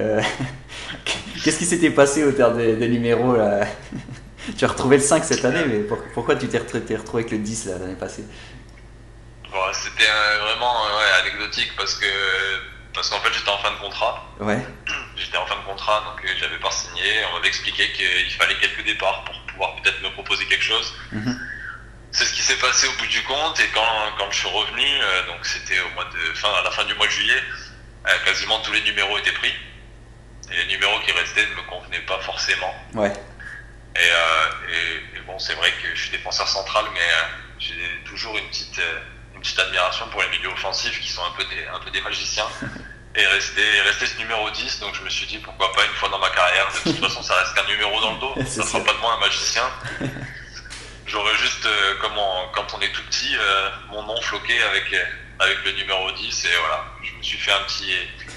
Qu'est-ce 1.44 1.60
qui 1.60 1.66
s'était 1.66 1.92
passé 1.92 2.24
au 2.24 2.32
terme 2.32 2.58
des, 2.58 2.88
numéros 2.88 3.36
là 3.36 3.68
Tu 4.58 4.66
as 4.66 4.68
retrouvé 4.68 4.98
le 4.98 5.04
5 5.04 5.24
cette 5.24 5.46
année, 5.46 5.64
mais 5.68 5.80
pourquoi 6.14 6.36
tu 6.36 6.48
t'es 6.48 6.58
retrouvé, 6.58 7.22
avec 7.22 7.32
le 7.32 7.38
10 7.38 7.66
l'année 7.68 7.96
passée? 7.96 8.24
C'était 9.74 10.10
vraiment 10.42 10.74
anecdotique 11.22 11.72
parce 11.78 11.96
que 11.96 12.06
parce 12.94 13.10
qu'en 13.10 13.20
fait 13.20 13.34
j'étais 13.34 13.50
en 13.50 13.58
fin 13.58 13.72
de 13.72 13.78
contrat. 13.78 14.24
Ouais. 14.40 14.66
J'étais 15.16 15.38
en 15.38 15.46
fin 15.46 15.56
de 15.56 15.66
contrat, 15.66 16.04
donc 16.06 16.26
euh, 16.26 16.34
j'avais 16.40 16.58
pas 16.58 16.72
signé. 16.72 17.04
On 17.30 17.36
m'avait 17.36 17.48
expliqué 17.48 17.92
qu'il 17.92 18.32
fallait 18.32 18.56
quelques 18.56 18.84
départs 18.84 19.24
pour 19.26 19.40
pouvoir 19.46 19.76
peut-être 19.76 20.02
me 20.02 20.10
proposer 20.10 20.46
quelque 20.48 20.64
chose. 20.64 20.94
Mhm. 21.12 21.40
C'est 22.12 22.26
ce 22.26 22.34
qui 22.34 22.42
s'est 22.42 22.58
passé 22.58 22.88
au 22.88 22.92
bout 22.94 23.08
du 23.08 23.22
compte. 23.24 23.60
Et 23.60 23.68
quand, 23.74 23.86
quand 24.18 24.32
je 24.32 24.38
suis 24.40 24.50
revenu, 24.50 24.86
euh, 24.86 25.28
donc 25.28 25.46
c'était 25.46 25.80
au 25.82 25.90
mois 25.90 26.06
de 26.06 26.34
fin, 26.34 26.52
à 26.54 26.64
la 26.64 26.72
fin 26.72 26.84
du 26.86 26.96
mois 26.96 27.06
de 27.06 27.12
juillet, 27.12 27.42
euh, 28.08 28.12
quasiment 28.26 28.60
tous 28.62 28.72
les 28.72 28.82
numéros 28.82 29.18
étaient 29.20 29.32
pris. 29.34 29.54
Et 30.52 30.56
les 30.56 30.66
numéros 30.66 31.00
qui 31.02 31.12
restaient 31.12 31.46
ne 31.46 31.56
me 31.56 31.70
convenaient 31.70 32.06
pas 32.06 32.20
forcément. 32.20 32.74
Ouais. 32.96 33.14
Et, 33.96 35.22
bon, 35.28 35.38
c'est 35.38 35.54
vrai 35.54 35.72
que 35.82 35.96
je 35.96 36.02
suis 36.02 36.10
défenseur 36.10 36.48
central, 36.48 36.86
mais 36.94 37.00
j'ai 37.60 37.76
toujours 38.06 38.36
une 38.38 38.48
petite, 38.48 38.82
petite 39.44 39.60
admiration 39.60 40.08
pour 40.08 40.22
les 40.22 40.30
milieux 40.30 40.50
offensifs 40.50 41.00
qui 41.00 41.10
sont 41.10 41.22
un 41.22 41.32
peu 41.38 41.44
des, 41.44 41.68
un 41.68 41.80
peu 41.80 41.92
des 41.92 42.02
magiciens. 42.02 42.48
et 43.16 43.26
rester, 43.28 43.82
rester 43.86 44.08
ce 44.08 44.18
numéro 44.18 44.50
10. 44.50 44.80
Donc 44.80 44.96
je 44.96 45.04
me 45.04 45.10
suis 45.10 45.28
dit 45.28 45.38
pourquoi 45.38 45.72
pas 45.74 45.86
une 45.86 45.94
fois 45.94 46.10
dans 46.10 46.20
ma 46.20 46.30
carrière. 46.30 46.68
De 46.86 46.92
toute 46.92 47.00
façon, 47.00 47.22
ça 47.22 47.36
reste 47.36 47.54
qu'un 47.54 47.68
numéro 47.68 48.00
dans 48.02 48.14
le 48.14 48.20
dos. 48.20 48.34
ça 48.48 48.64
sera 48.64 48.84
pas 48.84 48.94
de 48.94 49.00
moi 49.00 49.14
un 49.14 49.20
magicien. 49.20 49.64
J'aurais 51.06 51.36
juste, 51.36 51.66
euh, 51.66 51.96
comme 52.02 52.14
quand 52.56 52.76
on 52.76 52.82
est 52.82 52.92
tout 52.92 53.04
petit, 53.04 53.36
euh, 53.36 53.70
mon 53.92 54.02
nom 54.04 54.20
floqué 54.22 54.60
avec, 54.64 54.96
avec 55.38 55.58
le 55.66 55.74
numéro 55.74 56.10
10. 56.12 56.46
Et 56.46 56.48
voilà, 56.60 56.86
je 57.04 57.16
me 57.16 57.22
suis 57.22 57.38
fait 57.38 57.52
un 57.52 57.62
petit, 57.68 57.92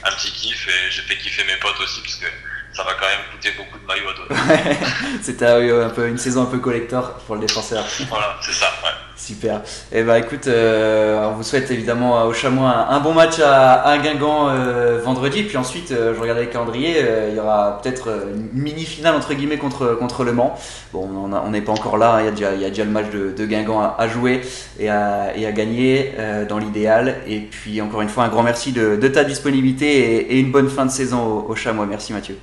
un 0.04 0.10
petit 0.10 0.30
kiff 0.32 0.68
et 0.68 0.90
j'ai 0.90 1.02
fait 1.02 1.16
kiffer 1.16 1.44
mes 1.44 1.56
potes 1.56 1.80
aussi, 1.80 2.02
puisque 2.02 2.26
ça 2.74 2.82
va 2.82 2.92
quand 2.94 3.06
même 3.06 3.20
coûter 3.32 3.52
beaucoup 3.52 3.78
de 3.78 3.86
maillots 3.86 4.10
à 4.10 4.14
donner. 4.14 4.76
C'était 5.22 5.46
un 5.46 5.88
peu 5.88 6.08
une 6.08 6.18
saison 6.18 6.42
un 6.42 6.46
peu 6.46 6.58
collector 6.58 7.14
pour 7.20 7.36
le 7.36 7.42
défenseur. 7.42 7.86
Voilà, 8.10 8.36
c'est 8.42 8.52
ça, 8.52 8.70
ouais. 8.84 8.90
Super. 9.16 9.62
Eh 9.92 10.02
ben 10.02 10.16
écoute, 10.16 10.46
euh, 10.46 11.26
on 11.30 11.32
vous 11.32 11.42
souhaite 11.42 11.70
évidemment 11.70 12.26
au 12.26 12.34
Chamois 12.34 12.86
un, 12.90 13.00
bon 13.00 13.14
match 13.14 13.40
à, 13.42 13.96
Guingamp 13.96 14.50
euh, 14.50 15.00
vendredi. 15.02 15.42
Puis 15.42 15.56
ensuite, 15.56 15.90
euh, 15.90 16.14
je 16.14 16.20
regardais 16.20 16.44
le 16.44 16.50
calendrier, 16.50 17.02
il 17.30 17.34
y 17.34 17.40
aura 17.40 17.80
peut-être 17.82 18.08
une 18.34 18.50
mini-finale 18.52 19.14
entre 19.14 19.32
guillemets 19.32 19.56
contre, 19.56 19.94
contre 19.94 20.22
Le 20.22 20.32
Mans. 20.32 20.58
Bon, 20.92 21.08
on 21.08 21.50
n'est 21.50 21.62
pas 21.62 21.72
encore 21.72 21.96
là, 21.96 22.20
il 22.20 22.26
y, 22.26 22.28
a 22.28 22.30
déjà, 22.30 22.54
il 22.54 22.60
y 22.60 22.64
a 22.66 22.68
déjà 22.68 22.84
le 22.84 22.90
match 22.90 23.10
de, 23.10 23.32
de 23.32 23.46
Guingamp 23.46 23.94
à, 23.96 24.06
jouer 24.06 24.42
et 24.78 24.90
à, 24.90 25.34
et 25.34 25.46
à 25.46 25.52
gagner 25.52 26.12
dans 26.46 26.58
l'idéal. 26.58 27.16
Et 27.26 27.40
puis 27.40 27.80
encore 27.80 28.02
une 28.02 28.10
fois, 28.10 28.24
un 28.24 28.28
grand 28.28 28.42
merci 28.42 28.72
de, 28.72 29.08
ta 29.08 29.24
disponibilité 29.24 30.34
et, 30.34 30.38
une 30.38 30.52
bonne 30.52 30.68
fin 30.68 30.84
de 30.84 30.90
saison 30.90 31.24
au, 31.24 31.46
au 31.48 31.54
Chamois. 31.54 31.86
Merci 31.86 32.12
Mathieu. 32.12 32.36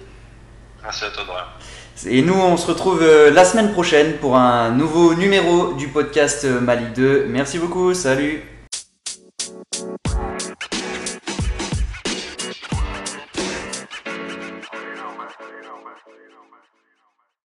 Merci 0.82 1.06
à 1.06 1.12
toi, 1.12 1.24
Dorian. 1.24 1.46
Et 2.10 2.22
nous, 2.22 2.34
on 2.34 2.58
se 2.58 2.68
retrouve 2.68 3.02
euh, 3.02 3.32
la 3.32 3.46
semaine 3.46 3.72
prochaine 3.72 4.14
pour 4.20 4.36
un 4.36 4.72
nouveau 4.72 5.14
numéro 5.14 5.74
du 5.74 5.88
podcast 5.88 6.44
euh, 6.46 6.60
Mali 6.60 6.86
2. 6.96 7.28
Merci 7.30 7.60
beaucoup, 7.60 7.94
salut 7.94 8.42